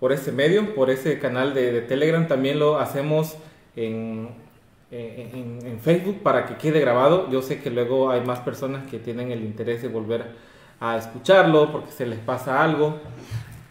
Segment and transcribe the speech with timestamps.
[0.00, 2.26] por ese medio, por ese canal de, Telegram.
[2.28, 3.36] También lo hacemos
[3.74, 4.28] en,
[4.90, 7.30] en, Facebook para que quede grabado.
[7.30, 10.26] Yo sé que luego hay más personas que tienen el interés de volver
[10.80, 12.98] a escucharlo porque se les pasa algo.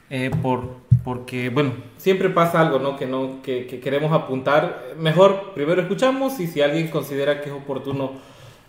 [0.10, 2.98] Eh, por, porque, bueno, siempre pasa algo, ¿no?
[2.98, 4.84] Que, no que, queremos apuntar.
[4.98, 8.14] Mejor primero escuchamos y si alguien considera que es oportuno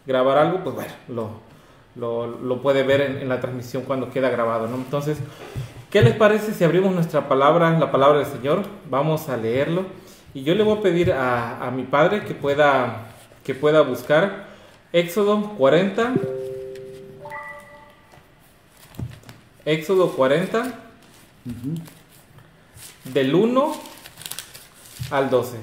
[0.07, 1.31] grabar algo, pues bueno, lo,
[1.97, 4.77] lo, lo puede ver en, en, la transmisión cuando queda grabado, ¿no?
[4.77, 5.19] Entonces,
[5.91, 8.65] ¿Qué les parece si abrimos nuestra palabra, la palabra del Señor?
[8.91, 9.87] Vamos a leerlo.
[10.35, 13.07] Y yo le voy a pedir a, mi padre que pueda,
[13.45, 14.47] que pueda buscar
[14.93, 16.15] Éxodo 40.
[19.65, 20.75] Éxodo 40.
[23.05, 23.73] Del 1
[25.13, 25.57] al 12.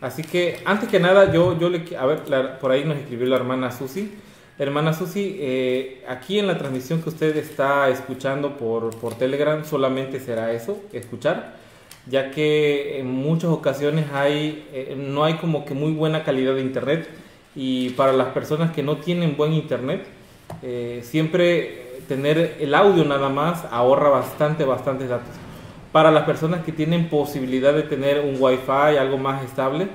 [0.00, 1.96] Así que antes que nada, yo, yo le...
[1.96, 4.14] A ver, por ahí nos escribió la hermana Susi.
[4.58, 10.18] Hermana Susi, eh, aquí en la transmisión que usted está escuchando por, por Telegram solamente
[10.18, 11.56] será eso, escuchar,
[12.06, 16.62] ya que en muchas ocasiones hay, eh, no hay como que muy buena calidad de
[16.62, 17.06] internet
[17.54, 20.06] y para las personas que no tienen buen internet,
[20.62, 25.34] eh, siempre tener el audio nada más ahorra bastante, bastantes datos.
[25.92, 29.88] Para las personas que tienen posibilidad de tener un wifi, algo más estable,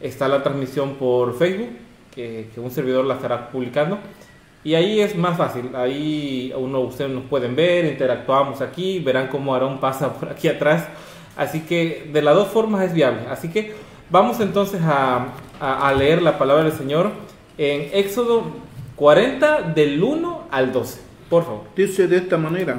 [0.00, 1.85] está la transmisión por Facebook
[2.16, 3.98] que, un servidor la estará publicando.
[4.64, 9.54] Y ahí es más fácil, ahí uno, ustedes nos pueden ver, interactuamos aquí, verán cómo
[9.54, 10.88] Aarón pasa por aquí atrás.
[11.36, 13.20] Así que de las dos formas es viable.
[13.30, 13.74] Así que
[14.10, 17.12] vamos entonces a, a, leer la palabra del Señor
[17.58, 18.44] en Éxodo
[18.96, 21.00] 40 del 1 al 12.
[21.28, 21.64] Por favor.
[21.76, 22.78] Dice de esta manera.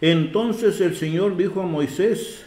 [0.00, 2.44] Entonces el Señor dijo a Moisés,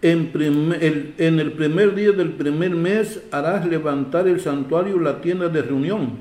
[0.00, 0.30] en,
[0.78, 6.18] el, primer día del primer mes harás levantar el santuario, la tienda de reunión.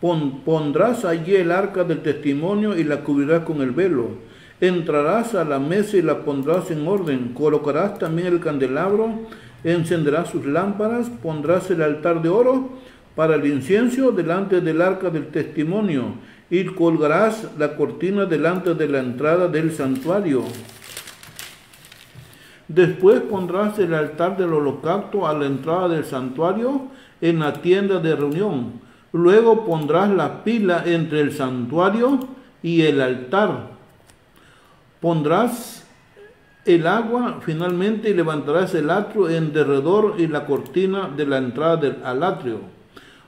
[0.00, 4.10] pondrás allí el arca del testimonio y la cubrirás con el velo.
[4.60, 7.32] Entrarás a la mesa y la pondrás en orden.
[7.34, 9.10] Colocarás también el candelabro,
[9.64, 12.70] encenderás sus lámparas, pondrás el altar de oro
[13.14, 16.14] para el incienso delante del arca del testimonio
[16.50, 20.44] y colgarás la cortina delante de la entrada del santuario.
[22.68, 26.88] Después pondrás el altar del holocausto a la entrada del santuario
[27.20, 28.80] en la tienda de reunión.
[29.12, 32.18] Luego pondrás la pila entre el santuario
[32.62, 33.70] y el altar.
[35.00, 35.86] Pondrás
[36.64, 41.76] el agua finalmente y levantarás el atrio en derredor y la cortina de la entrada
[41.76, 42.58] del, al atrio.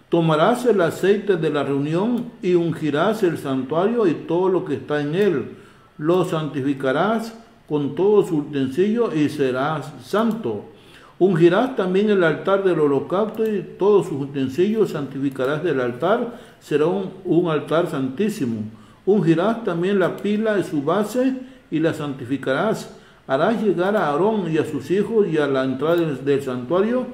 [0.09, 5.01] Tomarás el aceite de la reunión y ungirás el santuario y todo lo que está
[5.01, 5.57] en él.
[5.99, 7.35] Lo santificarás
[7.69, 10.65] con todo su utensilio y serás santo.
[11.19, 17.51] Ungirás también el altar del holocausto y todos sus utensilios santificarás del altar, será un,
[17.51, 18.63] altar santísimo.
[19.05, 21.35] Ungirás también la pila y su base
[21.71, 22.97] y la santificarás.
[23.27, 27.07] Harás llegar a Aarón y a sus hijos y a la entrada del, santuario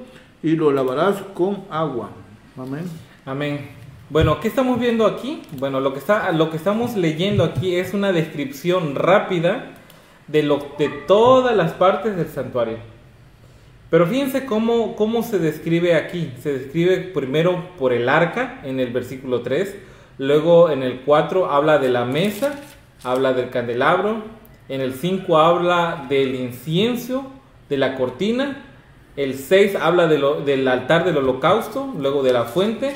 [0.43, 2.11] y lo lavarás con agua.
[2.59, 2.85] Amén.
[3.25, 3.71] Amén.
[4.11, 5.41] Bueno, ¿qué estamos viendo aquí?
[5.59, 9.74] Bueno, lo que, está, lo que estamos leyendo aquí es una descripción rápida
[10.29, 12.79] de, lo, de todas las partes del santuario.
[13.91, 16.33] Pero fíjense cómo, cómo se describe aquí.
[16.43, 19.77] Se describe primero por el arca en el versículo 3,
[20.19, 22.59] luego en el 4 habla de la mesa,
[23.03, 24.23] habla del candelabro,
[24.69, 27.31] en el 5 habla del incienso,
[27.69, 28.65] de la cortina,
[29.17, 32.95] el 6 habla de lo, del altar del holocausto, luego de la fuente,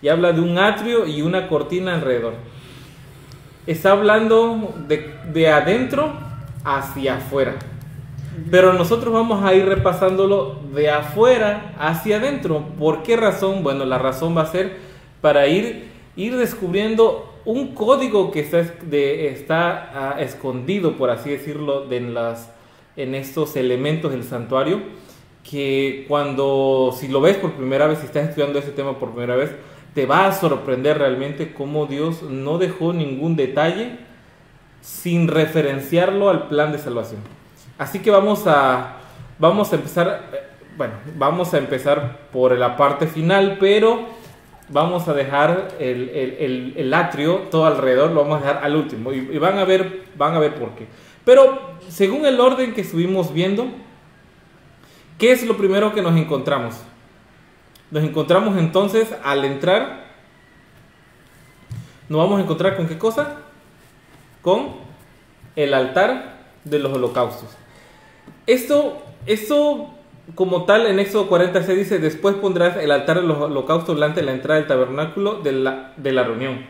[0.00, 2.34] y habla de un atrio y una cortina alrededor.
[3.66, 6.27] Está hablando de, de adentro
[6.76, 7.56] hacia afuera.
[8.50, 12.64] Pero nosotros vamos a ir repasándolo de afuera hacia adentro.
[12.78, 13.62] ¿Por qué razón?
[13.62, 14.76] Bueno, la razón va a ser
[15.20, 21.96] para ir, ir descubriendo un código que está, está ah, escondido, por así decirlo, de
[21.96, 22.52] en, las,
[22.96, 24.82] en estos elementos del santuario,
[25.48, 29.34] que cuando, si lo ves por primera vez, si estás estudiando ese tema por primera
[29.34, 29.50] vez,
[29.94, 34.07] te va a sorprender realmente cómo Dios no dejó ningún detalle
[34.80, 37.20] sin referenciarlo al plan de salvación.
[37.78, 38.96] Así que vamos a,
[39.38, 40.42] vamos a empezar, eh,
[40.76, 44.06] bueno, vamos a empezar por la parte final, pero
[44.68, 49.58] vamos a dejar el, atrio todo alrededor, lo vamos a dejar al último y, van
[49.58, 50.86] a ver, van a ver por qué.
[51.24, 53.68] Pero según el orden que estuvimos viendo,
[55.18, 56.74] ¿qué es lo primero que nos encontramos?
[57.90, 60.04] Nos encontramos entonces al entrar,
[62.08, 63.36] nos vamos a encontrar con qué cosa?
[64.42, 64.68] Con
[65.56, 67.48] el altar de los holocaustos.
[68.46, 69.90] Esto, esto
[70.34, 74.20] como tal en Éxodo 40 se dice, después pondrás el altar de los holocaustos delante
[74.20, 76.66] de la entrada del tabernáculo de la, de la reunión.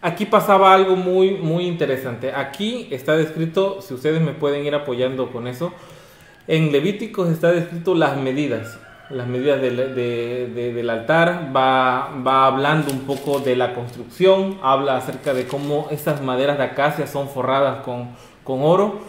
[0.00, 2.32] aquí pasaba algo muy, muy interesante.
[2.32, 5.72] Aquí está descrito, si ustedes me pueden ir apoyando con eso,
[6.46, 8.78] en Levíticos está descrito las medidas,
[9.10, 15.32] las medidas del, del altar, va, va hablando un poco de la construcción, habla acerca
[15.32, 18.10] de cómo esas maderas de acacia son forradas con,
[18.44, 19.00] con oro.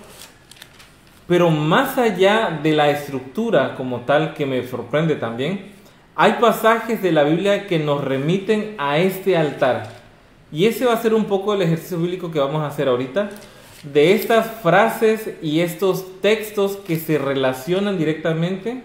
[1.27, 5.73] Pero más allá de la estructura como tal, que me sorprende también,
[6.15, 9.87] hay pasajes de la Biblia que nos remiten a este altar.
[10.51, 13.29] Y ese va a ser un poco el ejercicio bíblico que vamos a hacer ahorita,
[13.83, 18.81] de estas frases y estos textos que se relacionan directamente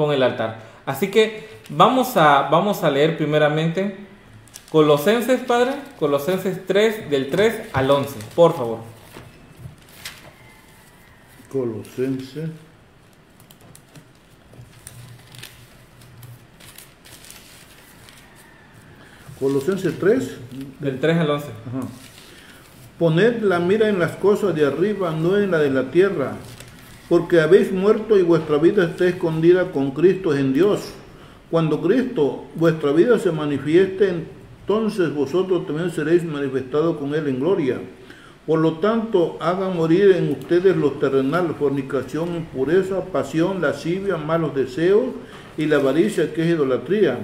[0.00, 0.56] con el altar.
[0.86, 3.98] Así que vamos a, vamos a leer primeramente
[4.70, 8.78] Colosenses, Padre, Colosenses 3, del 3 al 11, por favor.
[11.52, 12.48] Colosenses
[19.38, 20.36] Colosenses 3.
[20.80, 21.46] Del 3 al 11.
[22.98, 26.36] Poned la mira en las cosas de arriba, no en la de la tierra,
[27.10, 30.92] porque habéis muerto y vuestra vida está escondida con Cristo en Dios.
[31.50, 34.08] Cuando Cristo, vuestra vida se manifieste,
[34.62, 37.80] entonces vosotros también seréis manifestados con Él en gloria.
[38.46, 45.08] Por lo tanto, hagan morir en ustedes los terrenales, fornicación, impureza, pasión, lascivia, malos deseos
[45.58, 47.18] y la avaricia que es idolatría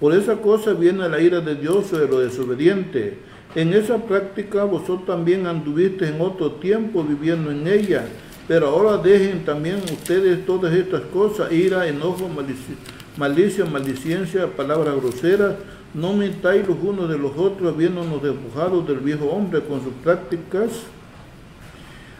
[0.00, 3.12] por esa cosa viene la ira de Dios sobre los desobedientes.
[3.54, 8.06] En esa práctica vosotros también anduviste en otro tiempo viviendo en ella,
[8.50, 12.74] pero ahora dejen también ustedes todas estas cosas, ira, enojo, malicia,
[13.16, 15.54] malicia maldicencia, palabras groseras.
[15.94, 20.82] No mintáis los unos de los otros, habiéndonos despojados del viejo hombre con sus prácticas,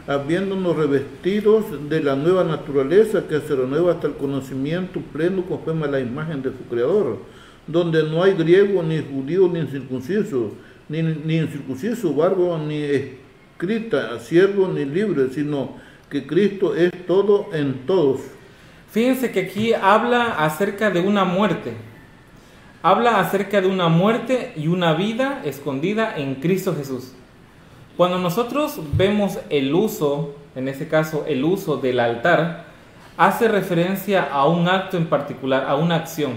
[0.06, 5.90] habiéndonos revestidos de la nueva naturaleza que se renueva hasta el conocimiento pleno conforme a
[5.90, 7.18] la imagen de su Creador
[7.66, 10.52] donde no hay griego, ni judío, ni incircunciso,
[10.88, 12.14] ni, ni incircunciso,
[12.68, 18.20] ni escrita, siervo, ni libre, sino que Cristo es todo en todos.
[18.90, 21.74] Fíjense que aquí habla acerca de una muerte.
[22.82, 27.12] Habla acerca de una muerte y una vida escondida en Cristo Jesús.
[27.96, 32.64] Cuando nosotros vemos el uso, en este caso el uso del altar,
[33.16, 36.32] hace referencia a un acto en particular, a una acción.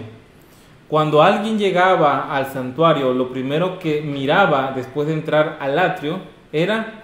[0.89, 6.19] Cuando alguien llegaba al santuario, lo primero que miraba después de entrar al atrio
[6.51, 7.02] era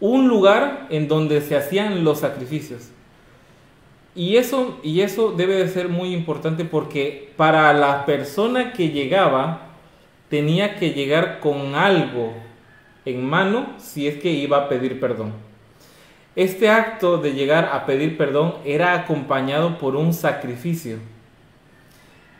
[0.00, 2.90] un lugar en donde se hacían los sacrificios.
[4.14, 9.68] Y eso, y eso debe de ser muy importante porque para la persona que llegaba
[10.28, 12.32] tenía que llegar con algo
[13.04, 15.32] en mano si es que iba a pedir perdón.
[16.36, 20.98] Este acto de llegar a pedir perdón era acompañado por un sacrificio.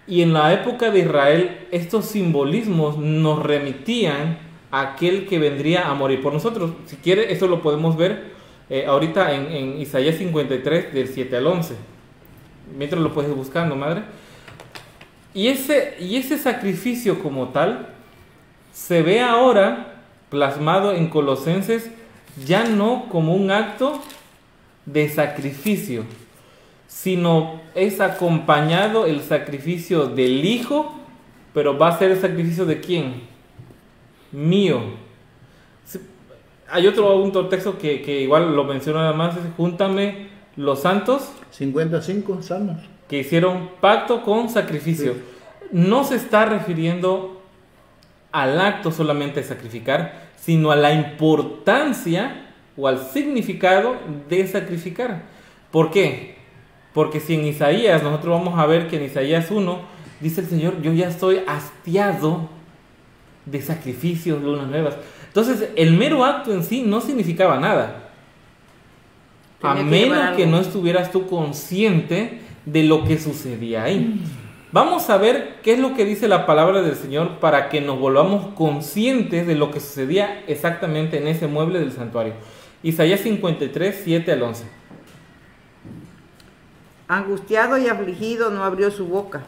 [0.07, 4.39] Y en la época de Israel, estos simbolismos nos remitían
[4.71, 6.73] aquel que vendría a morir por nosotros.
[6.87, 8.33] Si quiere, esto lo podemos ver
[8.69, 11.75] eh, ahorita en, Isaías 53, del 7 al 11.
[12.77, 14.03] Mientras lo puedes buscando, madre.
[15.35, 17.89] Y ese, y ese sacrificio como tal
[18.73, 21.91] se ve ahora plasmado en Colosenses
[22.47, 24.01] ya no como un acto
[24.87, 26.05] de sacrificio,
[26.87, 30.95] sino es acompañado el sacrificio del Hijo,
[31.53, 33.30] pero va a ser el sacrificio de quién?
[34.33, 34.81] Mío.
[36.69, 41.33] Hay otro, texto que, que igual lo menciona nada más, es júntame los santos.
[41.51, 42.79] 55 salmos.
[43.09, 45.15] Que hicieron pacto con sacrificio.
[45.73, 47.41] No se está refiriendo
[48.33, 52.47] al acto solamente de sacrificar, sino a la importancia
[52.77, 53.97] o al significado
[54.29, 55.23] de sacrificar.
[55.71, 56.37] ¿Por qué?
[56.95, 59.81] Porque si en Isaías, nosotros vamos a ver que en Isaías 1
[60.21, 62.49] dice el Señor, yo ya estoy hastiado
[63.51, 64.97] de sacrificios, lunas nuevas.
[65.27, 68.11] Entonces, el mero acto en sí no significaba nada.
[69.63, 74.21] a menos que no estuvieras tú consciente de lo que sucedía ahí.
[74.73, 77.99] Vamos a ver qué es lo que dice la palabra del Señor para que nos
[77.99, 82.35] volvamos conscientes de lo que sucedía exactamente en ese mueble del santuario.
[82.83, 84.65] Isaías 53, 7 al 11.
[87.09, 89.43] Angustiado y afligido no abrió su boca.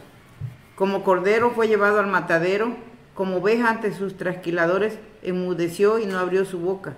[0.74, 2.74] Como cordero fue llevado al matadero,
[3.14, 6.94] como oveja ante sus trasquiladores, enmudeció y no abrió su boca.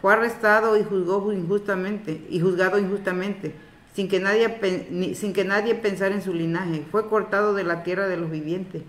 [0.00, 3.54] Fue arrestado y juzgó injustamente, y juzgado injustamente,
[3.94, 6.84] sin que nadie, sin que nadie pensara en su linaje.
[6.90, 8.82] Fue cortado de la tierra de los vivientes.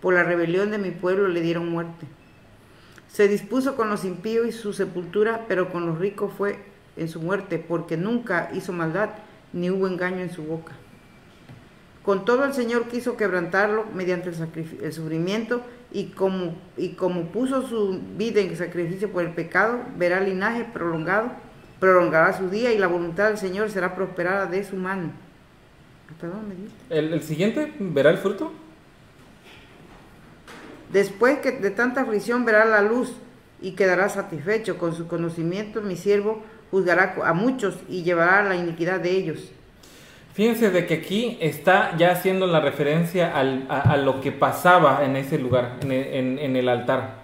[0.00, 2.06] Por la rebelión de mi pueblo le dieron muerte.
[3.08, 6.58] Se dispuso con los impíos y su sepultura, pero con los ricos fue
[6.96, 9.10] en su muerte, porque nunca hizo maldad
[9.52, 10.72] ni hubo engaño en su boca.
[12.02, 18.00] Con todo el Señor quiso quebrantarlo mediante el, sufrimiento y como, y como puso su
[18.16, 21.32] vida en sacrificio por el pecado, verá linaje prolongado,
[21.78, 25.12] prolongará su día y la voluntad del Señor será prosperada de su mano.
[26.10, 26.54] ¿Hasta dónde?
[26.88, 28.52] ¿El, el siguiente verá el fruto?
[30.92, 33.14] Después que de tanta aflicción verá la luz
[33.60, 39.00] y quedará satisfecho con su conocimiento, mi siervo juzgará a muchos y llevará la iniquidad
[39.00, 39.52] de ellos.
[40.34, 45.38] Fíjense de que aquí está ya haciendo la referencia a, lo que pasaba en ese
[45.38, 47.16] lugar, en el, en- el altar.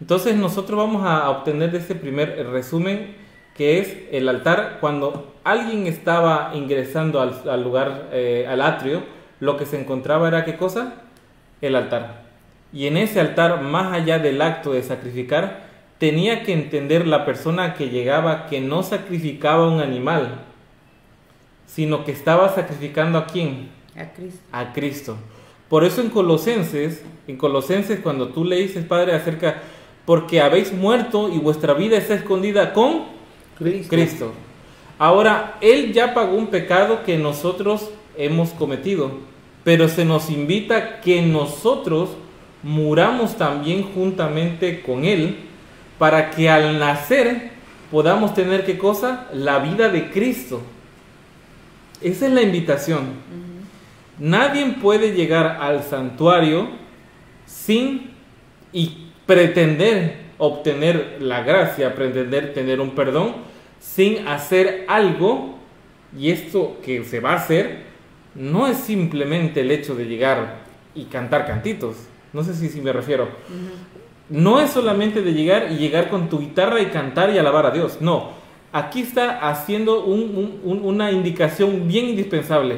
[0.00, 3.14] Entonces nosotros vamos a obtener de este primer resumen
[3.54, 9.02] que es el altar cuando alguien estaba ingresando al, al lugar, eh, al atrio,
[9.40, 10.94] lo que se encontraba era qué cosa?
[11.62, 12.22] El altar.
[12.72, 15.60] Y en ese altar, más allá del acto de sacrificar,
[15.98, 20.40] tenía que entender la persona que llegaba que no sacrificaba un animal,
[21.66, 23.70] sino que estaba sacrificando a quién?
[23.96, 24.40] A Cristo.
[24.52, 25.16] A Cristo.
[25.68, 29.62] Por eso en Colosenses, en Colosenses cuando tú le dices, Padre, acerca,
[30.04, 33.04] porque habéis muerto y vuestra vida está escondida con
[33.58, 33.88] Cristo.
[33.88, 34.32] Cristo.
[34.98, 39.10] Ahora, Él ya pagó un pecado que nosotros hemos cometido,
[39.64, 42.10] pero se nos invita que nosotros
[42.62, 45.36] muramos también juntamente con Él,
[45.98, 47.50] para que al nacer
[47.90, 49.28] podamos tener qué cosa?
[49.32, 50.60] La vida de Cristo.
[52.00, 53.04] Esa es la invitación.
[54.18, 56.68] Nadie puede llegar al santuario
[57.46, 58.10] sin
[58.72, 63.34] y pretender obtener la gracia, pretender tener un perdón,
[63.80, 65.58] sin hacer algo,
[66.18, 67.84] y esto que se va a hacer,
[68.34, 70.58] no es simplemente el hecho de llegar
[70.94, 71.96] y cantar cantitos.
[72.32, 73.28] No sé si, si me refiero.
[74.28, 77.70] No es solamente de llegar y llegar con tu guitarra y cantar y alabar a
[77.70, 77.98] Dios.
[78.00, 78.32] No.
[78.78, 82.76] Aquí está haciendo un- un- un- una indicación bien indispensable.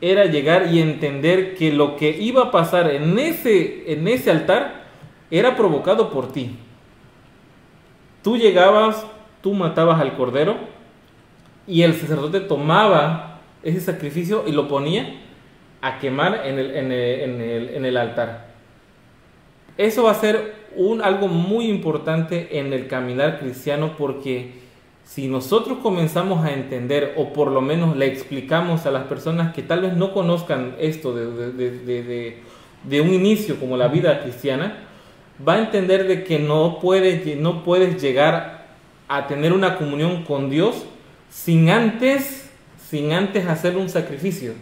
[0.00, 4.84] Era llegar y entender que lo que iba a pasar en ese, en ese altar
[5.32, 6.54] era provocado por ti.
[8.22, 9.04] Tú llegabas,
[9.42, 10.54] tú matabas al cordero
[11.66, 15.16] y el sacerdote tomaba ese sacrificio y lo ponía
[15.80, 18.54] a quemar en el, en el- en el- altar.
[19.78, 20.54] Eso va a ser
[21.02, 24.62] algo muy importante en el caminar cristiano porque
[25.04, 29.62] si nosotros comenzamos a entender o por lo menos le explicamos a las personas que
[29.62, 31.70] tal vez no conozcan esto de, de-
[32.02, 32.42] de-
[32.84, 34.78] de- un inicio como la vida cristiana,
[35.46, 38.66] va a entender de que no, puede, no puedes llegar
[39.08, 40.84] a tener una comunión con Dios
[41.30, 42.50] sin antes,
[42.88, 44.52] sin antes hacer un sacrificio.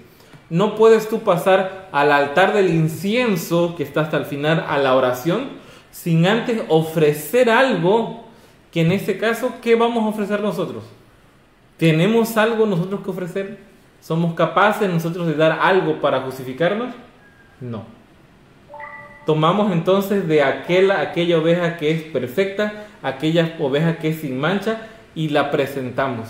[0.50, 4.94] No puedes tú pasar al altar del incienso que está hasta el final a la
[4.96, 5.48] oración
[5.90, 8.21] sin antes ofrecer algo
[8.72, 10.82] que en este caso, ¿qué vamos a ofrecer nosotros?
[11.76, 13.58] ¿Tenemos algo nosotros que ofrecer?
[14.00, 16.94] ¿Somos capaces nosotros de dar algo para justificarnos?
[17.60, 17.84] No.
[19.26, 24.88] Tomamos entonces de aquella, aquella oveja que es perfecta, aquella oveja que es sin mancha
[25.14, 26.28] y la presentamos.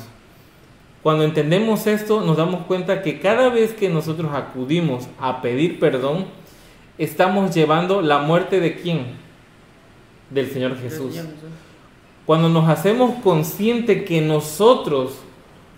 [1.02, 6.26] Cuando entendemos esto, nos damos cuenta que cada vez que nosotros acudimos a pedir perdón,
[6.98, 9.06] estamos llevando la muerte de quién?
[10.30, 11.20] Del Señor Jesús.
[12.26, 15.18] Cuando nos hacemos consciente que nosotros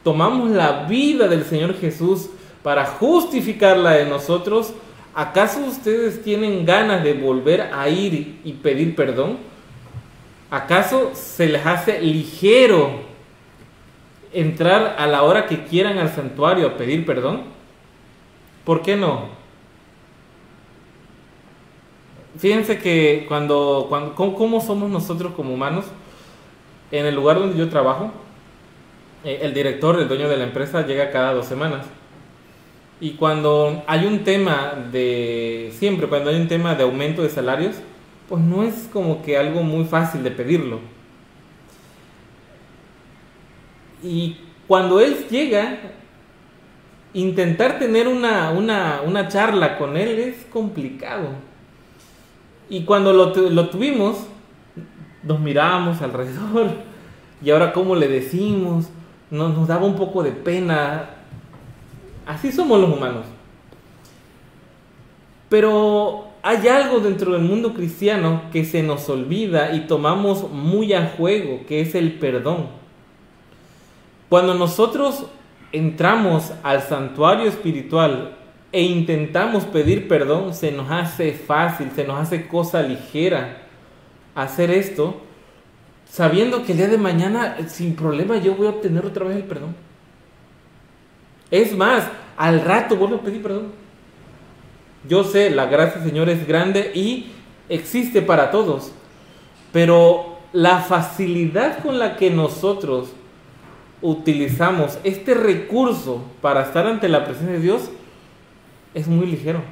[0.03, 2.29] tomamos la vida del Señor Jesús
[2.63, 4.75] para justificarla de nosotros,
[5.15, 9.39] ¿acaso ustedes tienen ganas de volver a ir y pedir perdón?
[10.51, 13.01] ¿Acaso se les hace ligero
[14.33, 17.43] entrar a la hora que quieran al santuario a pedir perdón?
[18.65, 19.29] ¿Por qué no?
[22.39, 25.85] Fíjense que cuando, cuando ¿cómo, somos nosotros como humanos?
[26.91, 28.12] En el lugar donde yo trabajo,
[29.25, 31.87] eh, el director, el dueño de la empresa, llega cada dos semanas.
[33.00, 37.76] Y cuando hay un tema de, siempre cuando hay un tema de aumento de salarios,
[38.29, 40.81] pues no es como que algo muy fácil de pedirlo.
[44.03, 44.37] Y
[44.67, 45.79] cuando él llega,
[47.14, 51.29] intentar tener una, una, una charla con él es complicado.
[52.69, 54.26] Y cuando lo, lo tuvimos,
[55.26, 56.71] nos mirábamos alrededor
[57.43, 58.88] y ahora cómo le decimos,
[59.31, 61.11] nos, nos daba un poco de pena.
[62.26, 63.26] Así somos los humanos.
[65.49, 71.14] Pero hay algo dentro del mundo cristiano que se nos olvida y tomamos muy a
[71.16, 72.66] juego, que es el perdón.
[74.28, 75.26] Cuando nosotros
[75.73, 78.37] entramos al santuario espiritual
[78.73, 83.63] e intentamos pedir perdón, se nos hace fácil, se nos hace cosa ligera
[84.35, 85.21] hacer esto,
[86.09, 89.45] sabiendo que el día de mañana, sin problema, yo voy a obtener otra vez el
[89.45, 89.75] perdón.
[91.50, 92.05] Es más,
[92.37, 93.73] al rato vuelvo a pedir perdón.
[95.09, 97.31] Yo sé, la gracia del Señor es grande y
[97.69, 98.93] existe para todos,
[99.73, 103.12] pero la facilidad con la que nosotros
[104.00, 107.91] utilizamos este recurso para estar ante la presencia de Dios
[108.95, 109.62] es muy ligero.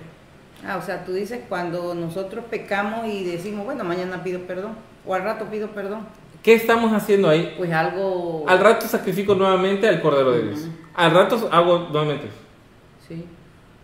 [0.66, 5.14] Ah, o sea, tú dices cuando nosotros pecamos y decimos, bueno, mañana pido perdón, o
[5.14, 6.06] al rato pido perdón.
[6.42, 7.54] ¿Qué estamos haciendo ahí?
[7.56, 8.44] Pues algo...
[8.48, 10.68] Al rato sacrifico nuevamente al Cordero de Dios.
[10.94, 12.28] Al rato hago nuevamente.
[13.06, 13.24] Sí.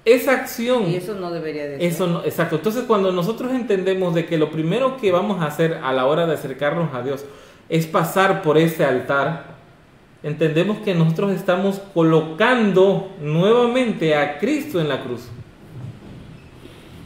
[0.04, 1.82] Esa acción Y eso no debería de ser.
[1.82, 2.56] Eso no, exacto.
[2.56, 6.26] Entonces, cuando nosotros entendemos de que lo primero que vamos a hacer a la hora
[6.26, 7.24] de acercarnos a Dios
[7.68, 9.58] es pasar por ese altar,
[10.22, 15.28] entendemos que nosotros estamos colocando nuevamente a Cristo en la cruz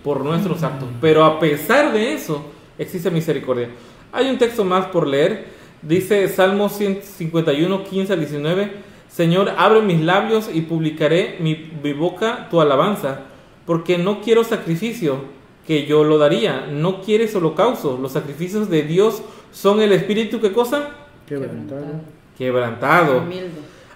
[0.02, 0.88] por nuestros actos.
[1.00, 2.44] Pero a pesar de eso,
[2.78, 3.68] existe misericordia.
[4.12, 5.46] Hay un texto más por leer.
[5.82, 8.72] Dice Salmo 151, 15 al 19.
[9.08, 13.20] Señor, abre mis labios y publicaré mi, mi boca tu alabanza,
[13.66, 15.18] porque no quiero sacrificio,
[15.66, 16.66] que yo lo daría.
[16.66, 17.98] No quieres holocausto.
[18.00, 20.90] Los sacrificios de Dios son el espíritu, ¿qué cosa?
[21.26, 22.00] Quebrantado.
[22.36, 23.18] Quebrantado.
[23.18, 23.50] Humilde.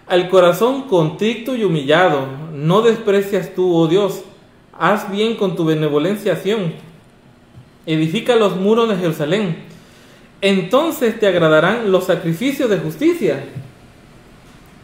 [0.06, 4.22] Al corazón contrito y humillado, no desprecias tú, oh Dios.
[4.78, 6.40] Haz bien con tu benevolencia.
[7.86, 9.56] Edifica los muros de Jerusalén.
[10.40, 13.44] Entonces te agradarán los sacrificios de justicia.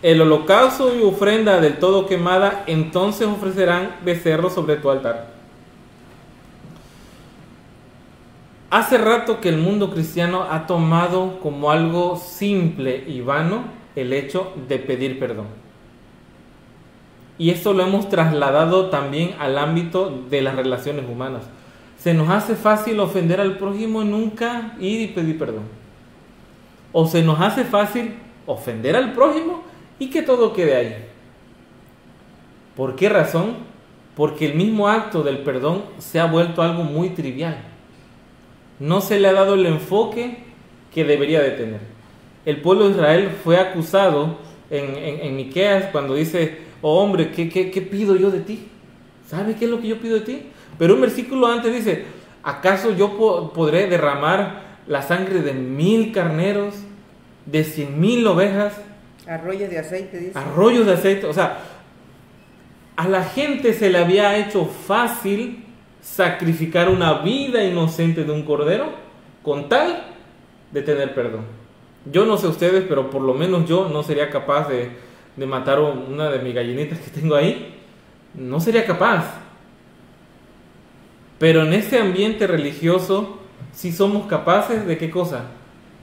[0.02, 5.30] El holocausto y ofrenda del todo quemada, entonces ofrecerán becerros sobre tu altar.
[8.70, 14.52] Hace rato que el mundo cristiano ha tomado como algo simple y vano el hecho
[14.66, 15.61] de pedir perdón.
[17.42, 21.42] Y esto lo hemos trasladado también al ámbito de las relaciones humanas.
[21.98, 25.64] Se nos hace fácil ofender al prójimo nunca ir y pedir perdón.
[26.92, 28.14] O se nos hace fácil
[28.46, 29.64] ofender al prójimo
[29.98, 30.96] y que todo quede ahí.
[32.76, 33.56] ¿Por qué razón?
[34.14, 37.56] Porque el mismo acto del perdón se ha vuelto algo muy trivial.
[38.78, 40.44] No se le ha dado el enfoque
[40.94, 41.80] que debería de tener.
[42.46, 44.36] El pueblo de Israel fue acusado
[44.70, 48.68] en, en, en Miqueas cuando dice, oh hombre, ¿qué, qué, qué pido yo de ti?
[49.26, 50.42] ¿Sabe qué es lo que yo pido de ti?
[50.78, 52.04] Pero un versículo antes dice,
[52.42, 56.74] ¿acaso yo po- podré derramar la sangre de mil carneros,
[57.46, 58.74] de cien mil ovejas,
[59.26, 60.38] Arroyos de aceite, dice.
[60.38, 61.26] arroyos de aceite?
[61.26, 61.60] O sea,
[62.96, 65.64] a la gente se le había hecho fácil
[66.00, 68.90] sacrificar una vida inocente de un cordero
[69.42, 70.04] con tal
[70.72, 71.44] de tener perdón.
[72.10, 74.90] Yo no sé ustedes, pero por lo menos yo no sería capaz de,
[75.36, 77.74] de matar una de mis gallinitas que tengo ahí.
[78.34, 79.24] No sería capaz.
[81.38, 83.38] Pero en ese ambiente religioso
[83.72, 85.42] sí somos capaces de qué cosa?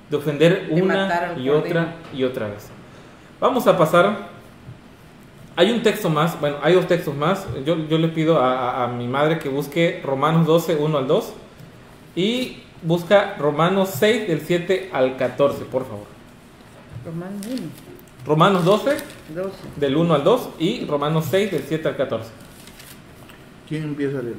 [0.09, 1.57] De ofender De una y cordero.
[1.57, 2.69] otra y otra vez.
[3.39, 4.29] Vamos a pasar.
[5.55, 7.45] Hay un texto más, bueno, hay dos textos más.
[7.65, 11.07] Yo, yo le pido a, a- a mi madre que busque Romanos 12, 1 al
[11.07, 11.33] 2.
[12.15, 16.05] Y busca Romanos 6, del 7 al 14, por favor.
[17.05, 17.57] Romanos 1,
[18.25, 18.91] Romanos 12,
[19.35, 19.49] 12.
[19.77, 20.49] del 1 al 2.
[20.59, 22.29] Y Romanos 6, del 7 al 14.
[23.67, 24.35] ¿Quién empieza a leer?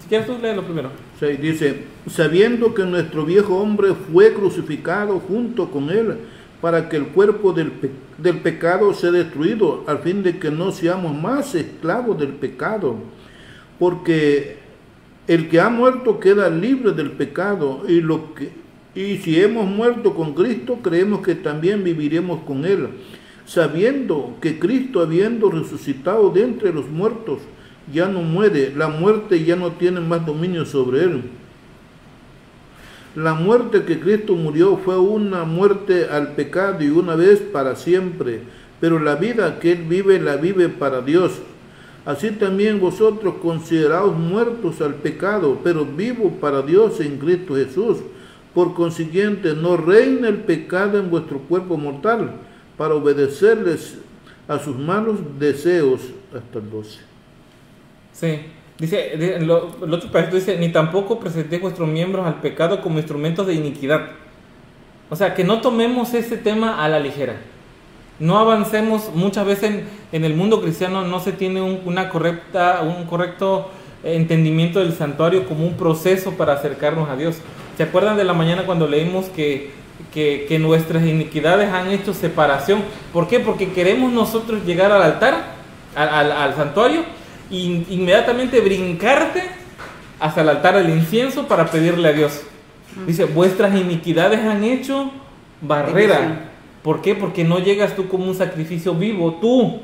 [0.00, 0.90] Si quieres tú, léelo primero.
[1.18, 6.18] Sí, dice, sabiendo que nuestro viejo hombre fue crucificado junto con él,
[6.60, 10.72] para que el cuerpo del, pe- del pecado sea destruido, al fin de que no
[10.72, 12.96] seamos más esclavos del pecado,
[13.78, 14.58] porque
[15.26, 18.50] el que ha muerto queda libre del pecado, y, lo que,
[18.94, 22.88] y si hemos muerto con Cristo, creemos que también viviremos con él,
[23.44, 27.40] sabiendo que Cristo, habiendo resucitado de entre los muertos,
[27.92, 31.22] ya no muere, la muerte ya no tiene más dominio sobre él.
[33.14, 38.40] La muerte que Cristo murió fue una muerte al pecado y una vez para siempre,
[38.80, 41.32] pero la vida que Él vive la vive para Dios.
[42.04, 47.98] Así también vosotros consideraos muertos al pecado, pero vivos para Dios en Cristo Jesús.
[48.54, 52.32] Por consiguiente, no reina el pecado en vuestro cuerpo mortal,
[52.78, 53.98] para obedecerles
[54.48, 56.00] a sus malos deseos.
[56.34, 56.98] Hasta el 12.
[58.12, 58.38] Sí.
[58.78, 62.98] Dice, di- lo, el otro pedacito dice, ni tampoco presentéis vuestros miembros al pecado como
[62.98, 64.08] instrumentos de iniquidad.
[65.10, 67.36] O sea, que no tomemos ese tema a la ligera.
[68.18, 72.82] No avancemos, muchas veces en, en el mundo cristiano no se tiene un, una correcta,
[72.82, 73.70] un correcto
[74.02, 77.36] entendimiento del santuario como un proceso para acercarnos a Dios.
[77.76, 79.70] ¿Se acuerdan de la mañana cuando leímos que,
[80.12, 82.82] que, que nuestras iniquidades han hecho separación?
[83.12, 83.40] ¿Por qué?
[83.40, 85.54] Porque queremos nosotros llegar al altar,
[85.96, 87.02] al, al- al santuario,
[87.50, 87.56] e
[87.90, 89.42] inmediatamente brincarte
[90.20, 92.42] hasta el altar del incienso para pedirle a Dios.
[93.06, 95.10] Dice, vuestras iniquidades han hecho
[95.60, 96.50] barrera.
[96.82, 97.14] ¿Por qué?
[97.14, 99.80] Porque no llegas tú como un sacrificio vivo, tú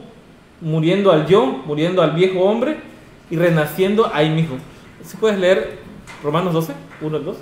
[0.60, 2.76] muriendo al yo, muriendo al viejo hombre
[3.30, 4.56] y renaciendo ahí mismo.
[5.02, 5.78] Si puedes leer
[6.22, 7.36] Romanos 12, 1 al 2.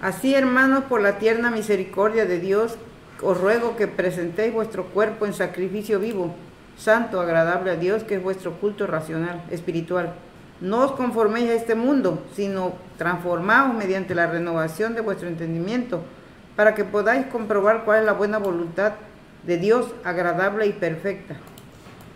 [0.00, 2.76] Así, hermanos, por la tierna misericordia de Dios,
[3.22, 6.34] os ruego que presentéis vuestro cuerpo en sacrificio vivo,
[6.76, 10.12] santo, agradable a Dios, que es vuestro culto racional, espiritual.
[10.60, 16.02] No os conforméis a este mundo, sino transformaos mediante la renovación de vuestro entendimiento,
[16.56, 18.92] para que podáis comprobar cuál es la buena voluntad
[19.46, 21.36] de Dios, agradable y perfecta.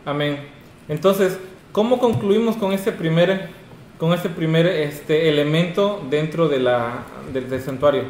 [0.04, 0.48] Amén.
[0.88, 1.38] Entonces,
[1.72, 3.50] ¿cómo concluimos con ese primer,
[4.00, 8.04] con ese primer este, elemento dentro de la, del, santuario?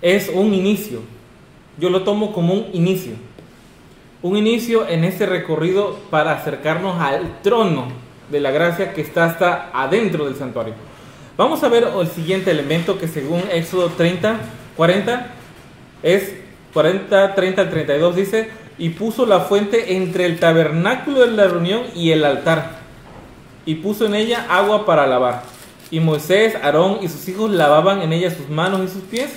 [0.00, 1.00] Es un inicio.
[1.78, 3.14] Yo lo tomo como un inicio.
[4.22, 7.88] Un inicio en ese recorrido para acercarnos al trono
[8.30, 10.74] de la gracia que está hasta adentro del santuario.
[11.36, 14.38] Vamos a ver el siguiente elemento que según Éxodo 30,
[14.76, 15.26] 40
[16.04, 16.34] es
[16.72, 21.82] 40, 30 al 32 dice, y puso la fuente entre el tabernáculo de la reunión
[21.96, 22.79] y el altar,
[23.70, 25.44] y puso en ella agua para lavar.
[25.92, 29.30] Y Moisés, Aarón y sus hijos lavaban en ella sus manos y sus pies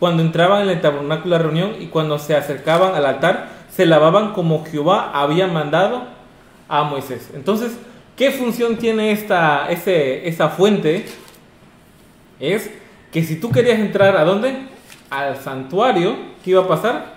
[0.00, 3.86] cuando entraban en el tabernáculo de la reunión y cuando se acercaban al altar, se
[3.86, 6.02] lavaban como Jehová había mandado
[6.68, 7.30] a Moisés.
[7.32, 7.78] Entonces,
[8.16, 11.06] ¿qué función tiene esta, ese, esa fuente?
[12.40, 12.68] Es
[13.12, 14.66] que si tú querías entrar a dónde?
[15.10, 17.14] Al santuario, ¿qué iba a pasar?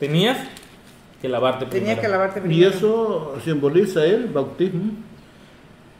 [0.00, 0.38] Tenías
[1.20, 1.86] que lavarte primero.
[1.86, 2.70] Tenía que lavarte Y primero.
[2.70, 4.92] eso simboliza el bautismo.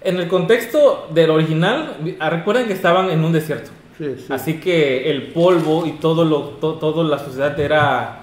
[0.06, 3.70] En el contexto del original, ah, recuerden que estaban en un desierto.
[3.98, 4.26] Sí, sí.
[4.30, 8.20] Así que el polvo y todo lo, to- toda la suciedad era,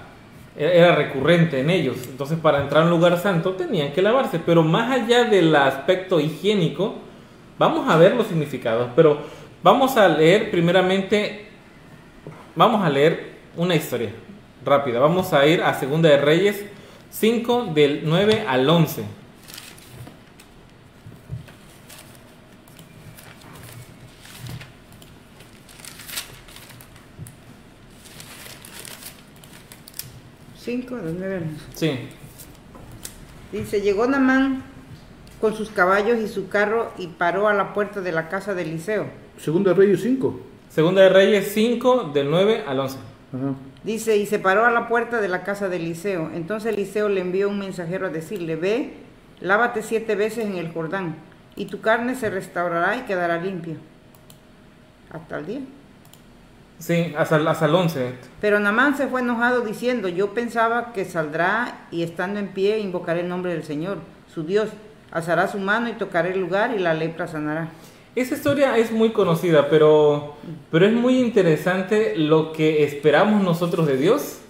[0.56, 1.96] era recurrente en ellos.
[2.08, 4.38] Entonces, para entrar a un lugar santo tenían que lavarse.
[4.44, 6.94] Pero más allá del aspecto higiénico,
[7.58, 8.88] vamos a ver los significados.
[8.96, 9.18] Pero
[9.62, 11.48] vamos a leer primeramente,
[12.54, 14.10] vamos a leer una historia
[14.64, 15.00] rápida.
[15.00, 16.64] Vamos a ir a Segunda de Reyes
[17.10, 19.02] 5 del 9 al 11.
[30.64, 31.60] Cinco, de nueve años.
[31.74, 31.90] Sí,
[33.52, 34.62] Dice, llegó Namán
[35.40, 38.62] con sus caballos y su carro y paró a la puerta de la casa de
[38.62, 39.06] Eliseo.
[39.36, 40.40] Segunda de Reyes 5.
[40.70, 42.96] Segunda de Reyes 5 del 9 al 11.
[42.96, 43.54] Ajá.
[43.84, 46.30] Dice, y se paró a la puerta de la casa de Eliseo.
[46.34, 48.94] Entonces Eliseo le envió un mensajero a decirle, ve,
[49.40, 51.16] lávate siete veces en el Jordán,
[51.54, 53.76] y tu carne se restaurará y quedará limpia.
[55.10, 55.60] Hasta el día.
[56.86, 58.12] Sí, hasta, el- hasta el 11.
[58.42, 63.20] Pero Namán se fue enojado diciendo, yo pensaba que saldrá y estando en pie invocaré
[63.20, 63.98] el nombre del Señor,
[64.32, 64.68] su Dios,
[65.10, 67.68] alzará su mano y tocará el lugar y la lepra sanará.
[68.14, 70.34] Esa historia es muy conocida, pero,
[70.70, 74.40] pero es muy interesante lo que esperamos nosotros de Dios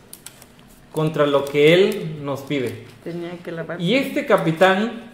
[0.90, 2.84] contra lo que Él nos pide.
[3.04, 3.80] Tenía que lavar.
[3.80, 5.04] Y este capitán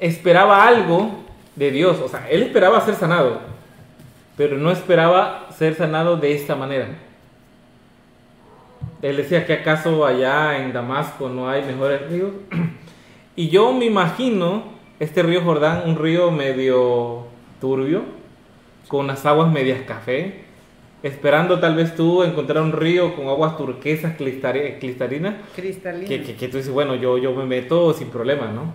[0.00, 3.40] esperaba algo de Dios, o sea, él esperaba ser sanado,
[4.36, 6.88] pero no esperaba ser sanado de esta manera.
[9.02, 12.32] Él decía que acaso allá en Damasco no hay mejores ríos.
[13.38, 14.64] Y yo me imagino
[14.98, 17.26] este río Jordán, un río medio
[17.60, 18.02] turbio,
[18.88, 20.44] con las aguas medias café,
[21.02, 24.78] esperando tal vez tú encontrar un río con aguas turquesas cristalinas
[25.54, 26.08] Cristalina.
[26.08, 28.74] que, que, que tú dices, bueno, yo, yo me meto sin problema, ¿no?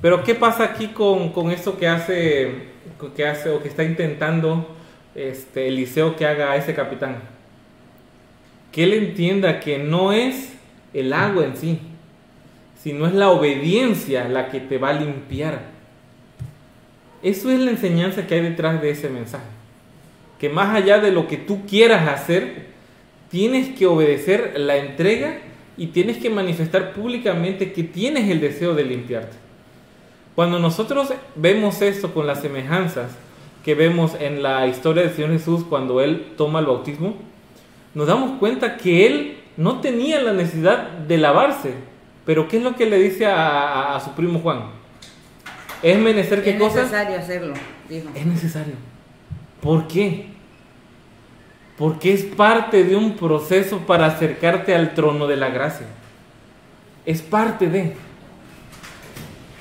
[0.00, 2.73] Pero ¿qué pasa aquí con, con esto que hace,
[3.14, 4.74] que hace o que está intentando
[5.14, 7.18] este, Eliseo que haga a ese capitán?
[8.72, 10.54] Que él entienda que no es
[10.92, 11.78] el agua en sí,
[12.82, 15.62] sino es la obediencia la que te va a limpiar.
[17.22, 19.46] Eso es la enseñanza que hay detrás de ese mensaje.
[20.38, 22.66] Que más allá de lo que tú quieras hacer,
[23.30, 25.38] tienes que obedecer la entrega
[25.76, 29.43] y tienes que manifestar públicamente que tienes el deseo de limpiarte.
[30.34, 33.10] Cuando nosotros vemos esto con las semejanzas
[33.64, 37.14] que vemos en la historia del Señor Jesús cuando Él toma el bautismo,
[37.94, 41.74] nos damos cuenta que Él no tenía la necesidad de lavarse.
[42.26, 43.36] Pero ¿qué es lo que le dice a,
[43.92, 44.64] a- a su primo Juan?
[45.82, 46.78] Es menester qué es cosa?
[46.82, 47.54] necesario hacerlo,
[47.88, 48.08] dijo.
[48.14, 48.74] Es necesario.
[49.60, 50.26] ¿Por qué?
[51.76, 55.86] Porque es parte de un proceso para acercarte al trono de la gracia.
[57.04, 57.94] Es parte de.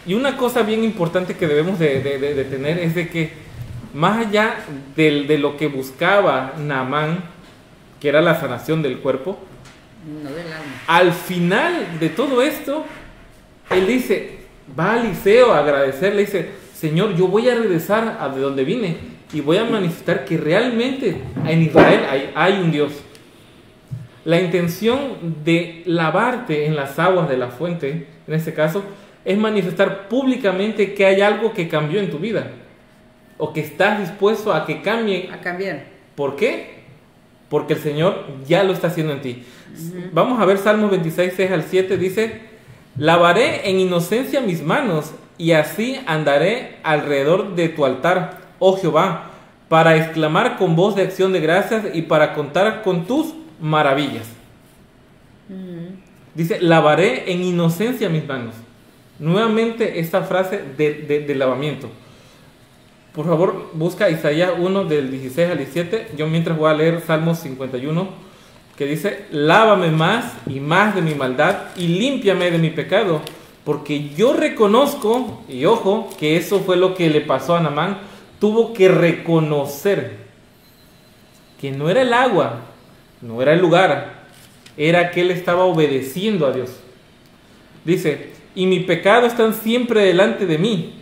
[0.05, 3.31] Y una cosa bien importante que debemos de, de- de- de tener es de que
[3.93, 4.55] más allá
[4.95, 7.23] de lo que buscaba Naamán,
[7.99, 9.37] que era la sanación del cuerpo,
[10.23, 10.81] No del alma.
[10.87, 12.85] al final de todo esto,
[13.69, 14.39] él dice,
[14.77, 18.97] va a Eliseo a agradecerle, dice, Señor, yo voy a regresar a de donde vine
[19.31, 22.91] y voy a manifestar que realmente en Israel hay, hay un Dios.
[24.25, 24.99] La intención
[25.45, 28.83] de lavarte en las aguas de la fuente, en este caso,
[29.25, 32.51] es manifestar públicamente que hay algo que cambió en tu vida.
[33.37, 35.31] o que estás dispuesto a que cambien.
[35.33, 35.85] A cambiar.
[36.15, 36.83] ¿Por qué?
[37.49, 39.43] Porque el Señor ya lo está haciendo en ti.
[40.13, 41.97] Vamos a ver Salmos 26, 6 al 7.
[41.97, 42.41] Dice,
[42.95, 49.31] lavaré en inocencia mis manos y así andaré alrededor de tu altar, oh Jehová,
[49.67, 54.27] para exclamar con voz de acción de gracias y para contar con tus maravillas.
[56.35, 58.55] Dice, lavaré en inocencia mis manos.
[59.23, 61.87] Nuevamente esta frase de, de, lavamiento.
[63.13, 66.07] Por favor, busca Isaías 1 del 16 al 17.
[66.17, 68.05] Yo mientras voy a leer Salmos 51,
[68.75, 73.21] que dice, lávame más y más de mi maldad y límpiame de mi pecado,
[73.63, 77.99] porque yo reconozco, y ojo, que eso fue lo que le pasó a Namán,
[78.41, 80.17] tuvo que reconocer
[81.61, 82.59] que no era el agua,
[83.21, 84.25] no era el lugar,
[84.75, 86.71] era que él estaba obedeciendo a Dios.
[87.85, 90.93] Dice, y mi pecado están siempre delante de mí.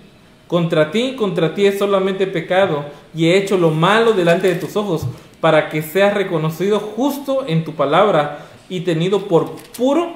[0.47, 2.85] Contra ti, contra ti es solamente pecado,
[3.15, 5.05] y he hecho lo malo delante de tus ojos,
[5.39, 10.13] para que seas reconocido justo en tu palabra y tenido por puro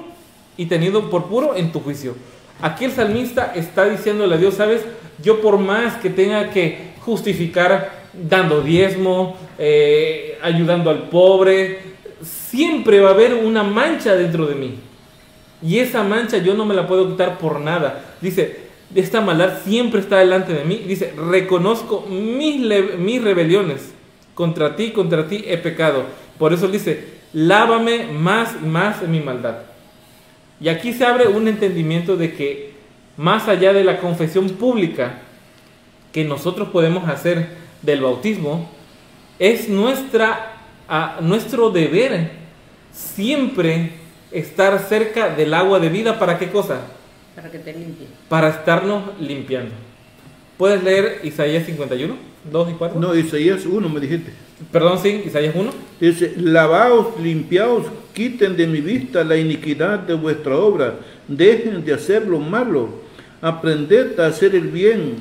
[0.56, 2.14] y tenido por puro en tu juicio.
[2.60, 4.82] Aquí el salmista está diciéndole a Dios, sabes,
[5.22, 11.80] yo por más que tenga que justificar dando diezmo, eh, ayudando al pobre,
[12.22, 14.74] siempre va a haber una mancha dentro de mí.
[15.66, 18.14] Y esa mancha yo no me la puedo quitar por nada.
[18.20, 20.84] Dice, esta maldad siempre está delante de mí.
[20.86, 22.60] Dice, reconozco mis,
[22.98, 23.92] mis rebeliones.
[24.36, 26.04] Contra ti, contra ti he pecado.
[26.38, 29.56] Por eso dice, lávame más y más mi maldad.
[30.60, 32.74] Y aquí se abre un entendimiento de que
[33.16, 35.18] más allá de la confesión pública
[36.12, 37.48] que nosotros podemos hacer
[37.82, 38.70] del bautismo,
[39.40, 40.58] es nuestra,
[41.20, 42.30] nuestro deber
[42.92, 44.05] siempre
[44.38, 46.18] estar cerca del agua de vida.
[46.18, 46.80] ¿Para qué cosa?
[47.34, 48.06] Para que te limpie.
[48.28, 49.72] Para estarnos limpiando.
[50.56, 52.16] ¿Puedes leer Isaías 51,
[52.50, 53.00] 2 y 4?
[53.00, 54.32] No, Isaías 1 me dijiste.
[54.72, 55.70] Perdón, sí, Isaías 1.
[56.00, 60.94] Dice, lavaos, limpiaos, quiten de mi vista la iniquidad de vuestra obra,
[61.28, 62.88] dejen de hacer lo malo,
[63.42, 65.16] aprended a hacer el bien,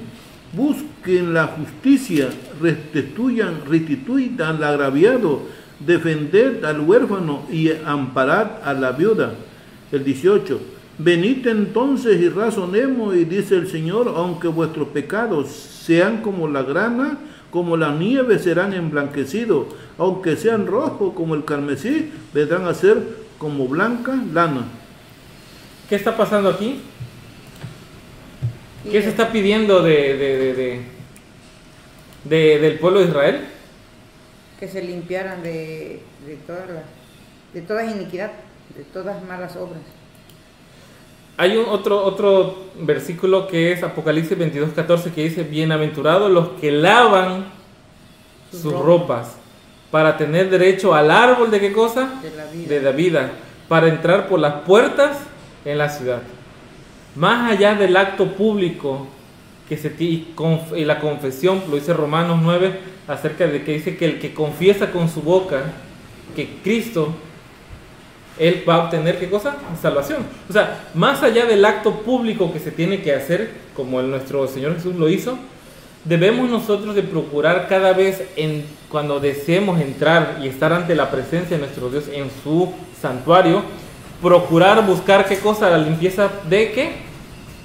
[0.53, 2.29] busquen la justicia,
[2.61, 5.41] restituyan, restituyan al agraviado,
[5.79, 9.33] defended al huérfano y amparad a la viuda.
[9.91, 10.59] El 18.
[10.97, 17.17] Venid entonces y razonemos, y dice el Señor, aunque vuestros pecados sean como la grana,
[17.51, 22.97] como la nieve serán emblanquecidos, aunque sean rojos como el carmesí, vendrán a ser
[23.37, 24.65] como blanca lana.
[25.89, 26.81] ¿Qué está pasando aquí?
[28.89, 30.81] ¿Qué se está pidiendo de, de,
[32.23, 33.41] de, del pueblo de Israel?
[34.59, 36.83] Que se limpiaran de, de, toda, la,
[37.53, 38.31] de toda iniquidad,
[38.75, 39.81] de todas malas obras.
[41.37, 46.71] Hay un otro, otro versículo que es Apocalipsis 22, 14 que dice, bienaventurados los que
[46.71, 47.45] lavan
[48.51, 49.35] sus, ropas
[49.91, 52.21] para tener derecho al árbol de qué cosa?
[52.21, 52.67] De la vida.
[52.69, 53.31] De la vida,
[53.67, 55.17] para entrar por las puertas
[55.65, 56.21] en la ciudad.
[57.15, 59.07] Más allá del acto público
[59.67, 64.19] que se y la confesión, lo dice Romanos 9, acerca de que dice que el
[64.19, 65.63] que confiesa con su boca
[66.35, 67.13] que Cristo
[68.37, 69.55] él va a obtener qué cosa?
[69.81, 70.25] Salvación.
[70.49, 74.47] O sea, más allá del acto público que se tiene que hacer, como el nuestro
[74.47, 75.37] Señor Jesús lo hizo,
[76.03, 81.57] debemos nosotros de procurar cada vez en, cuando deseemos entrar y estar ante la presencia
[81.57, 83.63] de nuestro Dios en su santuario,
[84.21, 87.04] procurar buscar qué cosa, la limpieza de qué?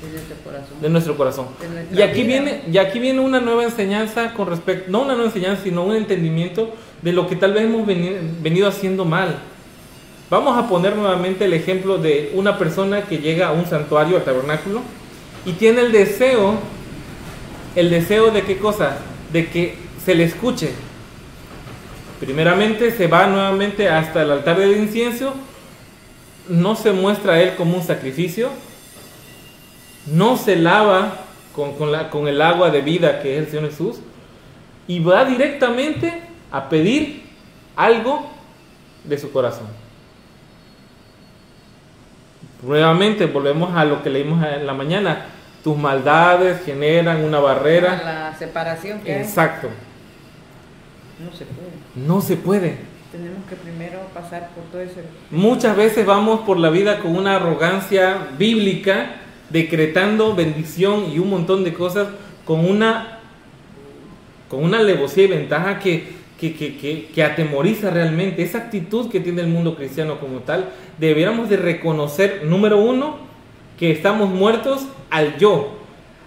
[0.03, 0.81] De nuestro corazón.
[0.81, 1.47] De nuestro corazón.
[1.93, 5.63] y aquí viene, y aquí viene una nueva enseñanza con respecto, no una nueva enseñanza,
[5.65, 9.37] sino un entendimiento de lo que tal vez hemos venido haciendo mal
[10.31, 14.23] Vamos a poner nuevamente el ejemplo de una persona que llega a un santuario, al
[14.23, 14.81] tabernáculo,
[15.45, 16.55] y tiene el deseo,
[17.75, 18.99] el deseo de qué cosa?
[19.33, 20.71] De que se le escuche.
[22.21, 25.35] Primeramente se va nuevamente hasta el altar del incienso,
[26.49, 28.51] no se muestra a él como un sacrificio,
[30.11, 31.17] no se lava
[31.55, 34.01] con, la, con el agua de vida que es el Señor Jesús,
[34.87, 36.13] y va directamente
[36.51, 37.23] a pedir
[37.77, 38.27] algo
[39.05, 39.69] de su corazón.
[42.63, 45.27] Nuevamente volvemos a lo que leímos en la mañana.
[45.65, 48.03] Tus maldades generan una barrera.
[48.05, 49.69] La separación que Exacto.
[51.19, 52.07] No se puede.
[52.07, 52.79] No se puede.
[53.13, 55.01] Tenemos que primero pasar por todo eso.
[55.31, 59.17] Muchas veces vamos por la vida con una arrogancia bíblica,
[59.51, 62.09] decretando bendición y un montón de cosas
[62.45, 63.19] con una
[64.49, 69.77] con una alevosía y ventaja que que, atemoriza realmente, esa actitud que tiene el mundo
[69.77, 73.19] cristiano como tal, deberíamos de reconocer, número uno,
[73.79, 75.77] que estamos muertos al yo.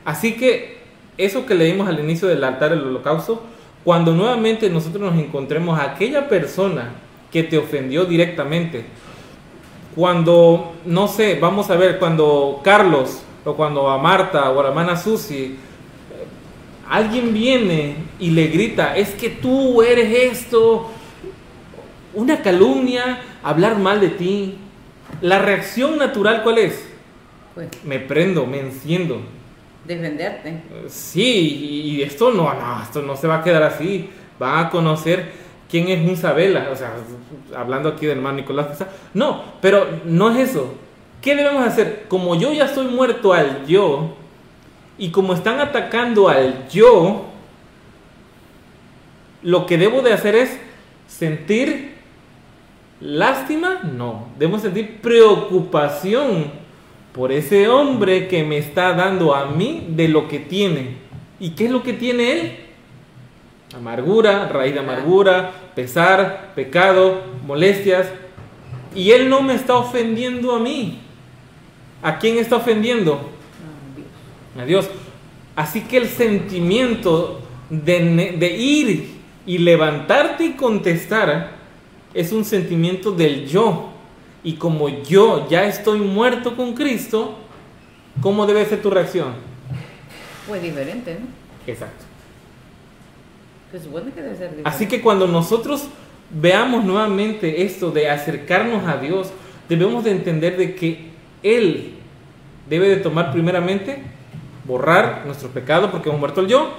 [0.05, 0.83] Así que
[1.17, 3.41] eso que leímos al inicio del altar del holocausto,
[3.83, 6.91] cuando nuevamente nosotros nos encontremos a aquella persona
[7.31, 8.86] que te ofendió directamente,
[9.95, 14.69] cuando, no sé, vamos a ver, cuando Carlos o cuando a Marta o a la
[14.69, 15.56] hermana Susi,
[16.89, 20.89] alguien viene y le grita, es que tú eres esto,
[22.13, 24.58] una calumnia, hablar mal de ti,
[25.21, 26.88] la reacción natural cuál es?
[27.56, 29.21] Pues, Me prendo, me enciendo.
[29.86, 30.62] defenderte.
[30.88, 34.10] Sí, y esto no, no, esto no se va a quedar así.
[34.39, 35.32] Van a conocer
[35.73, 36.93] quién es un Sabela, o sea,
[37.57, 38.86] hablando aquí del hermano Nicolás.
[39.15, 40.75] No, pero no es eso.
[41.19, 42.05] ¿Qué debemos hacer?
[42.07, 44.13] Como yo ya estoy muerto al yo,
[44.99, 47.25] y como están atacando al yo,
[49.41, 50.59] lo que debo de hacer es
[51.07, 51.95] sentir
[53.01, 56.51] lástima, no, debo sentir preocupación
[57.13, 60.97] por ese hombre que me está dando a mí de lo que tiene.
[61.39, 62.62] ¿Y qué es lo que tiene él?
[63.75, 68.07] Amargura, raíz de amargura, pesar, pecado, molestias.
[68.95, 70.99] Y él no me está ofendiendo a mí.
[72.01, 73.29] ¿A quién está ofendiendo?
[74.59, 74.89] A Dios.
[75.55, 79.13] Así que el sentimiento de ir
[79.45, 81.51] y levantarte y contestar
[82.13, 83.89] es un sentimiento del yo.
[84.43, 87.36] Y como yo ya estoy muerto con Cristo,
[88.21, 89.33] ¿cómo debe ser tu reacción?
[90.47, 91.25] Pues diferente, ¿no?
[91.71, 92.03] Exacto.
[94.63, 95.88] Así que cuando nosotros
[96.29, 99.31] veamos nuevamente esto de acercarnos a Dios,
[99.69, 101.09] debemos de entender de que
[101.41, 101.93] Él
[102.69, 104.03] debe de tomar primeramente,
[104.65, 106.73] borrar nuestro pecado porque hemos muerto el yo,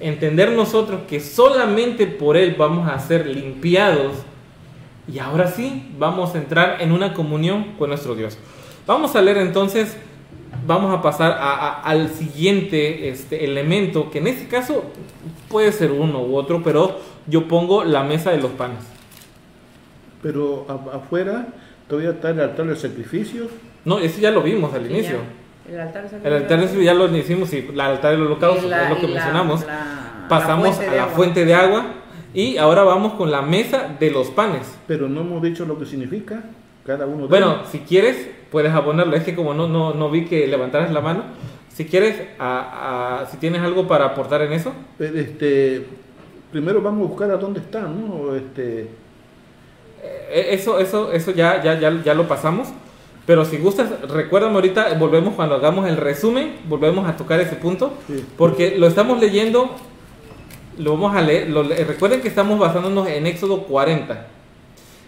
[0.00, 4.16] entender nosotros que solamente por Él vamos a ser limpiados
[5.12, 8.38] y ahora sí vamos a entrar en una comunión con nuestro Dios.
[8.86, 9.96] Vamos a leer entonces,
[10.66, 14.84] vamos a pasar a- a- al siguiente este, elemento, que en este caso
[15.48, 18.78] puede ser uno u otro, pero yo pongo la mesa de los panes.
[20.22, 21.46] Pero afuera
[21.88, 23.48] todavía está el altar del sacrificio.
[23.84, 25.16] No, eso ya lo vimos al Sí, inicio.
[25.68, 25.72] ya.
[25.74, 28.90] El altar El altar de- ya lo hicimos y el altar del holocausto la- es
[28.90, 29.66] lo que la- mencionamos.
[29.66, 31.14] la- Pasamos a la agua.
[31.14, 31.86] fuente de agua
[32.34, 34.62] y ahora vamos con la mesa de los panes.
[34.86, 36.42] Pero no hemos dicho lo que significa
[36.84, 37.68] cada uno de Bueno, ellos.
[37.70, 39.14] si quieres, puedes abonarlo.
[39.16, 41.24] Es que como no, no, no vi que levantaras la mano,
[41.74, 44.72] si quieres, a- a- si tienes algo para aportar en eso.
[44.98, 45.86] Este,
[46.50, 48.34] primero vamos a buscar a dónde está, ¿no?
[48.34, 48.88] Este,
[50.30, 52.68] Eh, Eso, eso, eso ya, ya, ya, ya lo pasamos.
[53.26, 57.92] Pero si gustas, recuérdame ahorita, volvemos cuando hagamos el resumen, volvemos a tocar ese punto.
[58.06, 58.24] Sí.
[58.38, 59.70] Porque lo estamos leyendo,
[60.78, 61.50] lo vamos a leer.
[61.50, 64.28] lo recuerden que estamos basándonos en Éxodo 40.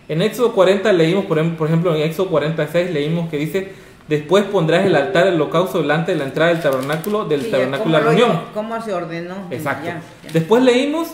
[0.09, 3.73] En Éxodo 40 leímos, por em- por ejemplo, en Éxodo 46 leímos que dice,
[4.09, 7.99] después pondrás el altar del holocausto delante de la entrada del tabernáculo, del Sí, tabernáculo
[7.99, 8.43] de la ¿cómo lo- reunión.
[8.55, 9.35] ¿Cómo se ordenó?
[9.51, 9.87] Exacto.
[9.87, 10.33] Ya, ya.
[10.33, 11.09] Después leímos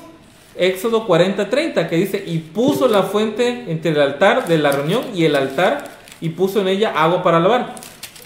[0.57, 5.24] Éxodo 40:30 que dice, y puso la fuente entre el altar de la reunión y
[5.24, 5.83] el altar
[6.20, 7.74] y puso en ella agua para lavar.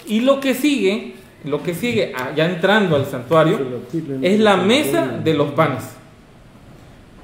[0.05, 3.59] Y lo que sigue, lo que sigue, ah, ya entrando al santuario,
[4.21, 5.83] es la mesa de los panes.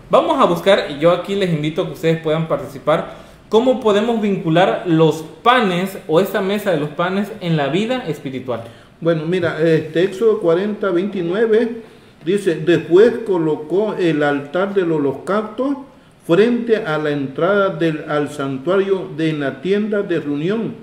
[0.09, 3.24] Vamos a buscar, y yo aquí les invito a que ustedes puedan participar,
[3.55, 8.65] cómo podemos vincular los panes o esta mesa de los panes en la vida espiritual.
[8.99, 11.81] Bueno, mira, este Éxodo 40, 29
[12.25, 15.85] dice, después colocó el altar del holocausto
[16.27, 20.75] frente a la entrada del, al santuario de la tienda de reunión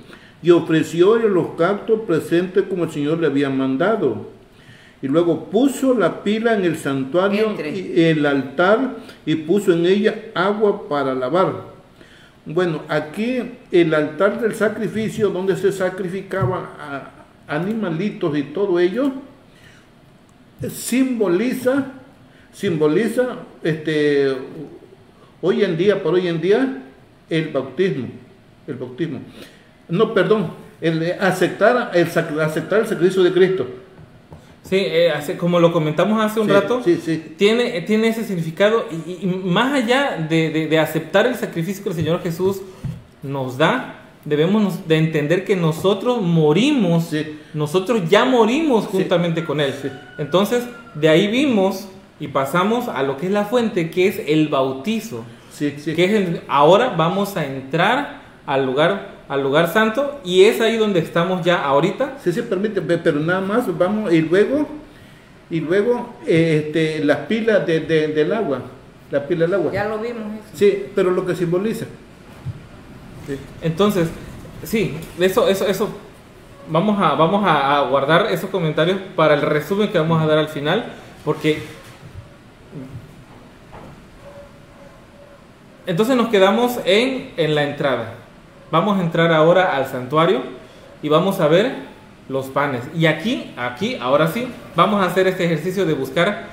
[0.42, 4.28] y ofreció el holocausto presente como el Señor le había mandado.
[5.02, 10.14] Y luego puso la pila en el santuario y el altar y puso en ella
[10.34, 11.71] agua para lavar.
[12.44, 16.64] Bueno, aquí el altar del sacrificio donde se sacrificaban
[17.46, 19.12] animalitos y todo ello
[20.68, 21.86] simboliza
[22.52, 24.36] simboliza este
[25.40, 26.82] hoy en día por hoy en día
[27.28, 28.08] el bautismo
[28.66, 29.20] el bautismo.
[29.88, 33.66] No perdón el aceptar el aceptar el sacrificio de Cristo
[34.62, 37.22] Sí, eh, hace- como lo comentamos hace un Sí, rato, sí sí.
[37.36, 41.90] tiene, tiene ese significado y, y más allá de, de- de aceptar el sacrificio que
[41.90, 42.62] el Señor Jesús
[43.22, 47.10] nos da, debemos de entender que nosotros morimos,
[47.54, 49.74] nosotros ya morimos juntamente con Él.
[50.18, 50.62] Entonces,
[50.94, 51.88] de ahí vimos
[52.20, 55.24] y pasamos a lo que es la fuente, que es el bautizo,
[55.58, 60.76] que es el- ahora vamos a entrar al lugar, al lugar santo y es ahí
[60.76, 62.18] donde estamos ya ahorita.
[62.22, 64.66] Sí, sí, permite, pe- pero nada más vamos y luego,
[65.48, 68.60] y luego eh, este, las pilas de, de- del agua,
[69.10, 69.72] la pila del agua.
[69.72, 70.54] Ya lo vimos eso.
[70.56, 71.86] Sí, pero lo que simboliza.
[73.26, 73.38] Sí.
[73.62, 74.08] Entonces,
[74.64, 75.88] sí, eso, eso, eso,
[76.68, 80.36] vamos a, vamos a, a guardar esos comentarios para el resumen que vamos a dar
[80.38, 80.92] al final.
[81.24, 81.62] Porque
[85.86, 88.14] entonces nos quedamos en, en la entrada.
[88.72, 90.40] Vamos a entrar ahora al santuario
[91.02, 91.74] y vamos a ver
[92.30, 92.80] los panes.
[92.96, 96.46] Y aquí, aquí, ahora sí, vamos a hacer este ejercicio de buscar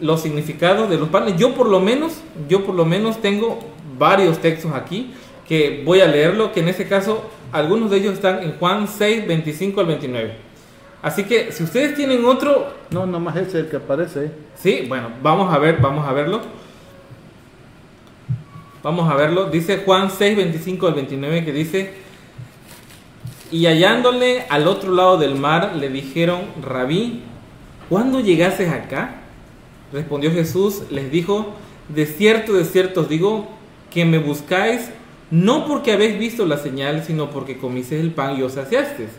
[0.00, 1.36] los significados de los panes.
[1.36, 3.58] Yo por lo menos, yo por lo menos tengo
[3.98, 5.12] varios textos aquí
[5.46, 9.28] que voy a leerlo, que en este caso algunos de ellos están en Juan 6,
[9.28, 10.34] 25 al 29.
[11.02, 12.72] Así que si ustedes tienen otro...
[12.92, 14.30] No, nomás ese es el que aparece.
[14.54, 16.40] Sí, bueno, vamos a ver, vamos a verlo.
[18.82, 19.46] Vamos a verlo.
[19.46, 21.94] Dice Juan 6, 25 al 29 que dice,
[23.52, 27.22] y hallándole al otro lado del mar, le dijeron, rabí,
[27.88, 29.16] ¿cuándo llegases acá?
[29.92, 31.54] Respondió Jesús, les dijo,
[31.88, 33.48] de cierto, de cierto os digo,
[33.90, 34.90] que me buscáis
[35.30, 39.10] no porque habéis visto la señal, sino porque comisteis el pan y os saciasteis.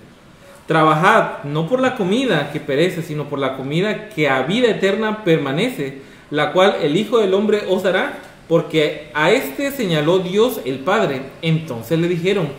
[0.67, 5.23] Trabajad no por la comida que perece, sino por la comida que a vida eterna
[5.23, 6.01] permanece,
[6.31, 11.21] la cual el Hijo del Hombre os dará, porque a este señaló Dios el Padre.
[11.41, 12.49] Entonces le dijeron,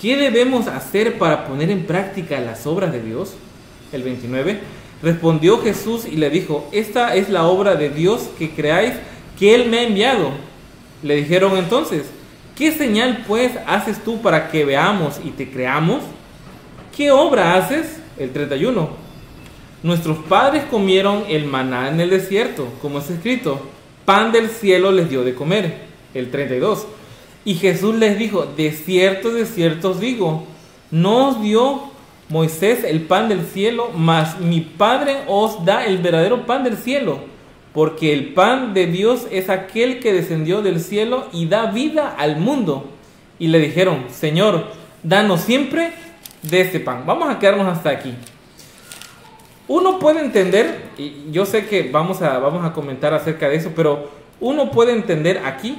[0.00, 3.34] ¿qué debemos hacer para poner en práctica las obras de Dios?
[3.92, 4.58] El 29.
[5.02, 8.94] Respondió Jesús y le dijo, esta es la obra de Dios que creáis
[9.38, 10.30] que Él me ha enviado.
[11.02, 12.04] Le dijeron entonces,
[12.56, 16.02] ¿qué señal pues haces tú para que veamos y te creamos?
[16.96, 18.00] ¿Qué obra haces?
[18.18, 18.88] El 31.
[19.84, 23.62] Nuestros padres comieron el maná en el desierto, como es escrito,
[24.08, 25.74] pan del cielo les dio de comer.
[26.14, 26.86] El 32.
[27.44, 30.46] Y Jesús les dijo, de cierto, de cierto os digo,
[30.90, 31.82] no os dio
[32.30, 37.18] Moisés el pan del cielo, mas mi Padre os da el verdadero pan del cielo,
[37.74, 42.38] porque el pan de Dios es aquel que descendió del cielo y da vida al
[42.38, 42.88] mundo.
[43.38, 44.68] Y le dijeron, Señor,
[45.02, 45.92] danos siempre
[46.40, 47.02] de este pan.
[47.04, 48.14] Vamos a quedarnos hasta aquí.
[49.68, 53.72] Uno puede entender, y yo sé que vamos a, vamos a comentar acerca de eso,
[53.76, 54.10] pero
[54.40, 55.78] uno puede entender aquí,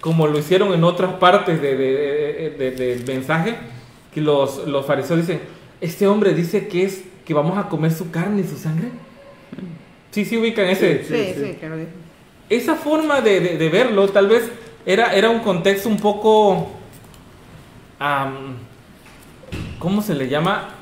[0.00, 3.54] como lo hicieron en otras partes del de, de, mensaje,
[4.12, 5.40] que los, los fariseos dicen,
[5.80, 8.88] este hombre dice que es que vamos a comer su carne y su sangre.
[10.10, 11.04] Sí, sí ubican ese.
[11.04, 11.76] Sí, sí, sí, claro.
[12.50, 14.50] Esa forma de, de, verlo tal vez
[14.84, 16.70] era, era un contexto un poco,
[18.00, 18.56] um,
[19.78, 20.81] ¿cómo se le llama?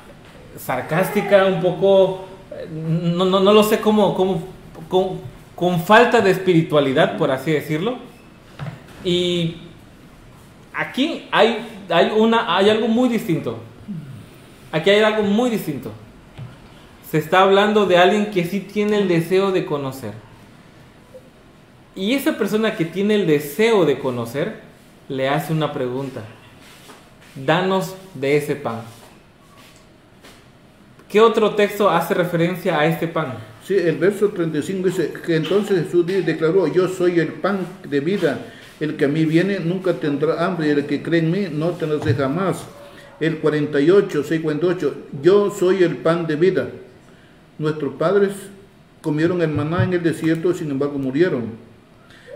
[0.65, 2.25] Sarcástica, un poco,
[2.71, 4.43] no, no, no lo sé cómo, cómo
[4.87, 5.19] con,
[5.55, 7.97] con falta de espiritualidad, por así decirlo.
[9.03, 9.55] Y
[10.73, 13.59] aquí hay, hay, una, hay algo muy distinto.
[14.71, 15.91] Aquí hay algo muy distinto.
[17.09, 20.13] Se está hablando de alguien que sí tiene el deseo de conocer.
[21.95, 24.61] Y esa persona que tiene el deseo de conocer
[25.09, 26.21] le hace una pregunta.
[27.35, 28.81] Danos de ese pan.
[31.11, 33.33] ¿Qué otro texto hace referencia a este pan?
[33.67, 38.39] Sí, el verso 35 dice que entonces Jesús declaró, yo soy el pan de vida,
[38.79, 41.71] el que a mí viene nunca tendrá hambre y el que cree en mí no
[41.71, 42.63] tendrá jamás.
[43.19, 46.69] El 48, 58, yo soy el pan de vida.
[47.59, 48.31] Nuestros padres
[49.01, 51.43] comieron el maná en el desierto, sin embargo murieron.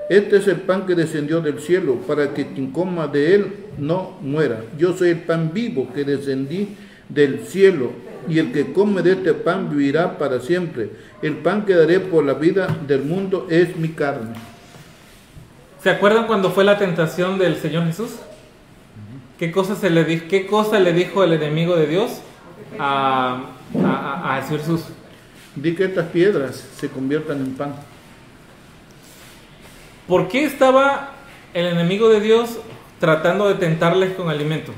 [0.10, 4.18] Este es el pan que descendió del cielo, para que quien coma de él no
[4.22, 4.66] muera.
[4.78, 6.76] Yo soy el pan vivo que descendí
[7.08, 7.92] del cielo,
[8.28, 10.90] y el que come de este pan vivirá para siempre.
[11.22, 14.36] El pan que daré por la vida del mundo es mi carne.
[15.82, 18.12] ¿Se acuerdan cuando fue la tentación del Señor Jesús?
[19.38, 22.22] ¿Qué cosa, se le dijo, qué cosa le dijo el enemigo de Dios
[22.80, 23.52] a,
[23.84, 24.82] a, a Jesús?
[25.56, 27.76] Di que estas piedras se conviertan en pan.
[30.08, 31.12] ¿Por qué estaba
[31.54, 32.60] el enemigo de Dios
[33.00, 34.72] tratando de tentarles con alimento?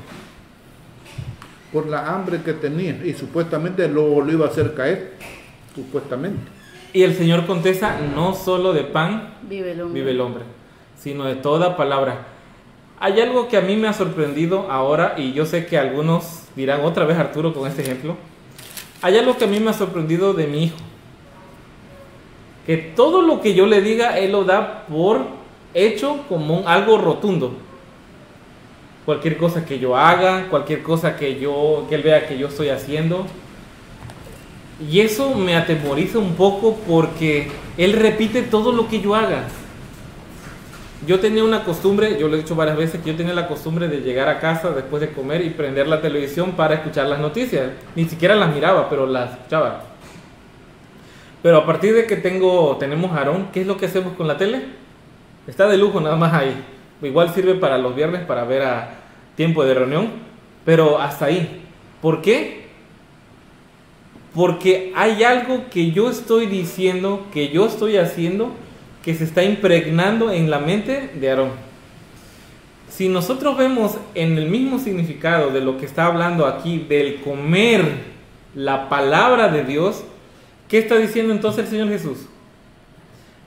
[1.72, 5.12] Por la hambre que tenía y supuestamente lo, lo iba a hacer caer,
[5.74, 6.40] supuestamente.
[6.94, 10.00] Y el Señor contesta, no solo de pan Vive el hombre.
[10.00, 10.42] vive el hombre,
[10.98, 12.26] sino de toda palabra.
[13.00, 16.80] Hay algo que a mí me ha sorprendido ahora y yo sé que algunos dirán
[16.84, 18.16] otra vez Arturo con este ejemplo.
[19.02, 20.76] Hay algo que a mí me ha sorprendido de mi hijo.
[22.66, 25.20] Que todo lo que yo le diga, él lo da por
[25.74, 27.52] hecho como un- algo rotundo.
[29.08, 32.68] Cualquier cosa que yo haga, cualquier cosa que yo que él vea que yo estoy
[32.68, 33.24] haciendo.
[34.86, 39.44] Y eso me atemoriza un poco porque él repite todo lo que yo haga.
[41.06, 43.88] Yo tenía una costumbre, yo lo he dicho varias veces, que yo tenía la costumbre
[43.88, 47.70] de llegar a casa después de comer y prender la televisión para escuchar las noticias.
[47.96, 49.84] Ni siquiera las miraba, pero las escuchaba.
[51.42, 54.36] Pero a partir de que tengo, tenemos Aarón, ¿qué es lo que hacemos con la
[54.36, 54.64] tele?
[55.46, 56.54] Está de lujo nada más ahí.
[57.00, 58.97] Igual sirve para los viernes para ver a
[59.38, 60.08] tiempo de reunión,
[60.64, 61.62] pero hasta ahí.
[62.02, 62.66] ¿Por qué?
[64.34, 68.50] Porque hay algo que yo estoy diciendo, que yo estoy haciendo,
[69.04, 71.50] que se está impregnando en la mente de Aarón.
[72.88, 77.84] Si nosotros vemos en el mismo significado de lo que está hablando aquí, del comer
[78.56, 80.02] la palabra de Dios,
[80.66, 82.26] ¿qué está diciendo entonces el Señor Jesús?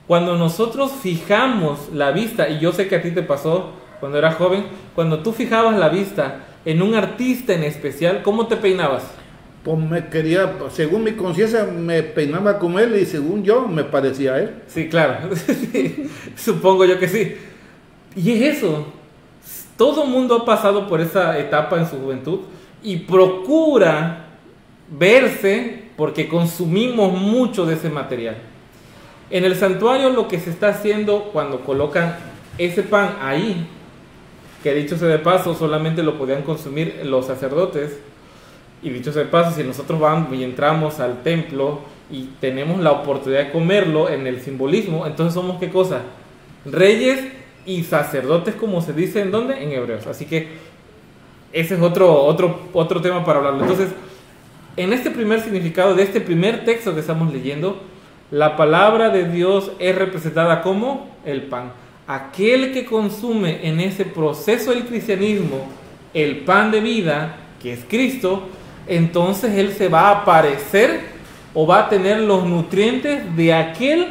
[0.06, 4.34] Cuando nosotros fijamos la vista, y yo sé que a ti te pasó cuando eras
[4.34, 4.64] joven,
[4.96, 9.04] cuando tú fijabas la vista en un artista en especial, ¿cómo te peinabas?
[9.62, 14.32] Pues me quería, según mi conciencia, me peinaba como él y según yo me parecía
[14.34, 14.54] a él.
[14.66, 15.30] Sí, claro.
[16.34, 17.36] Supongo yo que sí.
[18.16, 18.86] Y es eso.
[19.76, 22.40] Todo mundo ha pasado por esa etapa en su juventud
[22.82, 24.30] y procura
[24.90, 28.34] verse porque consumimos mucho de ese material.
[29.30, 32.16] En el santuario lo que se está haciendo cuando colocan
[32.58, 33.68] ese pan ahí,
[34.62, 37.98] que dicho sea de paso, solamente lo podían consumir los sacerdotes,
[38.82, 42.92] y dicho sea de paso, si nosotros vamos y entramos al templo y tenemos la
[42.92, 46.02] oportunidad de comerlo en el simbolismo, entonces somos qué cosa?
[46.64, 47.20] Reyes
[47.64, 49.62] y sacerdotes, como se dice en dónde?
[49.62, 50.06] En hebreos.
[50.06, 50.48] Así que
[51.52, 53.62] ese es otro, otro, otro tema para hablarlo.
[53.62, 53.90] Entonces,
[54.76, 57.80] en este primer significado de este primer texto que estamos leyendo,
[58.30, 61.72] la palabra de Dios es representada como el pan.
[62.06, 65.68] Aquel que consume en ese proceso del cristianismo
[66.12, 68.48] el pan de vida, que es Cristo,
[68.86, 71.00] entonces Él se va a parecer
[71.54, 74.06] o va a tener los nutrientes de aquel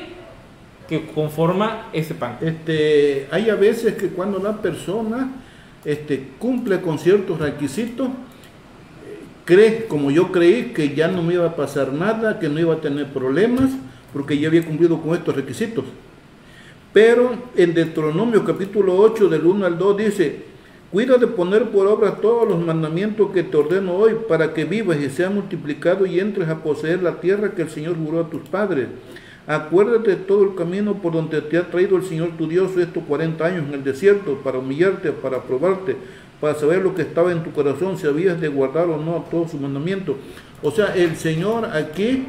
[0.87, 2.37] que conforma ese pan.
[2.41, 5.31] Este, hay a veces que cuando la persona
[5.85, 8.09] este, cumple con ciertos requisitos,
[9.45, 12.75] cree, como yo creí, que ya no me iba a pasar nada, que no iba
[12.75, 13.71] a tener problemas,
[14.13, 15.85] porque ya había cumplido con estos requisitos.
[16.93, 20.51] Pero en Deuteronomio capítulo 8 del 1 al 2 dice,
[20.91, 24.99] Cuida de poner por obra todos los mandamientos que te ordeno hoy, para que vivas
[24.99, 28.41] y seas multiplicado y entres a poseer la tierra que el Señor juró a tus
[28.41, 28.87] padres.
[29.47, 33.03] Acuérdate de todo el camino por donde te ha traído el Señor tu Dios estos
[33.05, 35.95] 40 años en el desierto, para humillarte, para probarte,
[36.41, 39.51] para saber lo que estaba en tu corazón, si habías de guardar o no todos
[39.51, 40.17] sus mandamientos.
[40.61, 42.25] O sea, el Señor aquí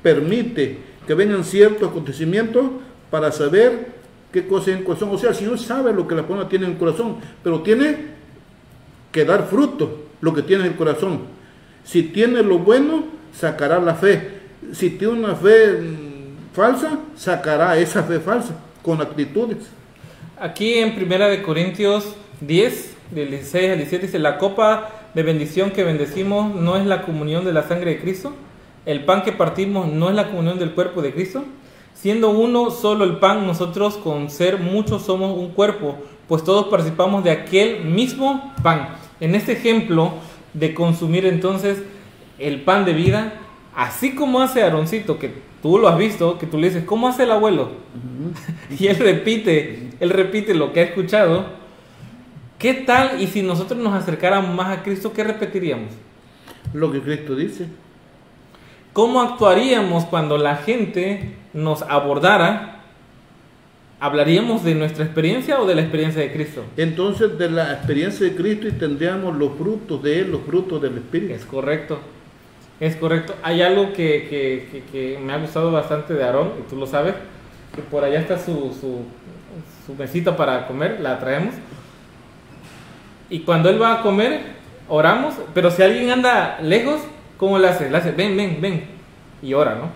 [0.00, 0.78] permite
[1.08, 2.66] que vengan ciertos acontecimientos
[3.10, 3.95] para saber
[4.32, 5.10] qué cosa en el corazón.
[5.12, 7.96] O sea, el Señor sabe lo que la persona tiene en el corazón, pero tiene
[9.12, 11.20] que dar fruto lo que tiene en el corazón.
[11.84, 14.30] Si tiene lo bueno, sacará la fe.
[14.72, 19.68] Si tiene una fe mm, falsa, sacará esa fe falsa con actitudes.
[20.38, 25.70] Aquí en Primera de Corintios 10, del 16 al 17 dice, la copa de bendición
[25.70, 28.34] que bendecimos no es la comunión de la sangre de Cristo,
[28.84, 31.44] el pan que partimos no es la comunión del cuerpo de Cristo.
[31.96, 35.96] Siendo uno solo el pan, nosotros con ser muchos somos un cuerpo,
[36.28, 38.90] pues todos participamos de aquel mismo pan.
[39.18, 40.12] En este ejemplo
[40.52, 41.82] de consumir entonces
[42.38, 43.40] el pan de vida,
[43.74, 45.32] así como hace Aaroncito, que
[45.62, 47.70] tú lo has visto, que tú le dices, ¿cómo hace el abuelo?
[48.78, 51.46] y él repite, él repite lo que ha escuchado.
[52.58, 55.92] ¿Qué tal y si nosotros nos acercáramos más a Cristo, qué repetiríamos?
[56.74, 57.68] Lo que Cristo dice.
[58.92, 62.82] ¿Cómo actuaríamos cuando la gente nos abordara?
[63.98, 66.62] ¿Hablaríamos de nuestra experiencia o de la experiencia de Cristo?
[66.76, 70.98] Entonces, de la experiencia de Cristo y tendríamos los frutos de Él, los frutos del
[70.98, 71.32] Espíritu.
[71.34, 71.98] Es correcto.
[72.78, 73.34] Es correcto.
[73.42, 76.86] Hay algo que, que, que, que me ha gustado bastante de Aarón, y tú lo
[76.86, 77.14] sabes,
[77.74, 79.00] que por allá está su, su,
[79.86, 81.54] su mesita para comer, la traemos.
[83.30, 84.42] Y cuando él va a comer,
[84.88, 87.00] oramos, pero si alguien anda lejos,
[87.36, 87.90] ¿Cómo le hace?
[87.90, 88.84] Le hace, ven, ven, ven.
[89.42, 89.90] Y ora, ¿no?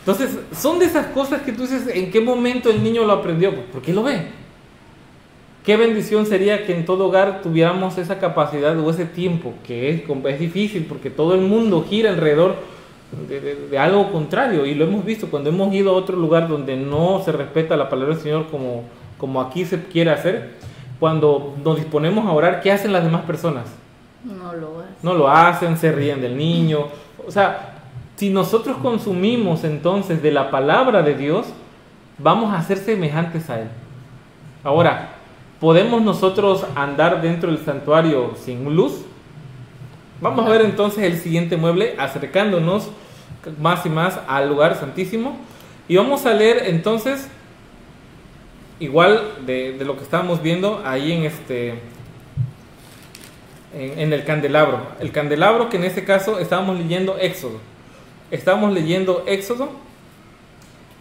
[0.00, 3.54] Entonces, son de esas cosas que tú dices, ¿en qué momento el niño lo aprendió?
[3.54, 4.22] Pues porque lo ve.
[5.64, 10.02] Qué bendición sería que en todo hogar tuviéramos esa capacidad o ese tiempo, que es,
[10.08, 12.56] es difícil porque todo el mundo gira alrededor
[13.28, 14.64] de, de, de, algo contrario.
[14.64, 17.90] Y lo hemos visto cuando hemos ido a otro lugar donde no se respeta la
[17.90, 18.84] palabra del Señor como,
[19.18, 20.54] como aquí se quiere hacer.
[20.98, 23.66] Cuando nos disponemos a orar, ¿qué hacen las demás personas?
[24.24, 24.94] No lo hacen.
[25.02, 26.86] No lo hacen, se ríen del niño.
[27.26, 27.77] O sea,
[28.18, 31.46] si nosotros consumimos entonces de la palabra de Dios,
[32.18, 33.68] vamos a ser semejantes a Él.
[34.64, 35.10] Ahora,
[35.60, 39.02] ¿podemos nosotros andar dentro del santuario sin luz?
[40.20, 42.90] Vamos a ver entonces el siguiente mueble, acercándonos
[43.60, 45.38] más y más al lugar santísimo.
[45.86, 47.28] Y vamos a leer entonces,
[48.80, 51.80] igual de, lo que estábamos viendo ahí en este
[53.72, 54.80] en, en, el candelabro.
[54.98, 57.60] El candelabro que en este caso estábamos leyendo Éxodo.
[58.30, 59.70] Estábamos leyendo Éxodo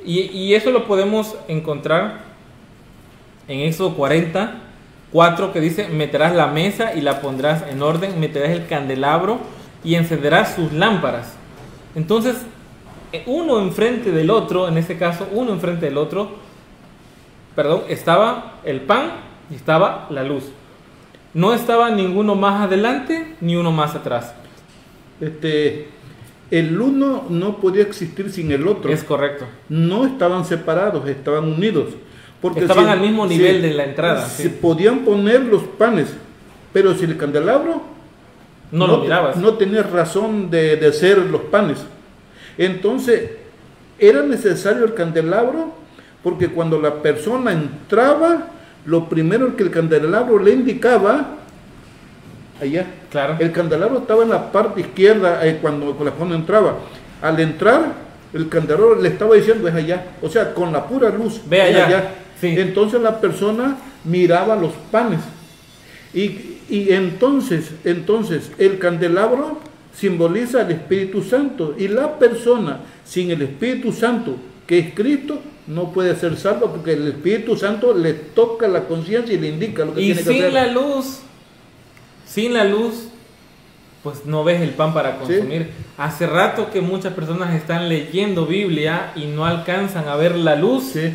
[0.06, 2.22] y, y eso lo podemos encontrar
[3.48, 4.56] en Éxodo 40,
[5.12, 9.40] 4 que dice, meterás la mesa y la pondrás en orden, meterás el candelabro
[9.84, 11.34] y encenderás sus lámparas.
[11.96, 12.36] Entonces,
[13.14, 16.32] eh, uno enfrente del otro, en este caso, uno enfrente del otro,
[17.56, 19.12] perdón, estaba el pan
[19.50, 20.44] y estaba la luz.
[21.34, 24.34] No estaba ninguno más adelante ni uno más atrás.
[25.22, 25.90] Este,
[26.52, 28.92] el uno no podía existir sin el otro.
[28.92, 29.46] Es correcto.
[29.70, 31.90] No estaban separados, estaban unidos.
[32.42, 34.26] Porque Estaban si- al mismo si- nivel de la entrada.
[34.28, 34.50] Se sí.
[34.62, 36.08] podían poner los panes,
[36.72, 37.82] pero si el candelabro
[38.72, 39.36] No, lo mirabas.
[39.38, 41.80] no tenía razón de, de ser los panes.
[42.58, 43.32] Entonces,
[44.00, 45.74] era necesario el candelabro
[46.24, 48.48] porque cuando la persona entraba,
[48.86, 51.38] lo primero que el candelabro le indicaba,
[52.62, 53.36] allá, Claro.
[53.40, 56.76] el candelabro estaba en la parte izquierda eh, cuando, cuando entraba.
[57.22, 57.94] Al entrar,
[58.34, 60.06] el candelabro le estaba diciendo es allá.
[60.22, 61.42] O sea, con la pura luz.
[61.50, 62.12] Ve es allá.
[62.40, 62.54] Sí.
[62.58, 65.20] Entonces la persona miraba los panes.
[66.14, 69.60] Y, y entonces, entonces, el candelabro
[69.94, 71.76] simboliza el Espíritu Santo.
[71.78, 74.36] Y la persona sin el Espíritu Santo,
[74.66, 79.34] que es Cristo, no puede ser salva porque el Espíritu Santo le toca la conciencia
[79.36, 80.54] y le indica lo que Y tiene que sin hacer.
[80.54, 81.20] la luz,
[82.28, 83.08] sin la luz,
[84.04, 85.72] pues no ves el pan para consumir.
[85.98, 90.84] Hace rato que muchas personas están leyendo Biblia y no alcanzan a ver la luz,
[90.94, 91.14] Sí.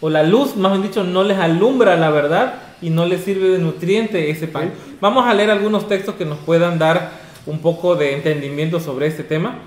[0.00, 3.48] o la luz, más bien dicho, no les alumbra la verdad y no les sirve
[3.48, 4.72] de nutriente ese pan.
[4.74, 4.96] Sí.
[5.00, 7.12] Vamos a leer algunos textos que nos puedan dar
[7.46, 9.58] un poco de entendimiento sobre este tema.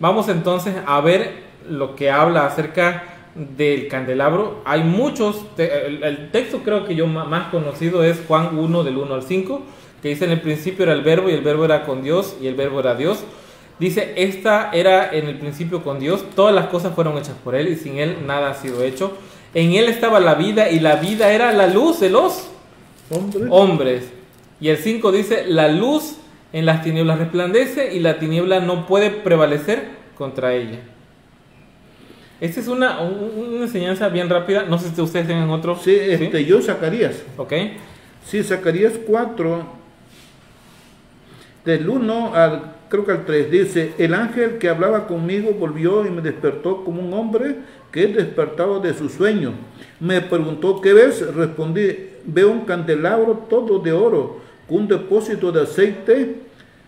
[0.00, 4.62] Vamos entonces a ver lo que habla acerca del candelabro.
[4.64, 8.96] Hay muchos, te- el, el texto creo que yo más conocido es Juan 1 del
[8.98, 9.62] 1 al 5,
[10.02, 12.46] que dice en el principio era el verbo y el verbo era con Dios y
[12.48, 13.20] el verbo era Dios.
[13.78, 17.68] Dice, esta era en el principio con Dios, todas las cosas fueron hechas por Él
[17.68, 19.16] y sin Él nada ha sido hecho.
[19.54, 22.48] En Él estaba la vida y la vida era la luz de los
[23.10, 23.44] Hombre.
[23.50, 24.04] hombres.
[24.60, 26.16] Y el 5 dice, la luz
[26.52, 30.78] en las tinieblas resplandece y la tiniebla no puede prevalecer contra ella.
[32.40, 34.64] Esta es una, un- una enseñanza bien rápida.
[34.64, 35.76] No sé si ustedes tengan otro.
[35.76, 37.22] Sí, este, yo Zacarías.
[37.36, 37.52] Ok.
[38.26, 39.64] Sí, Zacarías 4,
[41.64, 46.10] del 1 al, creo que al 3, dice, el ángel que hablaba conmigo volvió y
[46.10, 47.56] me despertó como un hombre
[47.90, 49.52] que es despertado de su sueño.
[50.00, 51.34] Me preguntó, ¿qué ves?
[51.34, 56.36] Respondí, veo un candelabro todo de oro, con un depósito de aceite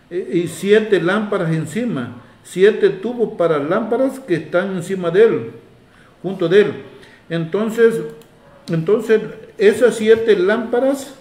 [0.09, 5.51] eh, y siete lámparas encima, siete tubos para lámparas que están encima de él,
[6.21, 6.73] junto de él.
[7.29, 8.01] Entonces,
[8.67, 9.21] entonces
[9.57, 11.15] esas siete lámparas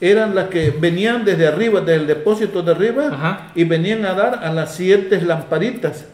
[0.00, 3.52] eran las que venían desde arriba, del depósito de arriba, Ajá.
[3.54, 6.04] y venían a dar a las siete lamparitas.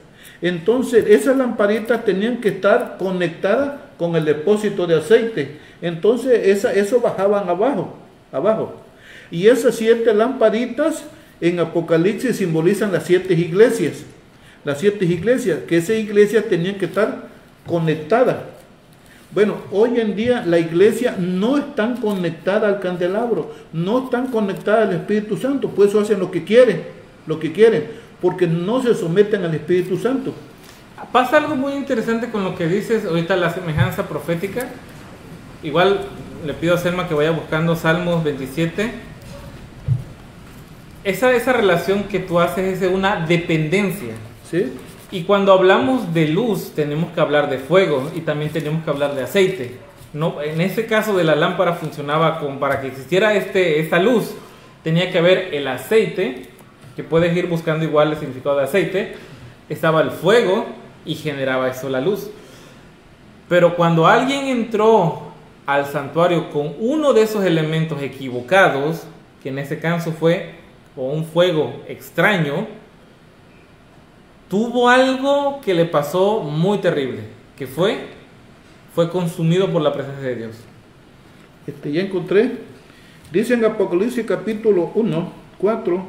[0.41, 5.59] Entonces, esas lamparitas tenían que estar conectadas con el depósito de aceite.
[5.80, 7.97] Entonces, esa, eso bajaban abajo,
[8.32, 8.80] abajo.
[9.30, 11.05] Y esas siete lamparitas
[11.41, 14.05] en Apocalipsis simbolizan las siete iglesias.
[14.64, 17.28] Las siete iglesias, que esas iglesias tenían que estar
[17.66, 18.37] conectadas.
[19.35, 24.95] Bueno, hoy en día la iglesia no están conectada al candelabro, no están conectadas al
[24.95, 26.85] Espíritu Santo, por eso hacen lo que quieren,
[27.26, 27.89] lo que quieren,
[28.20, 30.32] porque no se someten al Espíritu Santo.
[31.11, 34.68] Pasa algo muy interesante con lo que dices ahorita, la semejanza profética.
[35.64, 36.01] Igual
[36.47, 38.93] le pido a Selma que vaya buscando Salmos 27.
[41.03, 44.14] Esa, esa relación que tú haces es de una dependencia.
[44.49, 44.72] ¿Sí?
[45.11, 49.15] Y cuando hablamos de luz, tenemos que hablar de fuego y también tenemos que hablar
[49.15, 49.79] de aceite.
[50.13, 54.35] No, en ese caso de la lámpara funcionaba con para que existiera este, esta luz,
[54.83, 56.47] tenía que haber el aceite,
[56.95, 59.17] que puedes ir buscando igual el significado de aceite,
[59.69, 60.67] estaba el fuego
[61.05, 62.31] y generaba eso la luz.
[63.49, 65.33] Pero cuando alguien entró
[65.67, 69.07] al santuario con uno de esos elementos equivocados,
[69.43, 70.55] que en ese caso fue
[70.97, 72.67] o un fuego extraño,
[74.49, 77.20] tuvo algo que le pasó muy terrible,
[77.57, 78.14] que fue
[78.95, 80.57] fue consumido por la presencia de Dios.
[81.66, 82.53] Este, ya encontré.
[83.32, 86.07] Dice en Apocalipsis capítulo 1, 4,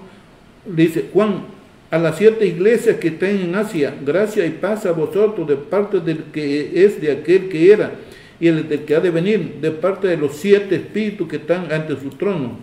[0.65, 1.45] dice Juan,
[1.89, 5.99] a las siete iglesias que están en Asia, gracia y paz a vosotros de parte
[5.99, 7.93] del que es de aquel que era
[8.39, 11.71] y el del que ha de venir, de parte de los siete espíritus que están
[11.71, 12.59] ante su trono.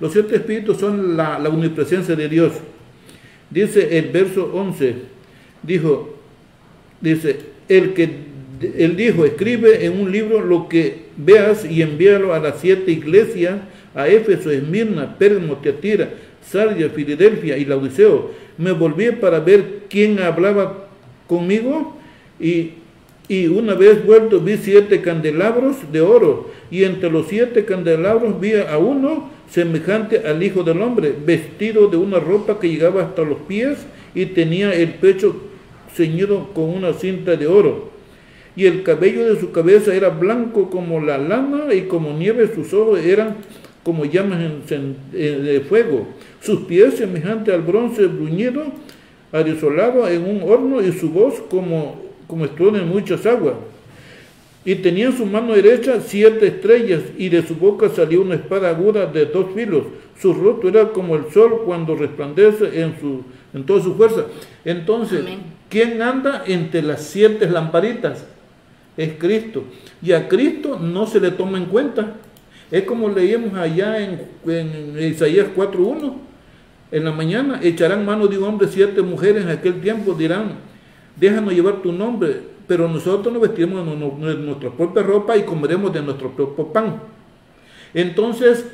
[0.00, 2.52] Los siete espíritus son la, la omnipresencia de Dios.
[3.52, 4.94] Dice el verso 11,
[5.62, 6.16] dijo,
[7.00, 7.36] dice,
[7.68, 8.32] el que
[8.78, 13.60] él dijo, escribe en un libro lo que veas y envíalo a las siete iglesias,
[13.94, 16.10] a Éfeso, Esmirna, Pérgamo, Teatira,
[16.48, 18.30] Sardia, Filadelfia y Laodiceo.
[18.56, 20.88] Me volví para ver quién hablaba
[21.26, 21.98] conmigo
[22.40, 22.70] y,
[23.28, 28.54] y una vez vuelto vi siete candelabros de oro y entre los siete candelabros vi
[28.54, 33.38] a uno semejante al Hijo del Hombre, vestido de una ropa que llegaba hasta los
[33.40, 33.78] pies
[34.14, 35.36] y tenía el pecho
[35.94, 37.90] ceñido con una cinta de oro.
[38.56, 42.72] Y el cabello de su cabeza era blanco como la lana y como nieve sus
[42.74, 43.36] ojos eran
[43.82, 44.40] como llamas
[45.12, 46.06] de fuego.
[46.40, 48.64] Sus pies semejantes al bronce bruñido,
[49.32, 52.01] arisolado en un horno y su voz como,
[52.32, 53.56] como estruendo en muchas aguas.
[54.64, 58.70] Y tenía en su mano derecha siete estrellas, y de su boca salió una espada
[58.70, 59.82] aguda de dos filos.
[60.18, 63.22] Su rostro era como el sol cuando resplandece en, su,
[63.52, 64.24] en toda su fuerza.
[64.64, 65.22] Entonces,
[65.68, 68.24] ¿quién anda entre las siete lamparitas?
[68.96, 69.64] Es Cristo.
[70.00, 72.14] Y a Cristo no se le toma en cuenta.
[72.70, 76.14] Es como leíamos allá en, en Isaías 4.1.
[76.92, 80.71] En la mañana echarán mano de un hombre siete mujeres en aquel tiempo, dirán,
[81.16, 86.00] déjanos llevar tu nombre pero nosotros nos vestiremos de nuestra propia ropa y comeremos de
[86.00, 87.02] nuestro propio pan.
[87.92, 88.66] Entonces,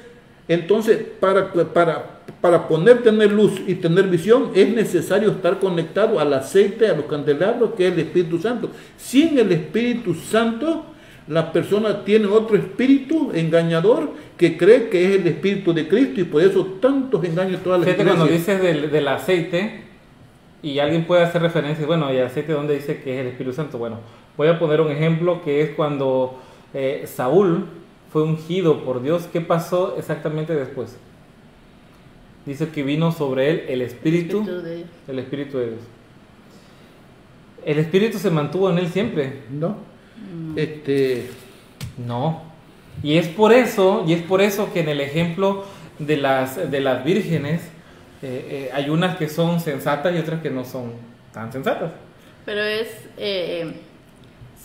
[0.47, 6.33] entonces para, para, para poder tener luz y tener visión es necesario estar conectado al
[6.33, 8.71] aceite, a los candelabros, que es el Espíritu Santo.
[8.97, 10.85] Sin el Espíritu Santo,
[11.27, 16.25] la persona tiene otro espíritu engañador que cree que es el Espíritu de Cristo y
[16.25, 19.88] por eso tantos engaños todas las Fíjate, cuando dices del, del aceite,
[20.63, 23.79] y alguien puede hacer referencia, bueno, y aceite donde dice que es el Espíritu Santo.
[23.79, 23.99] Bueno,
[24.37, 26.39] voy a poner un ejemplo que es cuando
[26.75, 27.67] eh, Saúl
[28.13, 29.29] fue ungido por Dios.
[29.33, 30.97] ¿Qué pasó exactamente después?
[32.47, 34.45] Dice que vino sobre él el Espíritu,
[35.07, 35.81] el Espíritu de Dios.
[37.65, 39.43] El Espíritu se mantuvo en él siempre.
[39.51, 39.77] No.
[40.57, 41.29] Este.
[42.07, 42.43] No.
[43.03, 45.65] Y es por eso, y es por eso que en el ejemplo
[45.99, 47.63] de las, de las vírgenes,
[48.23, 50.93] eh, eh, hay unas que son sensatas y otras que no son
[51.33, 51.93] tan sensatas.
[52.45, 53.73] Pero es, eh,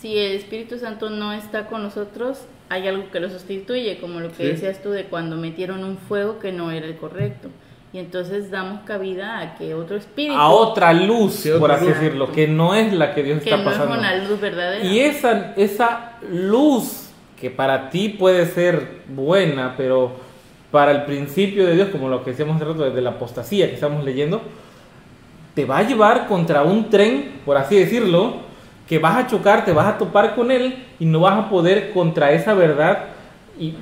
[0.00, 4.32] si el Espíritu Santo no está con nosotros, hay algo que lo sustituye, como lo
[4.32, 7.48] que decías tú de cuando metieron un fuego que no era el correcto.
[7.92, 10.34] Y entonces damos cabida a que otro espíritu.
[10.34, 13.94] A otra luz, por así decirlo, que no es la que Dios está pasando.
[13.94, 14.84] Es una luz verdadera.
[14.84, 20.16] Y esa, esa luz que para ti puede ser buena, pero
[20.74, 23.74] para el principio de Dios, como lo que decíamos hace rato desde la apostasía que
[23.74, 24.42] estamos leyendo,
[25.54, 28.38] te va a llevar contra un tren, por así decirlo,
[28.88, 31.92] que vas a chocar, te vas a topar con él y no vas a poder
[31.92, 33.04] contra esa verdad.
[33.56, 33.76] Y,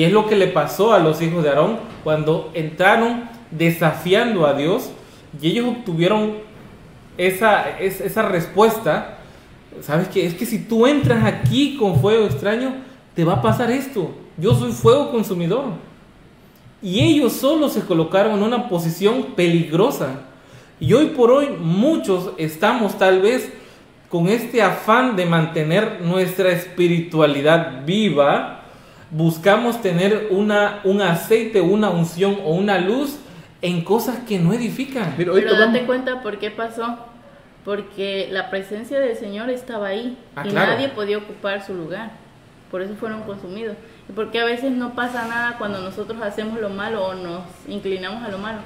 [0.00, 4.92] es lo que le pasó a los hijos de Aarón cuando entraron desafiando a Dios
[5.42, 6.34] y ellos obtuvieron
[7.16, 9.18] esa, esa respuesta.
[9.80, 10.24] ¿Sabes qué?
[10.24, 12.74] Es que si tú entras aquí con fuego extraño,
[13.16, 14.12] te va a pasar esto.
[14.36, 15.87] Yo soy fuego consumidor.
[16.80, 20.20] Y ellos solo se colocaron en una posición peligrosa.
[20.80, 23.52] Y hoy por hoy muchos estamos tal vez
[24.08, 28.62] con este afán de mantener nuestra espiritualidad viva.
[29.10, 33.18] Buscamos tener una, un aceite, una unción o una luz
[33.60, 35.14] en cosas que no edifican.
[35.16, 36.98] Pero, date cuenta por qué pasó.
[37.64, 42.12] Porque la presencia del Señor estaba ahí ah, y nadie podía ocupar su lugar.
[42.70, 43.76] Por eso fueron consumidos.
[44.14, 48.28] Porque a veces no pasa nada cuando nosotros hacemos lo malo o nos inclinamos a
[48.28, 48.58] lo malo.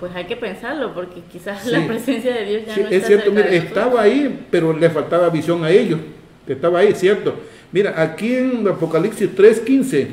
[0.00, 2.94] Pues hay que pensarlo, porque quizás la presencia de Dios ya no está.
[2.96, 6.00] Es cierto, mira, estaba ahí, pero le faltaba visión a ellos.
[6.46, 7.34] Estaba ahí, cierto.
[7.72, 10.08] Mira, aquí en Apocalipsis 3:15,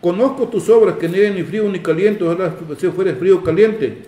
[0.00, 3.44] conozco tus obras que no eres ni frío ni caliente, ojalá si fueres frío o
[3.44, 4.02] caliente.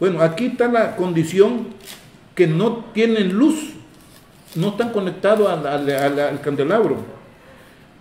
[0.00, 1.66] Bueno, aquí está la condición
[2.34, 3.72] que no tienen luz,
[4.54, 7.21] no están conectados al candelabro.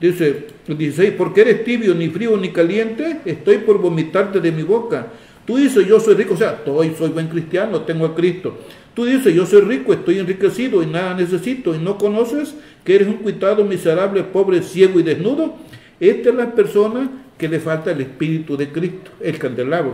[0.01, 5.09] Dice 16, porque eres tibio, ni frío, ni caliente, estoy por vomitarte de mi boca.
[5.45, 8.57] Tú dices, yo soy rico, o sea, soy, soy buen cristiano, tengo a Cristo.
[8.95, 13.07] Tú dices, yo soy rico, estoy enriquecido y nada necesito, y no conoces que eres
[13.07, 15.53] un cuitado miserable, pobre, ciego y desnudo.
[15.99, 19.93] Esta es la persona que le falta el Espíritu de Cristo, el candelabro.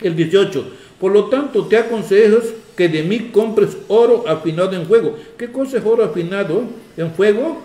[0.00, 0.64] El 18,
[0.98, 5.18] por lo tanto te aconsejas que de mí compres oro afinado en fuego.
[5.36, 6.62] ¿Qué cosa es oro afinado
[6.96, 7.60] en fuego?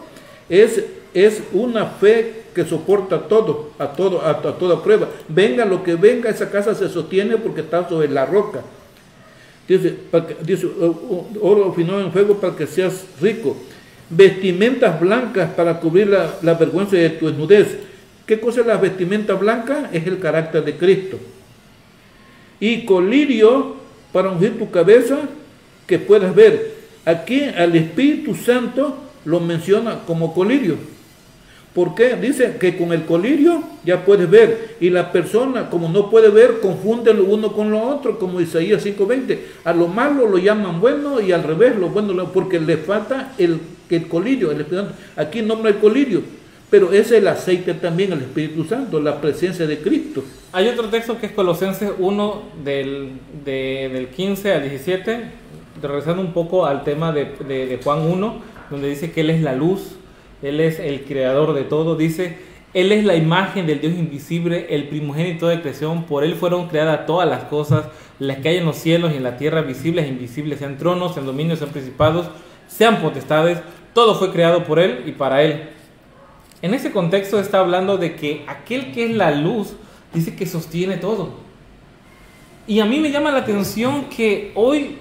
[0.49, 0.84] Es
[1.16, 5.07] es una fe que soporta todo, a todo, a, toda prueba.
[5.30, 8.61] Venga lo que venga, esa casa se sostiene porque está sobre la roca.
[9.66, 9.95] Dice,
[10.43, 10.68] dice
[11.41, 13.55] oro afinado en fuego para que seas rico.
[14.09, 17.78] Vestimentas blancas para cubrir la, vergüenza de tu desnudez.
[18.26, 19.89] ¿Qué cosa es la vestimenta blanca?
[19.93, 21.18] Es el carácter de Cristo.
[22.59, 23.78] Y colirio
[24.11, 25.20] para ungir tu cabeza,
[25.88, 26.76] que puedas ver.
[27.05, 30.94] Aquí al Espíritu Santo lo menciona como colirio.
[31.76, 32.15] ¿Por qué?
[32.15, 34.78] Dice que con el colirio ya puedes ver.
[34.80, 38.86] Y la persona, como no puede ver, confunde lo uno con lo otro, como Isaías
[38.86, 39.39] 5:20.
[39.65, 43.59] A lo malo lo llaman bueno y al revés, lo bueno, porque le falta el,
[43.89, 44.51] el colirio.
[44.51, 44.65] El,
[45.17, 46.21] aquí nombra el colirio.
[46.69, 50.23] Pero es el aceite también, el Espíritu Santo, la presencia de Cristo.
[50.53, 53.09] Hay otro texto que es Colosenses 1 del,
[53.43, 55.23] del 15 al 17,
[55.82, 59.53] regresando un poco al tema de, de Juan 1, donde dice que Él es la
[59.53, 59.94] luz,
[60.45, 62.37] Él es el creador de todo, dice,
[62.73, 67.05] Él es la imagen del Dios invisible, el primogénito de creación, por Él fueron creadas
[67.05, 67.87] todas las cosas,
[68.19, 71.13] las que hay en los cielos y en la tierra, visibles e invisibles, sean tronos,
[71.13, 72.27] sean dominios, sean principados,
[72.67, 73.59] sean potestades,
[73.93, 75.69] todo fue creado por Él y para Él.
[76.61, 79.73] En ese contexto está hablando de que aquel que es la luz
[80.13, 81.29] dice que sostiene todo.
[82.67, 84.97] Y a mí me llama la atención que hoy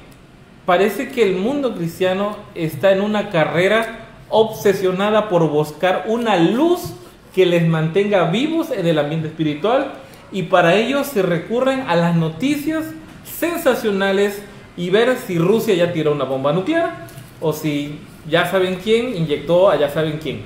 [0.67, 4.04] parece que el mundo cristiano está en una carrera
[4.35, 6.93] obsesionada por buscar una luz
[7.33, 9.93] que les mantenga vivos en el ambiente espiritual
[10.33, 12.85] y para ello se recurren a las noticias
[13.25, 14.43] sensacionales
[14.77, 17.07] y ver si Rusia ya tiró una bomba nuclear
[17.41, 20.43] o si ya saben quién inyectó a ya saben quién.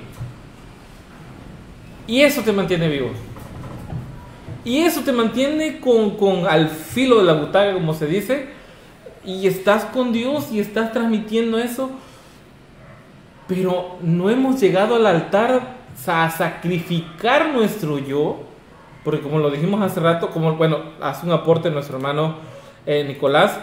[2.05, 3.09] Y eso te mantiene vivo.
[4.63, 8.49] Y eso te mantiene con, con al filo de la butaca, como se dice.
[9.25, 11.89] Y estás con Dios y estás transmitiendo eso.
[13.49, 18.39] Pero no hemos llegado al altar a sacrificar nuestro yo.
[19.03, 22.35] Porque como lo dijimos hace rato, como bueno, hace un aporte nuestro hermano
[22.85, 23.59] eh, Nicolás,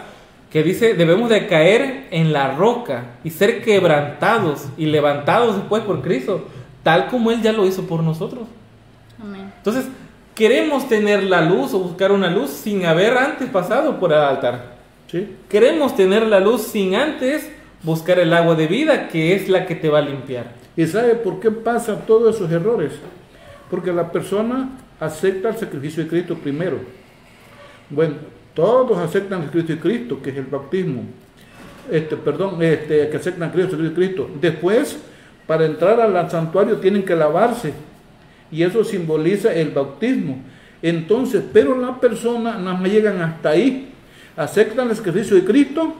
[0.51, 6.01] que dice, debemos de caer en la roca y ser quebrantados y levantados después por
[6.01, 6.45] Cristo
[6.87, 8.47] tal como Él ya lo hizo por nosotros.
[9.57, 9.89] Entonces,
[10.33, 14.77] queremos tener la luz o buscar una luz sin haber antes pasado por el altar.
[15.11, 15.35] ¿Sí?
[15.49, 17.51] Queremos tener la luz sin antes
[17.83, 20.53] buscar el agua de vida, que es la que te va a limpiar.
[20.75, 22.93] ¿Y sabe por qué pasan todos esos errores?
[23.69, 24.69] Porque la persona
[24.99, 26.79] acepta el sacrificio de Cristo primero.
[27.89, 28.15] Bueno,
[28.53, 31.03] todos aceptan el sacrificio de Cristo, que es el bautismo.
[31.91, 34.29] Este, perdón, este, que aceptan el sacrificio de Cristo.
[34.39, 34.97] Después
[35.47, 37.73] para entrar al santuario tienen que lavarse
[38.51, 40.41] y eso simboliza el bautismo.
[40.81, 43.89] Entonces, pero las personas no me llegan hasta ahí,
[44.35, 45.95] aceptan el sacrificio de Cristo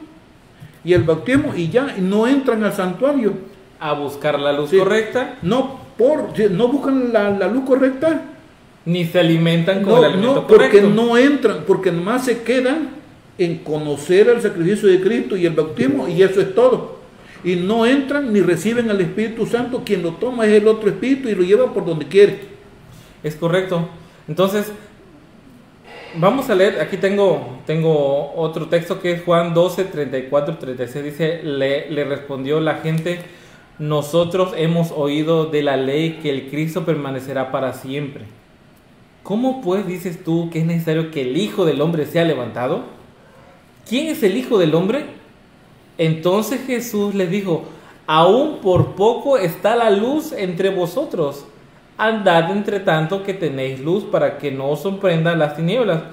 [0.87, 3.33] y el bautismo y ya no entran al santuario.
[3.77, 5.37] A buscar la luz correcta.
[5.41, 8.21] No, por, no buscan la, luz correcta.
[8.85, 12.91] Ni se alimentan con el alimento no, porque no entran, porque nomás se quedan
[13.37, 16.95] en conocer el sacrificio de Cristo y el bautismo y eso es todo
[17.43, 21.27] y no entran ni reciben al Espíritu Santo, quien lo toma es el otro Espíritu
[21.27, 22.39] y lo lleva por donde quiere.
[23.23, 23.89] Es correcto.
[24.27, 24.71] Entonces,
[26.19, 31.43] vamos a leer, aquí tengo, tengo otro texto que es Juan 12, 34, 36, dice,
[31.43, 33.19] le, le respondió la gente,
[33.79, 38.25] nosotros hemos oído de la ley que el Cristo permanecerá para siempre.
[39.23, 42.83] ¿Cómo pues dices tú que es necesario que el Hijo del Hombre sea levantado?
[43.87, 45.05] ¿Quién es el Hijo del Hombre?
[45.97, 47.65] Entonces Jesús les dijo,
[48.05, 51.45] aún por poco está la luz entre vosotros.
[51.97, 56.03] Andad entre tanto que tenéis luz para que no os sorprendan las tinieblas,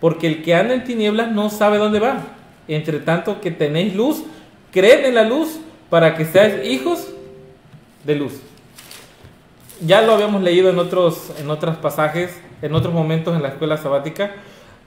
[0.00, 2.18] porque el que anda en tinieblas no sabe dónde va.
[2.66, 4.24] Entre tanto que tenéis luz,
[4.72, 7.08] creed en la luz para que seáis hijos
[8.04, 8.40] de luz.
[9.84, 13.76] Ya lo habíamos leído en otros, en otros pasajes, en otros momentos en la escuela
[13.76, 14.32] sabática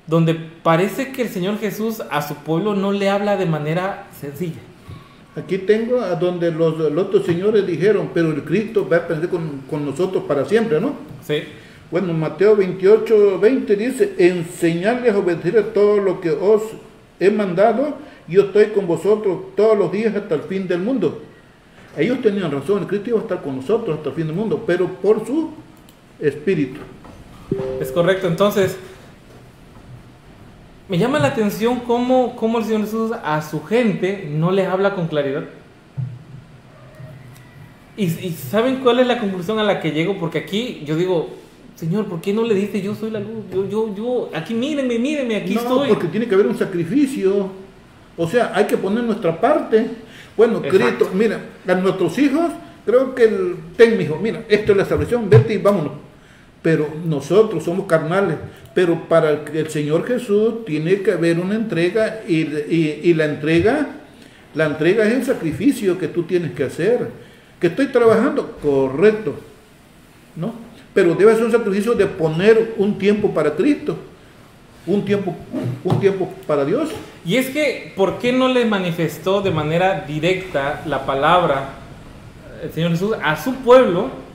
[0.07, 4.61] donde parece que el Señor Jesús a su pueblo no le habla de manera sencilla.
[5.37, 9.85] Aquí tengo a donde los, otros señores dijeron, pero el Cristo va a permanecer con,
[9.85, 10.95] nosotros para siempre, ¿no?
[11.21, 11.43] Sí.
[11.91, 16.63] Bueno, Mateo 28, 20 dice, enseñarles a obedecer todo lo que os
[17.19, 21.21] he mandado, yo estoy con vosotros todos los días hasta el fin del mundo.
[21.95, 24.63] Ellos tenían razón, el Cristo iba a estar con nosotros hasta el fin del mundo,
[24.65, 25.51] pero por su
[26.19, 26.79] espíritu.
[27.79, 28.75] Es correcto, entonces
[30.89, 34.95] me llama la atención cómo, cómo el Señor Jesús a su gente no les habla
[34.95, 35.43] con claridad.
[37.97, 40.17] Y, ¿saben cuál es la conclusión a la que llego?
[40.19, 41.29] Porque aquí yo digo,
[41.75, 43.45] Señor, ¿por qué no le dice yo soy la luz?
[43.51, 45.89] Yo, yo, yo, aquí mírenme, mírenme, aquí no, estoy.
[45.89, 47.49] Porque tiene que haber un sacrificio.
[48.15, 49.87] O sea, hay que poner nuestra parte.
[50.37, 52.51] Bueno, Cristo, mira, a nuestros hijos,
[52.85, 55.93] creo que el, ten, hijo, mira, esto es la salvación, vete y vámonos.
[56.61, 58.37] Pero nosotros somos carnales,
[58.77, 63.87] pero para el Señor Jesús tiene que haber una entrega y, la entrega,
[64.53, 67.07] la entrega es el sacrificio que tú tienes que hacer.
[67.59, 69.33] Que estoy trabajando, correcto,
[70.35, 70.53] ¿no?
[70.93, 73.97] Pero debe ser un sacrificio de poner un tiempo para Cristo,
[74.85, 75.35] un tiempo,
[75.83, 76.91] un tiempo para Dios.
[77.25, 81.69] Y es que, ¿por qué no le manifestó de manera directa la palabra
[82.61, 84.26] el Señor Jesús a su pueblo?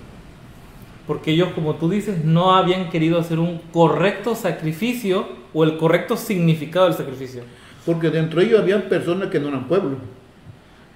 [1.13, 6.17] Porque ellos, como tú dices, no habían querido hacer un correcto sacrificio o el correcto
[6.17, 7.43] significado del sacrificio.
[7.85, 9.99] Porque dentro de ellos había personas que no eran pueblo.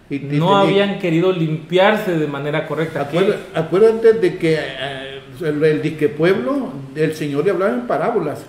[0.08, 3.06] no habían querido limpiarse de manera correcta.
[3.54, 8.42] acuérdate de que eh, el, disque pueblo, el Señor le hablaba en parábolas.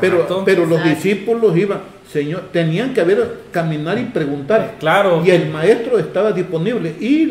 [0.00, 1.82] Pero, pero los discípulos iban,
[2.12, 4.74] Señor, tenían que haber caminar y preguntar.
[4.80, 5.22] Claro.
[5.24, 6.96] Y el maestro estaba disponible.
[6.98, 7.30] Y,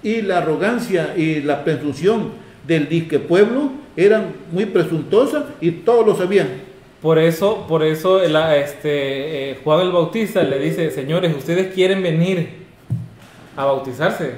[0.00, 6.14] y la arrogancia y la presunción del disque pueblo eran muy presuntuosas y todos lo
[6.14, 6.48] sabían.
[7.02, 12.48] Por eso, por eso este, eh, Juan el Bautista le dice, señores, ustedes quieren venir
[13.56, 14.34] a bautizarse.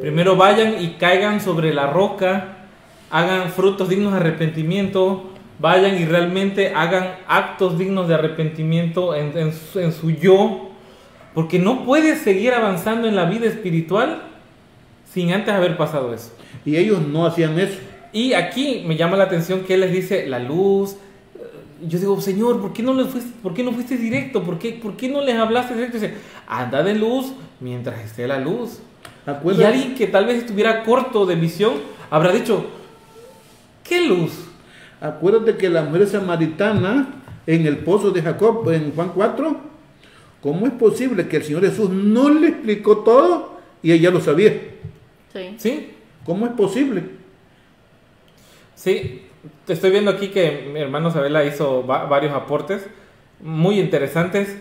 [0.00, 2.56] Primero vayan y caigan sobre la roca,
[3.10, 5.24] hagan frutos dignos de arrepentimiento,
[5.58, 10.70] vayan y realmente hagan actos dignos de arrepentimiento en, su, yo,
[11.34, 14.22] porque no puedes seguir avanzando en la vida espiritual
[15.12, 16.37] sin antes haber pasado eso.
[16.64, 17.78] Y ellos no hacían eso.
[18.12, 20.96] Y aquí me llama la atención que él les dice la luz.
[21.86, 24.42] Yo digo, Señor, ¿por qué no, le fuiste, ¿por qué no fuiste directo?
[24.42, 25.98] ¿Por qué, ¿Por qué no les hablaste directo?
[25.98, 26.14] dice,
[26.46, 28.80] anda de luz mientras esté la luz.
[29.26, 31.74] Y alguien que tal vez estuviera corto de visión
[32.10, 32.64] habrá dicho,
[33.84, 34.32] ¿qué luz?
[35.00, 37.08] Acuérdate que la mujer samaritana
[37.46, 39.56] en el pozo de Jacob, en Juan 4,
[40.42, 44.52] ¿cómo es posible que el Señor Jesús no le explicó todo y ella lo sabía?
[45.32, 45.54] Sí.
[45.58, 45.90] ¿Sí?
[46.28, 47.04] ¿Cómo es posible?
[48.74, 49.22] Sí,
[49.66, 52.86] estoy viendo aquí que mi hermano Sabela hizo varios aportes
[53.40, 54.58] muy interesantes.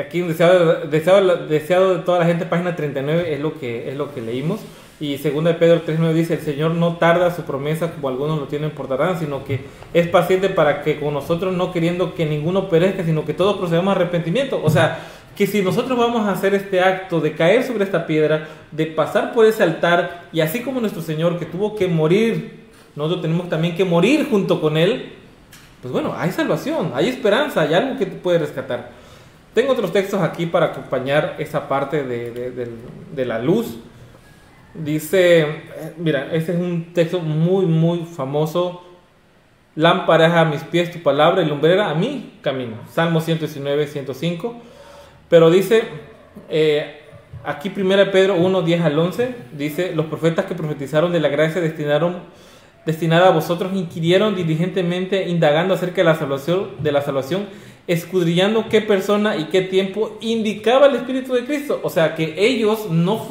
[0.00, 3.94] Aquí un deseado, deseado, deseado de toda la gente, página 39 es lo que, es
[3.94, 4.60] lo que leímos.
[5.00, 8.46] Y segunda de Pedro 3.9 dice, el Señor no tarda su promesa como algunos lo
[8.46, 12.70] tienen por tardar, sino que es paciente para que con nosotros no queriendo que ninguno
[12.70, 14.62] perezca, sino que todos procedamos a arrepentimiento.
[14.64, 14.98] O sea,
[15.36, 19.32] que si nosotros vamos a hacer este acto de caer sobre esta piedra, de pasar
[19.32, 22.64] por ese altar, y así como nuestro Señor que tuvo que morir,
[22.94, 25.12] nosotros tenemos también que morir junto con Él,
[25.82, 28.90] pues bueno, hay salvación, hay esperanza, hay algo que te puede rescatar.
[29.52, 32.68] Tengo otros textos aquí para acompañar esa parte de,
[33.14, 33.76] de la luz.
[34.74, 35.46] Dice,
[35.96, 38.82] mira, este es un texto muy, muy famoso.
[39.76, 42.76] Lámpara a mis pies tu palabra y lumbrera a mi camino.
[42.90, 44.56] Salmo 119, 105.
[45.28, 45.84] Pero dice,
[46.48, 47.00] eh,
[47.44, 51.60] aquí 1 Pedro 1, 10 al 11, dice, los profetas que profetizaron de la gracia
[51.60, 52.20] destinaron,
[52.86, 57.46] destinada a vosotros inquirieron diligentemente, indagando acerca de la salvación, de la salvación,
[57.86, 61.80] escudriñando qué persona y qué tiempo indicaba el Espíritu de Cristo.
[61.82, 63.26] O sea, que ellos no,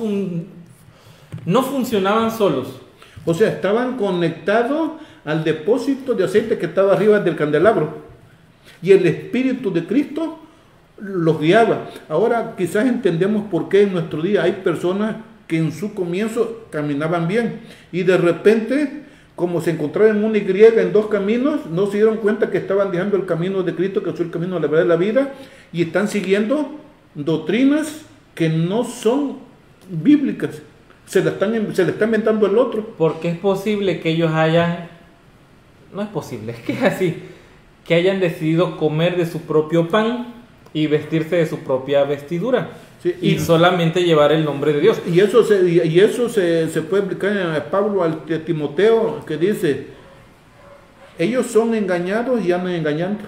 [1.46, 2.80] no funcionaban solos.
[3.26, 4.92] O sea, estaban conectados
[5.26, 8.04] al depósito de aceite que estaba arriba del candelabro.
[8.82, 10.40] Y el Espíritu de Cristo
[11.04, 11.90] los guiaba.
[12.08, 17.28] Ahora quizás entendemos por qué en nuestro día hay personas que en su comienzo caminaban
[17.28, 19.04] bien y de repente,
[19.36, 22.92] como se encontraban en una Y en dos caminos, no se dieron cuenta que estaban
[22.92, 25.34] dejando el camino de Cristo, que es el camino de la verdad de la vida,
[25.74, 26.80] y están siguiendo
[27.16, 29.40] doctrinas que no son
[29.90, 30.62] bíblicas.
[31.06, 32.94] Se, la están, se le está inventando el otro.
[32.98, 34.88] Porque es posible que ellos hayan,
[35.94, 37.24] no es posible, es que es así,
[37.86, 40.43] que hayan decidido comer de su propio pan
[40.74, 42.72] y vestirse de su propia vestidura.
[43.22, 45.02] y, solamente llevar el nombre de Dios.
[45.06, 49.88] Y eso se, y eso se, se puede aplicar a Pablo al Timoteo que dice,
[51.20, 53.24] ellos son engañados y andan engañando.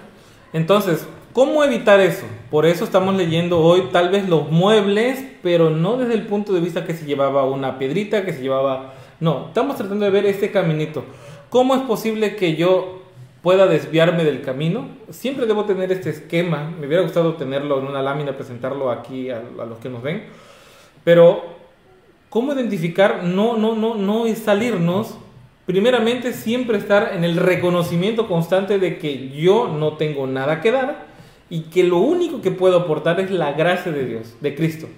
[0.52, 2.24] Entonces, ¿cómo evitar eso?
[2.50, 6.60] Por eso estamos leyendo hoy tal vez los muebles, pero no desde el punto de
[6.60, 8.94] vista que se llevaba una piedrita, que se llevaba...
[9.20, 11.04] No, estamos tratando de ver este caminito.
[11.50, 13.02] ¿Cómo es posible que yo
[13.46, 14.88] pueda desviarme del camino.
[15.08, 16.68] Siempre debo tener este esquema.
[16.80, 20.24] Me hubiera gustado tenerlo en una lámina, presentarlo aquí a, los que nos ven.
[21.04, 21.44] Pero,
[22.28, 23.22] ¿cómo identificar?
[23.22, 25.16] No, no, no, no es salirnos.
[25.64, 31.06] Primeramente, siempre estar en el reconocimiento constante de que yo no tengo nada que dar
[31.48, 34.88] y que lo único que puedo aportar es la gracia de Dios, de Cristo.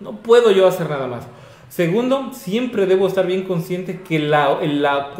[0.00, 1.26] No puedo yo hacer nada más.
[1.68, 5.14] Segundo, siempre debo estar bien consciente que la, la,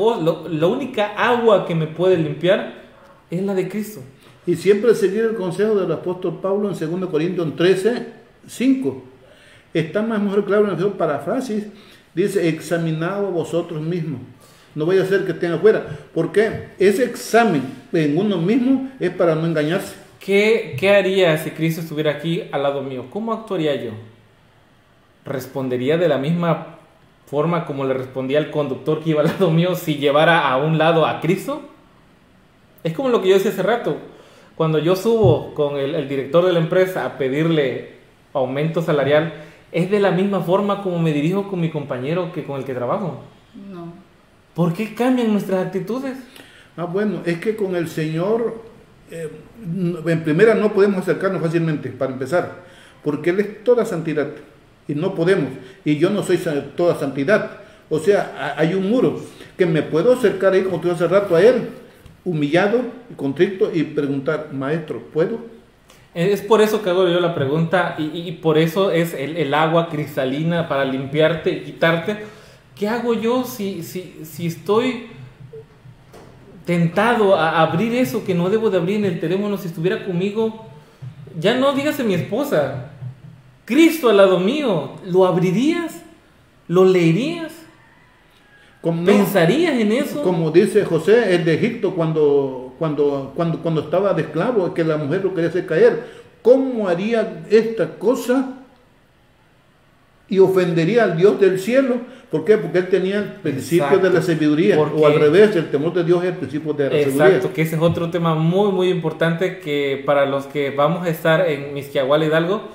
[0.50, 2.84] la, única agua que me puede limpiar
[3.30, 4.00] es la de Cristo.
[4.46, 8.06] Y siempre seguir el consejo del apóstol Pablo en 2 Corintios 13,
[8.46, 9.02] 5.
[9.74, 11.66] Está más mejor claro en la paráfrasis.
[12.14, 14.20] Dice, examinado vosotros mismos.
[14.74, 15.84] No vaya a ser que estén afuera.
[16.14, 19.96] Porque ese examen en uno mismo es para no engañarse.
[20.20, 23.06] ¿Qué, ¿Qué haría si Cristo estuviera aquí al lado mío?
[23.10, 23.90] ¿Cómo actuaría yo?
[25.26, 26.76] Respondería de la misma
[27.26, 30.78] forma como le respondía el conductor que iba al lado mío si llevara a un
[30.78, 31.62] lado a Cristo?
[32.82, 33.96] Es como lo que yo decía hace rato.
[34.54, 37.96] Cuando yo subo con el, director de la empresa a pedirle
[38.32, 39.34] aumento salarial,
[39.72, 42.72] ¿es de la misma forma como me dirijo con mi compañero que con el que
[42.72, 43.22] trabajo?
[43.70, 43.92] No.
[44.54, 46.16] ¿Por qué cambian nuestras actitudes?
[46.76, 48.62] Ah, bueno, es que con el Señor,
[49.10, 49.30] eh,
[50.06, 52.64] en primera no podemos acercarnos fácilmente, para empezar,
[53.02, 54.28] porque Él es toda santidad.
[54.88, 55.50] Y no podemos.
[55.84, 56.38] Y yo no soy
[56.76, 57.58] toda santidad.
[57.88, 59.20] O sea, hay un muro
[59.56, 61.68] que me puedo acercar ahí, como tú hace rato, a él,
[62.24, 62.80] humillado
[63.10, 65.38] y contrito y preguntar, maestro, ¿puedo?
[66.14, 70.66] Es por eso que hago yo la pregunta y, por eso es el, agua cristalina
[70.66, 72.16] para limpiarte y quitarte.
[72.74, 75.08] ¿Qué hago yo si, si, si estoy
[76.64, 80.66] tentado a abrir eso que no debo de abrir en el teléfono si estuviera conmigo?
[81.38, 82.92] Ya no dígase mi esposa,
[83.66, 86.02] Cristo al lado mío, ¿lo abrirías?
[86.68, 87.52] ¿Lo leerías?
[89.04, 90.22] ¿Pensarías en eso?
[90.22, 94.96] Como dice José, el de Egipto, cuando, cuando, cuando, cuando estaba de esclavo, que la
[94.96, 96.04] mujer lo quería hacer caer.
[96.42, 98.52] ¿Cómo haría esta cosa
[100.28, 101.96] y ofendería al Dios del cielo?
[102.30, 102.58] ¿Por qué?
[102.58, 104.78] Porque él tenía el principio de la sabiduría.
[104.78, 107.26] o al revés, el temor de Dios es el principio de la sabiduría.
[107.26, 111.10] Exacto, que ese es otro tema muy, muy importante que para los que vamos a
[111.10, 112.68] estar en Misquiahual Hidalgo,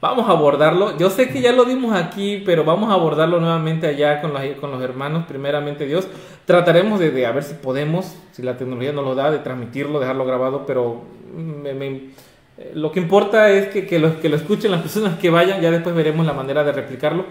[0.00, 0.96] Vamos a abordarlo.
[0.98, 4.42] Yo sé que ya lo dimos aquí, pero vamos a abordarlo nuevamente allá con los,
[4.60, 6.08] con los hermanos, primeramente Dios.
[6.46, 10.24] Trataremos de, a ver si podemos, si la tecnología nos lo da, de transmitirlo, dejarlo
[10.24, 11.02] grabado, pero
[12.74, 15.70] lo que importa es que, que, lo, que lo escuchen las personas que vayan, ya
[15.70, 17.26] después veremos la manera de replicarlo.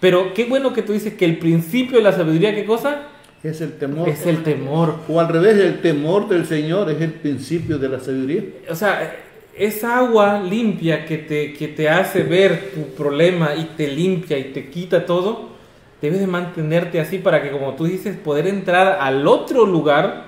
[0.00, 3.08] Pero qué bueno que tú dices que el principio de la sabiduría, ¿qué cosa?
[3.42, 4.08] Es el temor.
[4.08, 4.96] Es el temor.
[5.08, 8.42] O al revés, el temor del Señor es el principio de la sabiduría.
[8.70, 9.16] O sea,
[9.56, 14.44] esa agua limpia que te, que te hace ver tu problema y te limpia y
[14.52, 15.48] te quita todo,
[16.00, 20.24] debes de mantenerte así para que, como tú dices, poder entrar al otro lugar,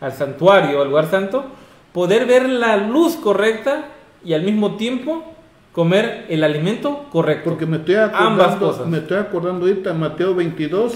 [0.00, 1.44] al santuario, al lugar santo,
[1.92, 3.88] poder ver la luz correcta
[4.24, 5.24] y al mismo tiempo
[5.72, 7.50] comer el alimento correcto.
[7.50, 8.86] Porque me estoy acordando, Ambas cosas.
[8.86, 10.94] Me estoy acordando ahorita Mateo 22,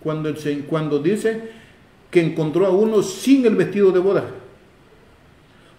[0.00, 0.32] cuando,
[0.68, 1.50] cuando dice
[2.10, 4.24] que encontró a uno sin el vestido de boda.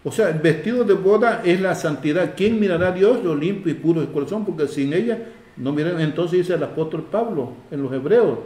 [0.06, 2.34] O sea, el vestido de boda es la santidad.
[2.38, 3.24] ¿Quién mirará a Dios?
[3.24, 5.18] Lo limpio y puro de corazón, porque sin ella
[5.58, 5.99] no miran.
[5.99, 8.38] Entonces dice el apóstol Pablo en los Hebreos,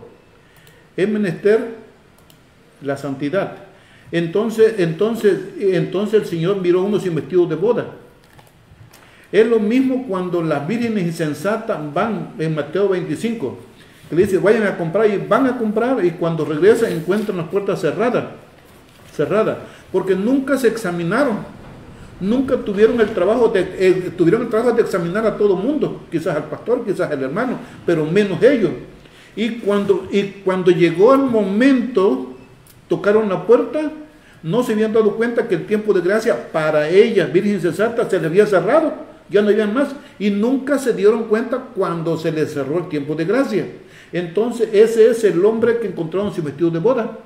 [0.96, 1.76] es menester
[2.82, 3.58] la santidad.
[4.10, 7.88] Entonces, entonces, entonces el Señor miró a uno sin vestido de boda.
[9.30, 13.60] Es lo mismo cuando las vírgenes insensatas van en Mateo 25,
[14.10, 17.50] que le dice, vayan a comprar y van a comprar y cuando regresan encuentran las
[17.50, 18.24] puertas cerradas,
[19.20, 19.58] cerradas
[19.92, 21.38] porque nunca se examinaron,
[22.22, 26.36] nunca tuvieron el trabajo de, eh, tuvieron el trabajo de examinar a todo mundo, quizás
[26.36, 28.72] al pastor, quizás al hermano, pero menos ellos.
[29.36, 32.34] Y cuando, y cuando llegó el momento,
[32.88, 33.92] tocaron la puerta,
[34.42, 38.20] no se habían dado cuenta que el tiempo de gracia para ellas, Virgen Sensata, se
[38.20, 38.94] le había cerrado,
[39.30, 43.16] ya no habían más, y nunca se dieron cuenta cuando se les cerró el tiempo
[43.16, 43.66] de gracia.
[44.12, 47.20] Entonces ese es el hombre que encontraron sin vestido de boda,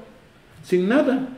[0.64, 1.30] sin nada.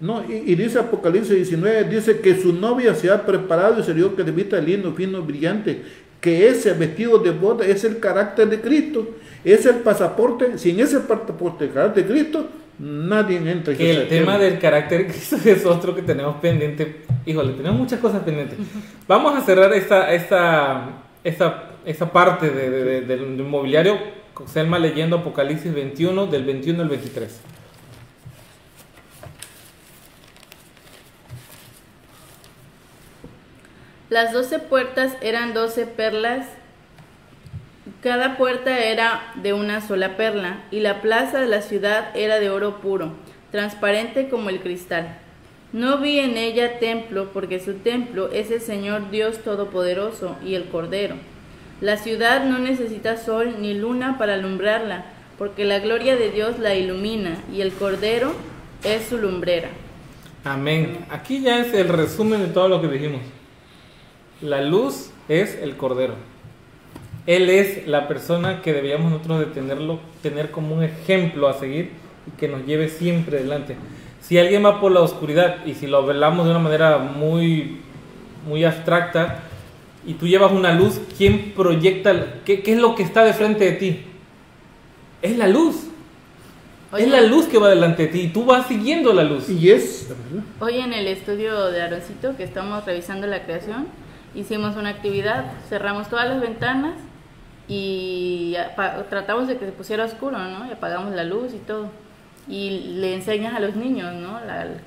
[0.00, 4.16] No, y, dice Apocalipsis 19, dice que su novia se ha preparado y se dio
[4.16, 5.82] que de vista lindo, fino, brillante,
[6.20, 9.06] que ese vestido de boda es el carácter de Cristo,
[9.44, 13.74] es el pasaporte, sin ese pasaporte, el carácter de Cristo, nadie entra.
[13.74, 17.02] Que el tema del carácter de Cristo es otro que tenemos pendiente.
[17.24, 18.58] Híjole, tenemos muchas cosas pendientes.
[19.06, 23.98] Vamos a cerrar esta, esta, esta, esta parte del inmobiliario,
[24.46, 27.53] Selma leyendo Apocalipsis 21, del 21 al 23.
[34.14, 36.46] Las doce puertas eran doce perlas,
[38.00, 42.48] cada puerta era de una sola perla, y la plaza de la ciudad era de
[42.48, 43.10] oro puro,
[43.50, 45.18] transparente como el cristal.
[45.72, 50.66] No vi en ella templo, porque su templo es el Señor Dios Todopoderoso y el
[50.66, 51.16] Cordero.
[51.80, 55.06] La ciudad no necesita sol ni luna para alumbrarla,
[55.38, 58.32] porque la gloria de Dios la ilumina, y el Cordero
[58.84, 59.70] es su lumbrera.
[60.44, 61.04] Amén.
[61.10, 63.22] Aquí ya es el resumen de todo lo que dijimos.
[64.44, 66.16] La luz es el Cordero.
[67.26, 71.92] Él es la persona que debíamos nosotros de tenerlo, tener como un ejemplo a seguir
[72.26, 73.76] y que nos lleve siempre adelante.
[74.20, 77.78] Si alguien va por la oscuridad y si lo velamos de una manera muy,
[78.46, 79.44] muy abstracta
[80.06, 82.42] y tú llevas una luz, ¿quién proyecta?
[82.44, 84.02] ¿Qué, qué es lo que está de frente de ti?
[85.22, 85.86] Es la luz.
[86.98, 89.48] es la luz que va delante de ti y tú vas siguiendo la luz.
[89.48, 90.12] Y es.
[90.60, 94.03] Hoy en el estudio de Aroncito, que estamos revisando la creación,
[94.34, 96.94] hicimos una actividad, cerramos todas las ventanas
[97.68, 98.56] y
[99.08, 100.66] tratamos de que se pusiera oscuro, ¿no?
[100.66, 101.88] Y apagamos la luz y todo.
[102.46, 104.38] Y le enseñas a los niños, ¿no?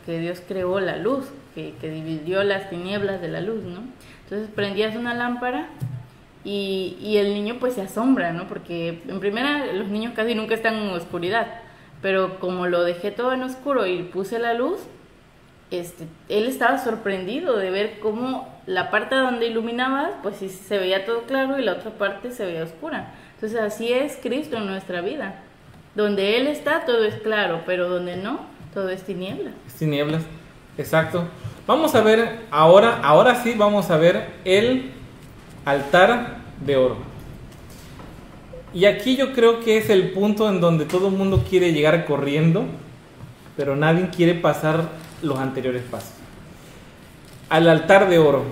[0.05, 1.25] que Dios creó la luz,
[1.55, 3.79] que, dividió las tinieblas de la luz, ¿no?
[4.23, 5.69] Entonces prendías una lámpara
[6.43, 8.47] y, y, el niño pues se asombra, ¿no?
[8.47, 11.47] Porque en primera los niños casi nunca están en oscuridad,
[12.01, 14.79] pero como lo dejé todo en oscuro y puse la luz,
[15.71, 21.05] este, él estaba sorprendido de ver cómo la parte donde iluminaba, pues sí se veía
[21.05, 23.13] todo claro y la otra parte se veía oscura.
[23.35, 25.41] Entonces así es Cristo en nuestra vida.
[25.95, 28.41] Donde Él está todo es claro, pero donde no,
[28.73, 29.53] todo es tinieblas.
[29.79, 30.23] tinieblas,
[30.77, 31.23] exacto.
[31.65, 34.91] Vamos a ver ahora, ahora sí vamos a ver el
[35.63, 36.97] altar de oro.
[38.73, 42.05] Y aquí yo creo que es el punto en donde todo el mundo quiere llegar
[42.05, 42.65] corriendo,
[43.55, 44.89] pero nadie quiere pasar
[45.21, 46.16] los anteriores pasos.
[47.49, 48.43] Al altar de oro.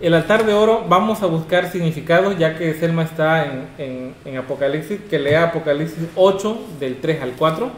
[0.00, 3.46] El altar de oro, vamos a buscar significado, ya que Selma está
[3.78, 7.70] en, en Apocalipsis, que lea Apocalipsis 8 del 3 al 4.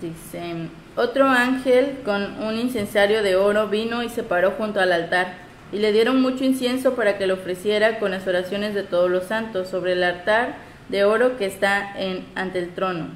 [0.00, 5.46] Dice, otro ángel con un incensario de oro vino y se paró junto al altar
[5.72, 9.24] y le dieron mucho incienso para que lo ofreciera con las oraciones de todos los
[9.24, 10.56] santos sobre el altar
[10.88, 13.08] de oro que está en, ante el trono.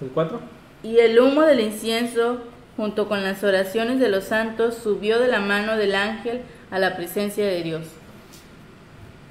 [0.00, 0.40] ¿El 4?
[0.82, 2.38] Y el humo del incienso,
[2.76, 6.40] junto con las oraciones de los santos, subió de la mano del ángel
[6.70, 7.82] a la presencia de Dios.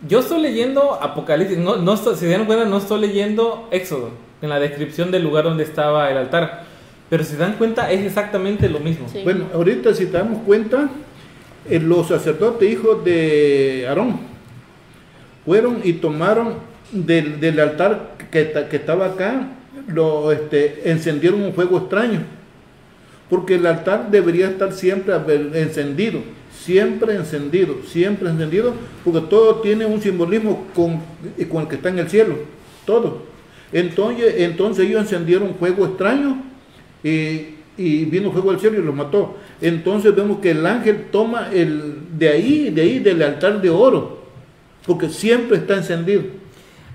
[0.08, 4.12] Yo estoy leyendo Apocalipsis, no, no si se dan cuenta, no estoy leyendo Éxodo,
[4.42, 6.64] en la descripción del lugar donde estaba el altar.
[7.10, 9.08] Pero si se dan cuenta, es exactamente lo mismo.
[9.24, 10.90] Bueno, ahorita si te damos cuenta,
[11.68, 14.20] eh, los sacerdotes hijos de Aarón
[15.46, 16.56] fueron y tomaron
[16.92, 19.48] del, del altar que, que, estaba acá,
[19.94, 22.22] lo este, encendieron un fuego extraño.
[23.30, 25.14] Porque el altar debería estar siempre
[25.54, 26.20] encendido,
[26.52, 31.00] siempre encendido, siempre encendido, porque todo tiene un simbolismo con,
[31.48, 32.36] con el que está en el cielo,
[32.86, 33.30] todo.
[33.72, 36.42] Entonces, entonces ellos encendieron un fuego extraño
[37.04, 39.38] y, vino fuego del cielo y los mató.
[39.62, 44.24] Entonces vemos que el ángel toma el de ahí, de ahí, del altar de oro,
[44.86, 46.24] porque siempre está encendido.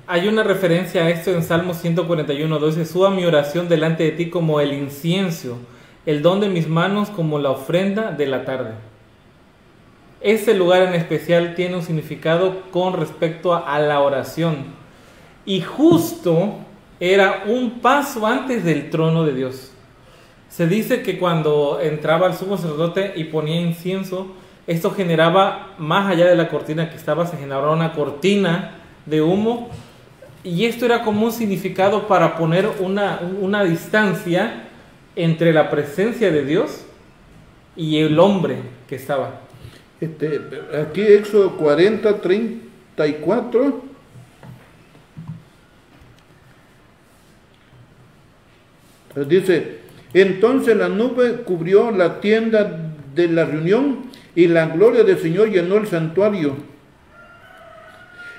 [0.06, 4.28] Hay una referencia a esto en Salmo 141, 12, suba mi oración delante de ti
[4.28, 5.56] como el incienso,
[6.04, 8.72] el don de mis manos como la ofrenda de la tarde.
[10.20, 14.66] Ese lugar en especial tiene un significado con respecto a la oración.
[15.46, 16.56] Y justo
[17.00, 19.72] era un paso antes del trono de Dios.
[20.50, 24.28] Se dice que cuando entraba el sumo sacerdote y ponía incienso,
[24.66, 29.70] esto generaba, más allá de la cortina que estaba, se generaba una cortina de humo.
[30.44, 34.68] Y esto era como un significado para poner una, una distancia
[35.16, 36.84] entre la presencia de Dios
[37.76, 39.40] y el hombre que estaba.
[40.00, 40.40] Este,
[40.78, 43.84] aquí Éxodo 40, 34.
[49.26, 49.78] Dice,
[50.12, 55.76] entonces la nube cubrió la tienda de la reunión y la gloria del Señor llenó
[55.76, 56.73] el santuario.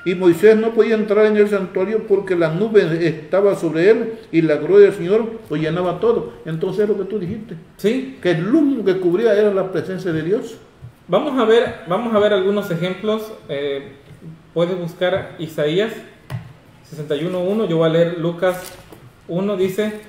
[0.06, 4.44] Y Moisés no podía entrar en el santuario porque la nube estaba sobre él y
[4.44, 6.34] la gloria del Señor lo llenaba todo.
[6.45, 7.56] Entonces es lo que tú dijiste.
[7.77, 8.19] Sí.
[8.22, 10.57] Que el humo que cubría era la presencia de Dios.
[11.07, 13.34] Vamos a ver, vamos a ver algunos ejemplos.
[13.49, 13.94] Eh,
[14.53, 15.91] puedes buscar Isaías
[16.95, 17.68] 61.1.
[17.68, 18.73] Yo voy a leer Lucas
[19.27, 19.57] 1.
[19.57, 20.02] Dice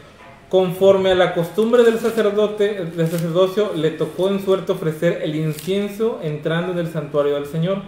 [0.48, 6.20] Conforme a la costumbre del sacerdote, del sacerdocio, le tocó en suerte ofrecer el incienso
[6.22, 7.82] entrando en el santuario del Señor.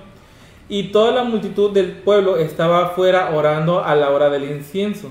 [0.68, 5.10] Y toda la multitud del pueblo estaba afuera orando a la hora del incienso.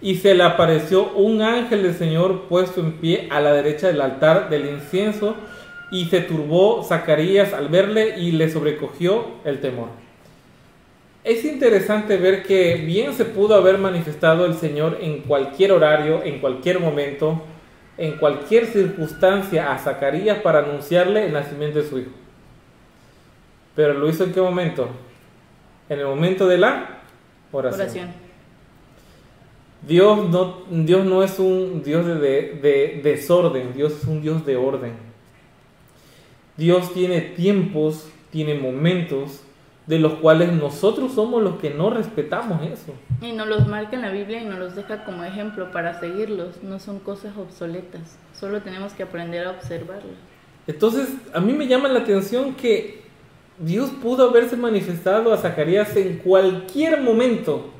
[0.00, 4.00] Y se le apareció un ángel del Señor puesto en pie a la derecha del
[4.00, 5.34] altar del incienso,
[5.90, 9.88] y se turbó Zacarías al verle y le sobrecogió el temor
[11.28, 16.40] es interesante ver que bien se pudo haber manifestado el Señor en cualquier horario, en
[16.40, 17.42] cualquier momento,
[17.98, 22.10] en cualquier circunstancia a Zacarías para anunciarle el nacimiento de su hijo.
[23.78, 24.88] Pero lo hizo en qué momento?
[25.88, 26.98] En el momento de la
[27.52, 28.08] oración.
[29.86, 34.56] Dios, no, Dios no es un Dios de, de desorden, Dios es un Dios de
[34.56, 34.94] orden.
[36.56, 39.42] Dios tiene tiempos, tiene momentos,
[39.86, 42.94] de los cuales nosotros somos los que no respetamos eso.
[43.20, 46.64] Y nos los marca en la Biblia y nos los deja como ejemplo para seguirlos.
[46.64, 50.16] No son cosas obsoletas, solo tenemos que aprender a observarlas.
[50.66, 53.06] Entonces, a mí me llama la atención que
[53.58, 57.70] Dios pudo haberse manifestado a Zacarías en cualquier momento,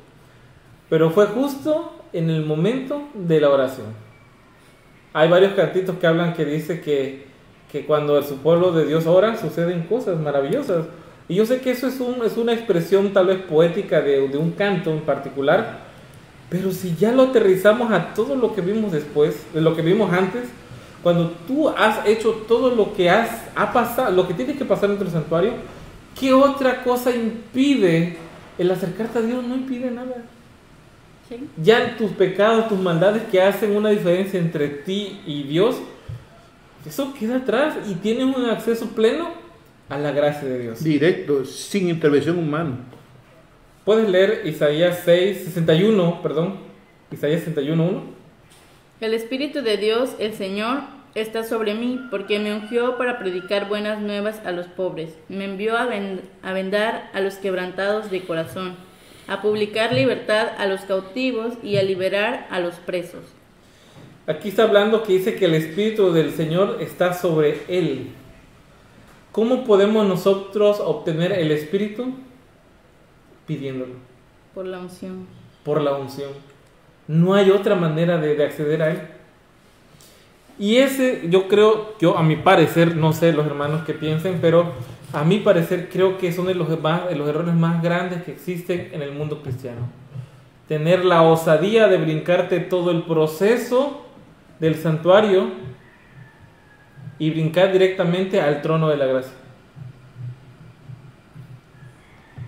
[0.89, 3.87] pero fue justo en el momento de la oración.
[5.13, 7.25] Hay varios cantitos que hablan que dice que,
[7.71, 10.85] que cuando su pueblo de Dios ora suceden cosas maravillosas.
[11.27, 14.37] Y yo sé que eso es, un, es una expresión tal vez poética de, de,
[14.37, 15.79] un canto en particular,
[16.49, 20.11] pero si ya lo aterrizamos a todo lo que vimos después, de lo que vimos
[20.11, 20.43] antes,
[21.03, 24.89] cuando tú has hecho todo lo que has ha pasado, lo que tiene que pasar
[24.89, 25.53] dentro del santuario,
[26.19, 28.17] ¿qué otra cosa impide
[28.57, 29.43] el acercarte a Dios?
[29.43, 30.23] No impide nada.
[31.61, 35.77] Ya tus pecados, tus maldades que hacen una diferencia entre ti y Dios,
[36.85, 39.29] eso queda atrás y tienes un acceso pleno
[39.89, 40.83] a la gracia de Dios.
[40.83, 42.77] Directo, sin intervención humana.
[43.85, 46.57] Puedes leer Isaías 6, 61, perdón,
[47.11, 48.18] Isaías 61, 1.
[49.01, 50.81] El Espíritu de Dios, el Señor,
[51.15, 55.15] está sobre mí, porque me ungió para predicar buenas nuevas a los pobres.
[55.29, 55.87] Me envió a,
[56.43, 58.75] a vendar a los quebrantados de corazón,
[59.27, 63.23] a publicar libertad a los cautivos y a liberar a los presos.
[64.27, 68.09] Aquí está hablando que dice que el Espíritu del Señor está sobre él.
[69.31, 72.15] ¿Cómo podemos nosotros obtener el Espíritu?
[73.47, 73.93] Pidiéndolo.
[74.53, 75.25] Por la unción.
[75.63, 76.48] Por la unción.
[77.09, 79.01] No hay otra manera de, acceder a Él.
[80.59, 84.73] Y ese, yo creo, yo a mi parecer, no sé los hermanos que piensen, pero
[85.11, 88.91] a mi parecer creo que son de los, de los errores más grandes que existen
[88.93, 89.87] en el mundo cristiano.
[90.67, 94.05] Tener la osadía de brincarte todo el proceso
[94.59, 95.49] del santuario
[97.17, 99.33] y brincar directamente al trono de la gracia.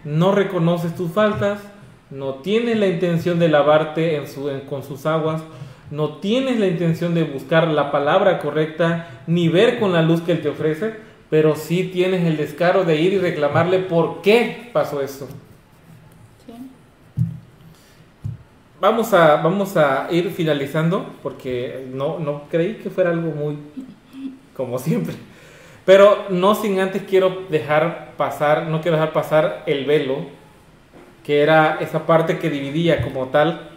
[0.03, 1.70] No reconoces tus faltas,
[2.11, 5.41] no tienes la intención de lavarte en su, con sus aguas,
[5.89, 10.33] no tienes la intención de buscar la palabra correcta ni ver con la luz que
[10.33, 10.95] Él te ofrece,
[11.29, 15.27] pero sí tienes el descaro de ir y reclamarle por qué pasó esto.
[18.79, 23.57] Vamos, a, vamos a ir finalizando porque no, no creí que fuera algo muy
[24.55, 25.15] como siempre.
[25.85, 30.25] Pero no sin antes quiero dejar pasar, no quiero dejar pasar el velo,
[31.23, 33.69] que era esa parte que dividía como tal,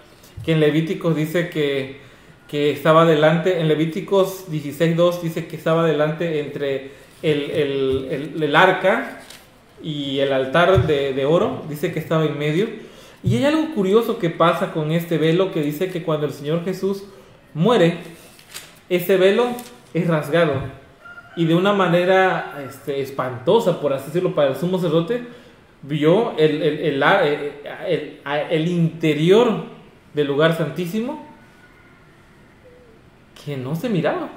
[0.45, 2.01] que en Levíticos dice que,
[2.49, 6.93] que estaba delante, en Levíticos 16.2 dice que estaba delante entre
[7.23, 9.21] el, el, el, arca
[9.83, 12.69] y el altar de, de oro, dice que estaba en medio.
[13.23, 16.65] Y hay algo curioso que pasa con este velo que dice que cuando el Señor
[16.65, 17.05] Jesús
[17.55, 17.99] muere,
[18.91, 19.47] ese velo
[19.95, 20.53] es rasgado.
[21.37, 25.27] Y de una manera este, espantosa, por así decirlo, para el sumo sacerdote,
[25.87, 28.21] vio el, el, el,
[28.51, 29.65] el, interior
[30.15, 31.27] del lugar santísimo
[33.45, 34.31] que no se miraba.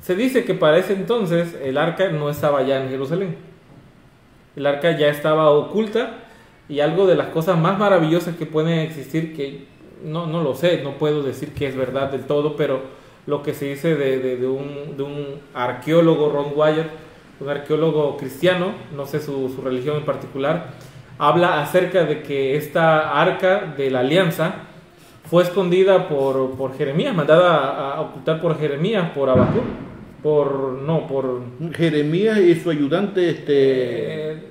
[0.00, 3.36] Se dice que para ese entonces el arca no estaba ya en Jerusalén.
[4.56, 6.18] El arca ya estaba oculta
[6.68, 9.66] y algo de las cosas más maravillosas que pueden existir, que
[10.04, 12.82] no, no lo sé, no puedo decir que es verdad del todo, pero
[13.26, 16.88] lo que se dice de, un, de un, arqueólogo, Ron Wyatt,
[17.40, 20.70] un arqueólogo cristiano, no sé su, religión en particular,
[21.18, 24.54] habla acerca de que esta arca de la alianza
[25.28, 29.60] fue escondida por, por Jeremías, mandada a, ocultar por Jeremías, por Abacú,
[30.22, 31.42] por, no, por...
[31.74, 34.32] Jeremías y su ayudante, este...
[34.32, 34.42] Eh,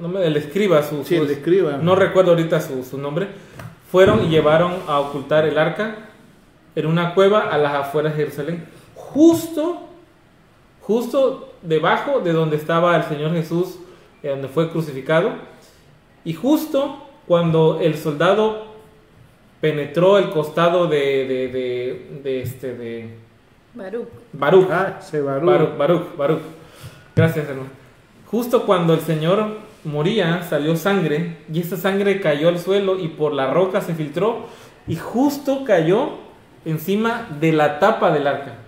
[0.00, 1.78] no me, el escriba, su, sí, el escriba.
[1.78, 3.28] no recuerdo ahorita su, su nombre,
[3.90, 5.96] fueron y llevaron a ocultar el arca
[6.74, 8.64] en una cueva a las afueras de Jerusalén,
[8.94, 9.80] justo,
[10.80, 13.78] justo debajo de donde estaba el Señor Jesús,
[14.22, 15.32] eh, donde fue crucificado,
[16.24, 18.66] y justo cuando el soldado
[19.60, 23.08] penetró el costado de, de, de, este, de...
[23.74, 24.08] Baruch.
[24.32, 24.68] Baruch.
[24.70, 25.76] Ah, Baruch.
[25.76, 26.42] Baruch, Baruch,
[27.16, 27.70] Gracias, hermano.
[28.26, 33.32] Justo cuando el Señor moría, salió sangre, y esa sangre cayó al suelo y por
[33.32, 34.46] la roca se filtró,
[34.86, 36.10] y justo cayó
[36.64, 38.63] encima de la tapa del arca.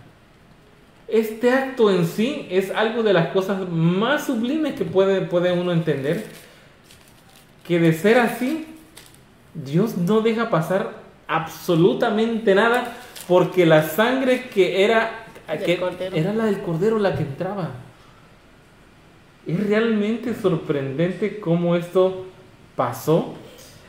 [1.09, 5.73] Este acto en sí es algo de las cosas más sublimes que puede, puede uno
[5.73, 6.25] entender.
[7.67, 8.67] Que de ser así,
[9.55, 10.95] Dios no deja pasar
[11.29, 12.97] absolutamente nada
[13.29, 15.27] porque la sangre que era,
[15.65, 15.81] que
[16.13, 17.71] era la del cordero la que entraba.
[19.47, 22.27] Es realmente sorprendente cómo esto
[22.75, 23.35] pasó.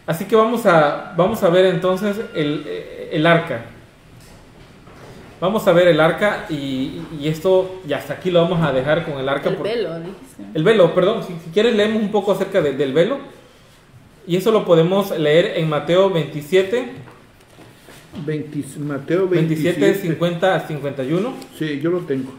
[0.05, 2.63] Así que vamos a, vamos a ver entonces el,
[3.11, 3.65] el arca.
[5.39, 9.19] Vamos a ver el arca y, esto, y hasta aquí lo vamos a dejar con
[9.19, 9.49] el arca.
[9.49, 9.89] El velo,
[10.53, 11.23] El velo, perdón.
[11.23, 13.19] Si, quieres leemos un poco acerca del velo.
[14.25, 16.91] Y eso lo podemos leer en Mateo 27.
[18.79, 21.33] Mateo 27, 50 a 51.
[21.57, 22.31] Sí, yo lo tengo.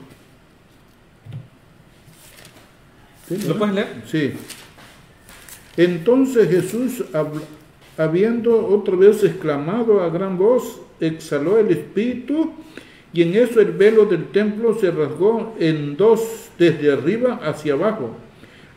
[3.47, 4.03] ¿Lo puedes leer?
[4.07, 4.33] Sí.
[5.77, 7.05] Entonces Jesús,
[7.97, 12.53] habiendo otra vez exclamado a gran voz, exhaló el espíritu
[13.13, 18.17] y en eso el velo del templo se rasgó en dos desde arriba hacia abajo.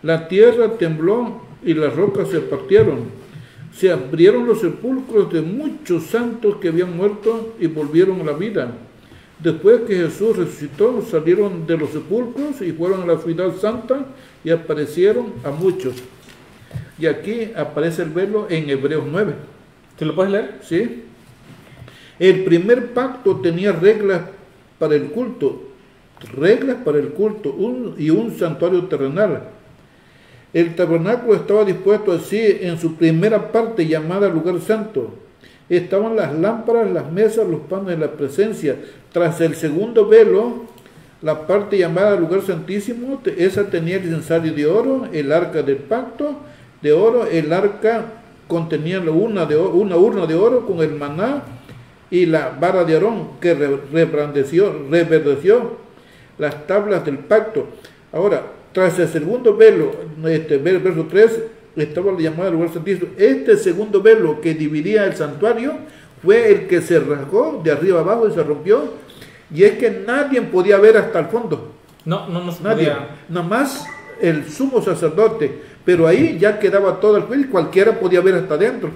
[0.03, 3.21] La tierra tembló y las rocas se partieron.
[3.73, 8.73] Se abrieron los sepulcros de muchos santos que habían muerto y volvieron a la vida.
[9.39, 14.05] Después que Jesús resucitó, salieron de los sepulcros y fueron a la ciudad santa
[14.43, 15.95] y aparecieron a muchos.
[16.99, 19.33] Y aquí aparece el velo en Hebreos 9.
[19.97, 20.59] ¿Te lo puedes leer?
[20.61, 21.03] Sí.
[22.21, 24.21] El primer pacto tenía reglas
[24.77, 25.59] para el culto,
[26.37, 27.51] reglas para el culto
[27.97, 29.45] y un santuario terrenal.
[30.53, 35.15] El tabernáculo estaba dispuesto así en su primera parte llamada lugar santo.
[35.67, 38.75] Estaban las lámparas, las mesas, los panes de la presencia.
[39.11, 40.67] Tras el segundo velo,
[41.23, 46.35] la parte llamada lugar santísimo, esa tenía el incensario de oro, el arca del pacto
[46.83, 48.05] de oro, el arca
[48.47, 51.60] contenía una, urna de oro con el maná
[52.11, 55.77] y la vara de Aarón que rebrandeció, reverdeció
[56.37, 57.67] las tablas del pacto.
[58.11, 58.43] Ahora,
[58.73, 59.91] tras el segundo velo,
[60.25, 61.39] este, verso 3,
[61.77, 63.11] estaba la llamada lugar santísimo.
[63.17, 65.73] Este segundo velo que dividía el santuario
[66.21, 68.93] fue el que se rasgó de arriba abajo y se rompió
[69.53, 71.71] y es que nadie podía ver hasta el fondo.
[72.05, 72.85] No, no nos Nadie.
[72.85, 73.09] Podía...
[73.29, 73.85] Nada más
[74.21, 75.71] el sumo sacerdote.
[75.83, 78.91] Pero ahí ya quedaba todo el juicio, cualquiera podía ver hasta adentro.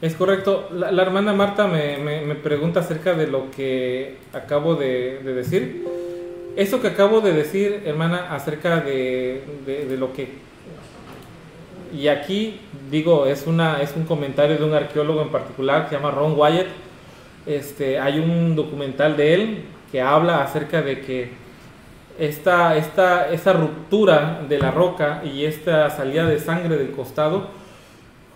[0.00, 0.68] Es correcto.
[0.72, 5.86] La, hermana Marta me, pregunta acerca de lo que acabo de, decir.
[6.56, 9.42] Eso que acabo de decir, hermana, acerca de,
[9.98, 10.28] lo que...
[11.94, 12.60] Y aquí
[12.90, 16.68] digo, es, un comentario de un arqueólogo en particular que se llama Ron Wyatt.
[17.46, 21.30] Este, hay un documental de él que habla acerca de que
[22.18, 27.59] esta, esta, esta ruptura de la roca y esta salida de sangre del costado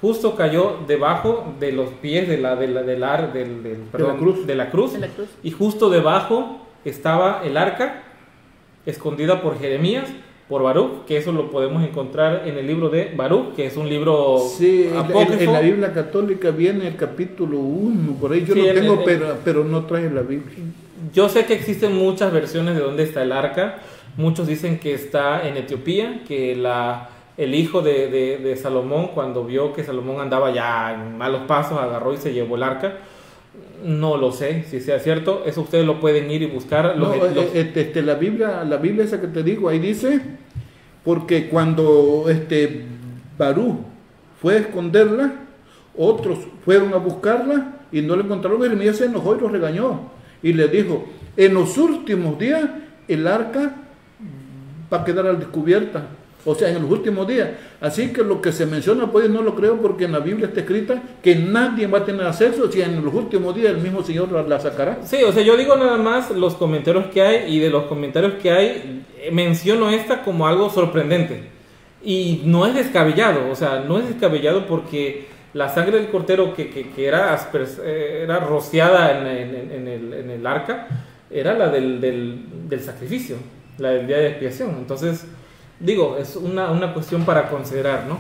[0.05, 3.79] justo cayó debajo de los pies de la, de la, del, del,
[4.19, 4.47] cruz.
[4.47, 4.93] de la cruz
[5.43, 8.03] y justo debajo estaba el arca
[8.85, 10.05] escondida por Jeremías
[10.47, 13.89] por Baruch, que eso lo podemos encontrar en el libro de Baruch, que es un
[13.89, 19.03] libro sí, En, la Biblia católica viene el capítulo 1, por ahí yo lo tengo,
[19.07, 20.55] pero, pero no trae la Biblia.
[21.15, 23.79] Yo sé que existen muchas versiones de dónde está el arca.
[24.19, 29.73] Muchos dicen que está en Etiopía, que la, el hijo de, de, Salomón, cuando vio
[29.73, 32.99] que Salomón andaba ya en malos pasos, agarró y se llevó el arca.
[33.85, 35.43] No lo sé si sea cierto.
[35.45, 36.97] Eso ustedes lo pueden ir y buscar.
[36.97, 40.21] no, eh, este, este, la Biblia, la Biblia esa que te digo, ahí dice,
[41.05, 42.85] porque cuando este
[43.37, 43.81] Barú
[44.41, 45.33] fue a esconderla,
[45.97, 48.63] otros fueron a buscarla y no la encontraron.
[48.63, 50.11] Jeremías se enojó y los regañó
[50.43, 51.05] y le dijo,
[51.37, 52.65] en los últimos días
[53.09, 53.75] el arca
[54.93, 56.07] va a quedar al descubierta.
[56.47, 57.49] O sea, en los últimos días.
[57.81, 60.61] Así que lo que se menciona, pues no lo creo porque en la Biblia está
[60.61, 64.31] escrita que nadie va a tener acceso si en los últimos días el mismo Señor
[64.31, 64.99] la, sacará.
[65.05, 68.35] Sí, o sea, yo digo nada más los comentarios que hay y de los comentarios
[68.43, 71.55] que hay menciono esta como algo sorprendente.
[72.03, 76.69] Y no es descabellado, o sea, no es descabellado porque la sangre del cortero que,
[76.69, 80.89] que, era, eh, era rociada en, en, el, en, el, arca
[81.31, 83.37] era la del, del, sacrificio,
[83.79, 84.71] la del día de expiación.
[84.79, 85.25] Entonces,
[85.81, 88.19] digo, es una, una cuestión para considerar, ¿no?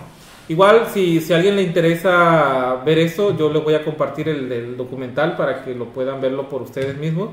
[0.48, 4.76] Igual, si, si, a alguien le interesa ver eso, yo les voy a compartir el,
[4.76, 7.30] documental para que lo puedan verlo por ustedes mismos.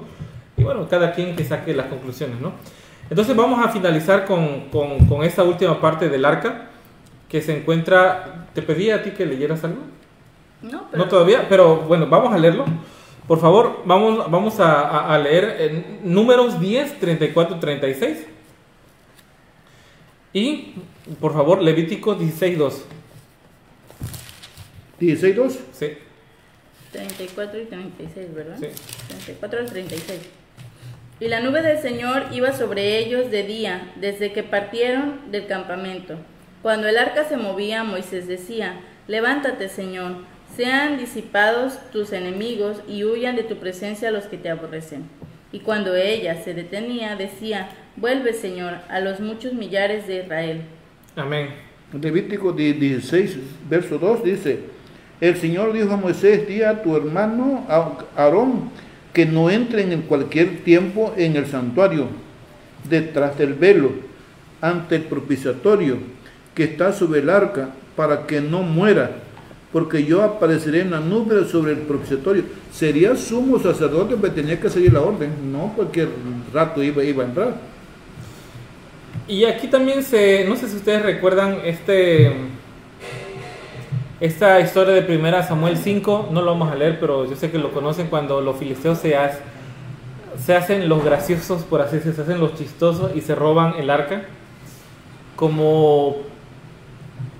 [0.56, 2.54] Y bueno, cada quien que saque las conclusiones, ¿no?
[3.10, 6.70] Entonces vamos a finalizar con, con, con esta última parte del arca
[7.28, 8.48] que se encuentra...
[8.54, 9.80] ¿Te pedí a ti que leyeras algo?
[10.62, 11.04] No, pero...
[11.04, 12.66] No todavía, pero bueno, vamos a leerlo.
[13.28, 18.28] Por favor, vamos, vamos a, leer en números 10, 34, 36.
[20.34, 20.74] Y,
[21.20, 22.86] por favor, Levítico 16, 2.
[25.00, 25.60] 16, 2?
[25.74, 25.88] Sí.
[26.92, 28.58] 34 y 36, ¿verdad?
[28.60, 28.68] Sí.
[29.08, 30.20] 34 al 36.
[31.20, 36.16] Y la nube del Señor iba sobre ellos de día, desde que partieron del campamento.
[36.62, 40.18] Cuando el arca se movía, Moisés decía, Levántate, Señor,
[40.56, 45.10] sean disipados tus enemigos y huyan de tu presencia los que te aborrecen.
[45.52, 50.62] Y cuando ella se detenía, decía, Vuelve, Señor, a los muchos millares de Israel.
[51.16, 51.50] Amén.
[52.00, 53.38] Levítico 16,
[53.70, 54.60] verso 2 dice,
[55.20, 57.66] El Señor dijo a Moisés, di a tu hermano
[58.16, 58.72] Aarón
[59.12, 62.08] que no entren en cualquier tiempo en el santuario,
[62.90, 63.92] detrás del velo,
[64.62, 65.98] ante el propiciatorio
[66.56, 69.12] que está sobre el arca para que no muera,
[69.74, 72.44] porque yo apareceré en la nube sobre el propiciatorio.
[72.72, 76.08] Sería sumo sacerdote, pero tenía que seguir la orden, no cualquier
[76.54, 77.71] rato iba, iba a entrar.
[79.32, 82.34] Y aquí también se, no sé si ustedes recuerdan este
[84.20, 87.58] esta historia de primera Samuel 5, no lo vamos a leer, pero yo sé que
[87.58, 89.16] lo conocen cuando los filisteos se,
[90.38, 93.90] se hacen los graciosos, por así decirlo, se hacen los chistosos y se roban el
[93.90, 94.24] arca.
[95.38, 96.18] Como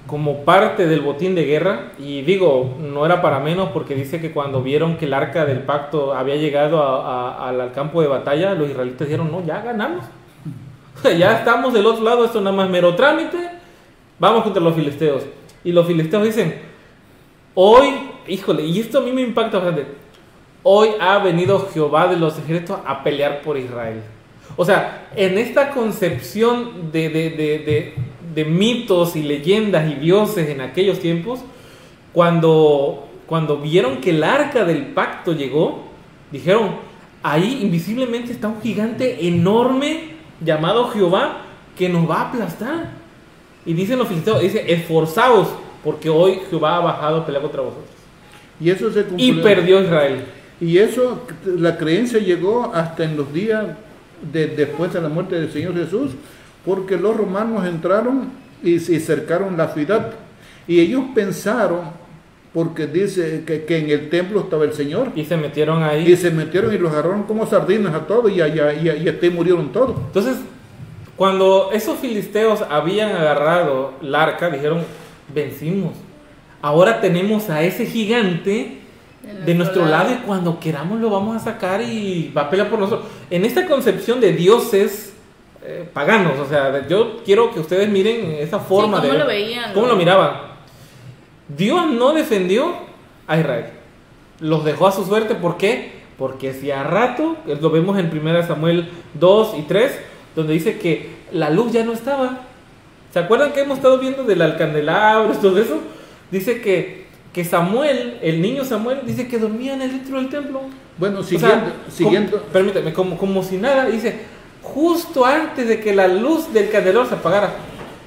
[0.08, 4.32] como parte del botín de guerra y digo, no era para menos porque dice que
[4.32, 9.08] cuando vieron que el arca del pacto había llegado al campo de batalla, los israelitas
[9.08, 10.06] dijeron, no, ya ganamos,
[11.18, 13.38] ya estamos del otro lado, esto nada más mero trámite,
[14.20, 15.24] vamos contra los filisteos.
[15.64, 16.62] Y los filisteos dicen,
[17.54, 17.90] hoy,
[18.28, 19.86] híjole, y esto a mí me impacta bastante,
[20.64, 24.02] hoy ha venido Jehová de los ejércitos a pelear por Israel.
[24.58, 27.94] O sea, en esta concepción de, de, de,
[28.36, 31.40] de mitos y leyendas y dioses en aquellos tiempos,
[32.14, 35.84] cuando, cuando vieron que el arca del pacto llegó,
[36.32, 36.76] dijeron,
[37.24, 41.42] ahí invisiblemente está un gigante enorme llamado Jehová
[41.78, 42.90] que nos va a aplastar.
[43.66, 45.50] Y dicen los filisteos, dice, esforzaos,
[45.84, 47.90] porque hoy Jehová ha bajado a pelear contra vosotros.
[48.60, 50.26] Y eso se Y perdió Israel.
[50.60, 53.66] Y eso, la creencia llegó hasta en los días
[54.32, 56.12] de, después de la muerte del Señor Jesús,
[56.64, 58.30] porque los romanos entraron
[58.64, 60.12] y, cercaron la ciudad.
[60.68, 61.82] Y ellos pensaron,
[62.54, 65.12] porque dice que, que, en el templo estaba el Señor.
[65.16, 66.12] Y se metieron ahí.
[66.12, 69.30] Y se metieron y los agarraron como sardinas a todos y, y, y, y hasta
[69.30, 69.96] murieron todos.
[70.08, 70.38] Entonces,
[71.16, 74.84] cuando esos filisteos habían agarrado el arca, dijeron,
[75.34, 75.94] vencimos.
[76.62, 78.80] Ahora tenemos a ese gigante
[79.46, 82.80] de nuestro lado y cuando queramos lo vamos a sacar y va a pelear por
[82.80, 83.08] nosotros.
[83.30, 85.14] En esta concepción de dioses
[85.64, 89.20] eh, paganos, o sea, yo quiero que ustedes miren esa forma sí, ¿cómo de...
[89.20, 89.74] lo veían?
[89.74, 90.51] ¿Cómo lo miraban?
[91.58, 92.74] Dios no defendió
[93.28, 93.66] a Israel.
[94.40, 95.92] Los dejó a su suerte, ¿por qué?
[96.18, 99.92] Porque si a rato, lo vemos en 1 Samuel 2 y 3,
[100.36, 102.42] donde dice que la luz ya no estaba.
[103.14, 105.80] ¿Se acuerdan que hemos estado viendo del alcandelabro todo eso?
[106.32, 110.62] Dice que, que Samuel, el niño Samuel, dice que dormía en el dentro del templo.
[110.98, 111.56] Bueno, siguiendo.
[111.56, 112.38] O sea, siguiendo.
[112.38, 114.20] Como, permítame, como, como si nada, dice,
[114.62, 117.54] justo antes de que la luz del candelabro se apagara.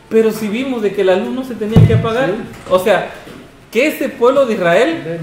[0.08, 2.34] Pero si vimos de que la luz no se tenía que apagar, Sí.
[2.70, 3.10] o sea,
[3.74, 5.18] que ese pueblo de Israel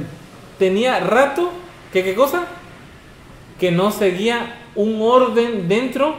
[0.59, 1.51] tenía rato,
[1.93, 2.43] que qué cosa?
[3.57, 6.15] Que no seguía un orden dentro,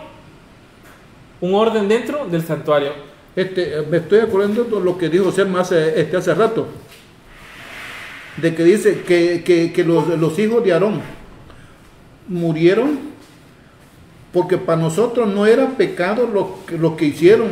[1.43, 2.93] un orden dentro del santuario.
[3.37, 6.67] Este, me estoy acordando de lo que dijo Selma hace, este, hace rato.
[8.39, 11.03] De que dice que, que, que los, los hijos de Aarón
[12.29, 12.99] murieron
[14.33, 17.49] porque para nosotros no era pecado lo, que- lo que hicieron.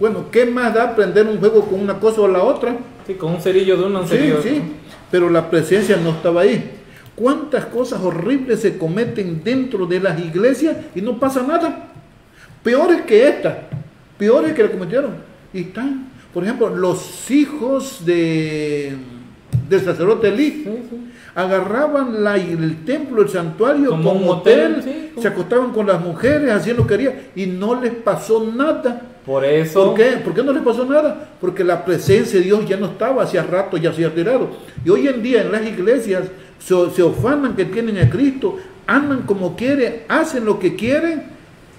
[0.00, 2.74] Bueno, ¿qué más da aprender un juego con una cosa o la otra?
[3.06, 4.62] Sí, con un cerillo de uno, un Sí, cerillo sí,
[5.10, 6.70] pero la presencia no estaba ahí.
[7.14, 11.90] ¿Cuántas cosas horribles se cometen dentro de las iglesias y no pasa nada?
[12.62, 13.68] Peores que esta,
[14.18, 15.12] peores que la cometieron.
[15.52, 18.96] Y están, por ejemplo, los hijos de,
[19.68, 20.70] del sacerdote Elí Sí,
[21.34, 26.00] agarraban la- el templo, el santuario Como como, un hotel, hotel, se acostaban con las
[26.00, 29.02] mujeres, hacían lo que querían y no les pasó nada.
[29.24, 30.04] Por eso, ¿Por qué?
[30.22, 31.30] ¿Por qué no le pasó nada?
[31.40, 34.50] Porque la presencia de Dios ya no estaba, hacía rato ya se había retirado.
[34.84, 36.24] Y hoy en día en las iglesias
[36.58, 41.22] se, se ofanan que tienen a Cristo, andan como quieren, hacen lo que quieren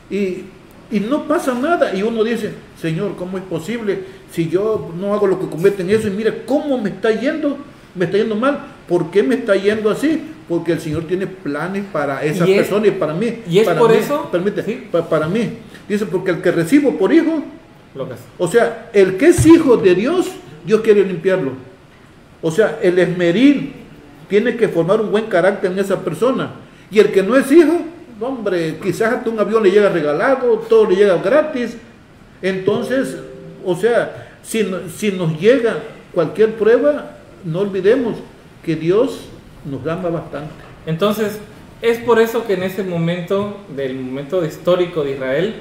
[0.10, 0.46] y,
[0.90, 1.94] y no pasa nada.
[1.94, 2.52] Y uno dice,
[2.82, 4.00] Señor, ¿cómo es posible
[4.32, 6.08] si yo no hago lo que cometen eso?
[6.08, 7.58] Y mira cómo me está yendo,
[7.94, 8.60] me está yendo mal.
[8.88, 10.35] ¿Por qué me está yendo así?
[10.48, 13.40] Porque el Señor tiene planes para esas es- personas y para mí.
[13.50, 14.88] y es para por mí, eso- Permite, sí.
[14.92, 15.58] pa- para mí.
[15.90, 17.44] Dice, porque el que recibo por hijo,
[17.96, 18.20] lo que es.
[18.38, 20.28] o sea, el que es hijo de Dios,
[20.66, 21.52] Dios quiere limpiarlo.
[22.42, 23.74] O sea, el esmeril
[24.30, 26.52] tiene que formar un buen carácter en esa persona.
[26.92, 27.78] Y el que no es hijo,
[28.22, 31.76] hombre, quizás hasta un avión le llega regalado, todo le llega gratis.
[32.42, 33.18] Entonces,
[33.64, 34.66] o sea, si,
[34.96, 35.78] si nos llega
[36.14, 38.16] cualquier prueba, no olvidemos
[38.64, 39.22] que Dios
[39.66, 40.54] nos ama bastante.
[40.86, 41.40] Entonces,
[41.82, 45.56] es por eso que en ese momento, del momento histórico de Israel,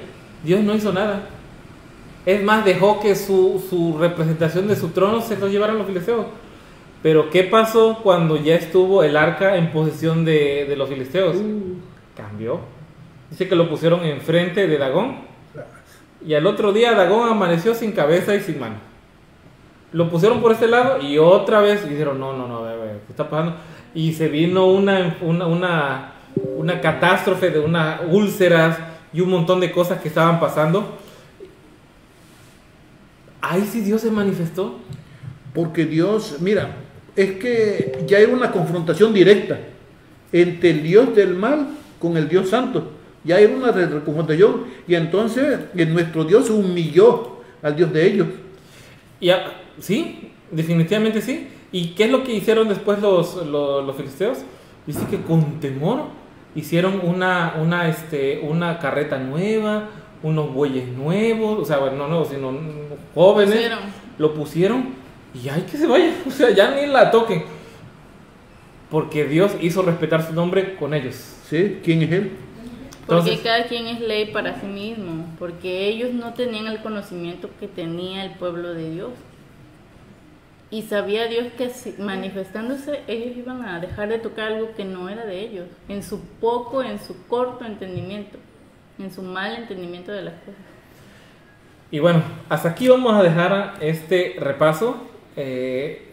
[0.44, 1.28] Dios no hizo nada.
[2.24, 6.26] Es más, dejó que su, su representación de su trono se lo llevaran los filisteos.
[7.02, 11.36] Pero, ¿qué pasó cuando ya estuvo el arca en posesión de, de los filisteos?
[12.16, 12.60] Cambió.
[13.30, 15.16] Dice que lo pusieron enfrente de Dagón.
[16.26, 18.76] Y al otro día Dagón amaneció sin cabeza y sin mano.
[19.92, 23.12] Lo pusieron por este lado y otra vez dijeron, no, no, no, a ver, ¿qué
[23.12, 23.56] está pasando?
[23.94, 26.12] Y se vino una, una, una,
[26.56, 28.78] una catástrofe de unas úlceras
[29.12, 30.98] y un montón de cosas que estaban pasando.
[33.40, 34.80] Ahí sí Dios se manifestó.
[35.54, 36.74] Porque Dios, mira,
[37.14, 39.58] es que ya era una confrontación directa
[40.32, 41.68] entre el Dios del mal
[42.00, 42.90] con el Dios santo.
[43.22, 43.72] Ya era una
[44.04, 48.26] confrontación y entonces eh, nuestro Dios humilló al Dios de ellos.
[49.20, 49.30] Y
[49.78, 51.48] sí, definitivamente sí.
[51.74, 54.38] ¿Y qué es lo que hicieron después los, los, los filisteos?
[54.86, 56.04] Dice que con temor
[56.54, 59.88] hicieron una, una, este, una carreta nueva,
[60.22, 62.52] unos bueyes nuevos, o sea, bueno, no nuevos, sino
[63.12, 63.54] jóvenes.
[63.54, 63.78] Pusieron.
[64.18, 64.84] Lo pusieron
[65.34, 67.42] y hay que se vaya, o sea, ya ni la toquen.
[68.88, 71.16] Porque Dios hizo respetar su nombre con ellos.
[71.50, 71.80] ¿Sí?
[71.82, 72.30] ¿Quién es Él?
[73.04, 77.50] Porque Entonces- cada quien es ley para sí mismo, porque ellos no tenían el conocimiento
[77.58, 79.10] que tenía el pueblo de Dios.
[80.74, 81.70] Y sabía Dios que
[82.02, 86.20] manifestándose ellos iban a dejar de tocar algo que no era de ellos, en su
[86.40, 88.38] poco, en su corto entendimiento,
[88.98, 90.60] en su mal entendimiento de las cosas.
[91.92, 94.96] Y bueno, hasta aquí vamos a dejar este repaso.
[95.36, 96.08] Eh,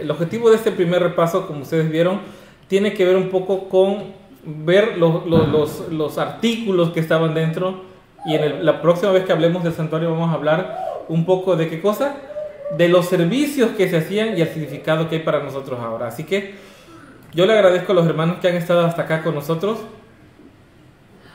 [0.00, 2.20] el objetivo de este primer repaso, como ustedes vieron,
[2.68, 4.12] tiene que ver un poco con
[4.44, 7.82] ver los, los, los, artículos que estaban dentro
[8.24, 10.78] y en la próxima vez que hablemos del santuario vamos a hablar
[11.08, 12.18] un poco de qué cosa,
[12.76, 16.08] de los servicios que se hacían y el significado que hay para nosotros ahora.
[16.08, 16.54] Así que
[17.32, 19.78] yo le agradezco a los hermanos que han estado hasta acá con nosotros.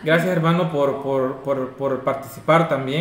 [0.04, 3.00] Gracias hermano por, por, por, por participar también.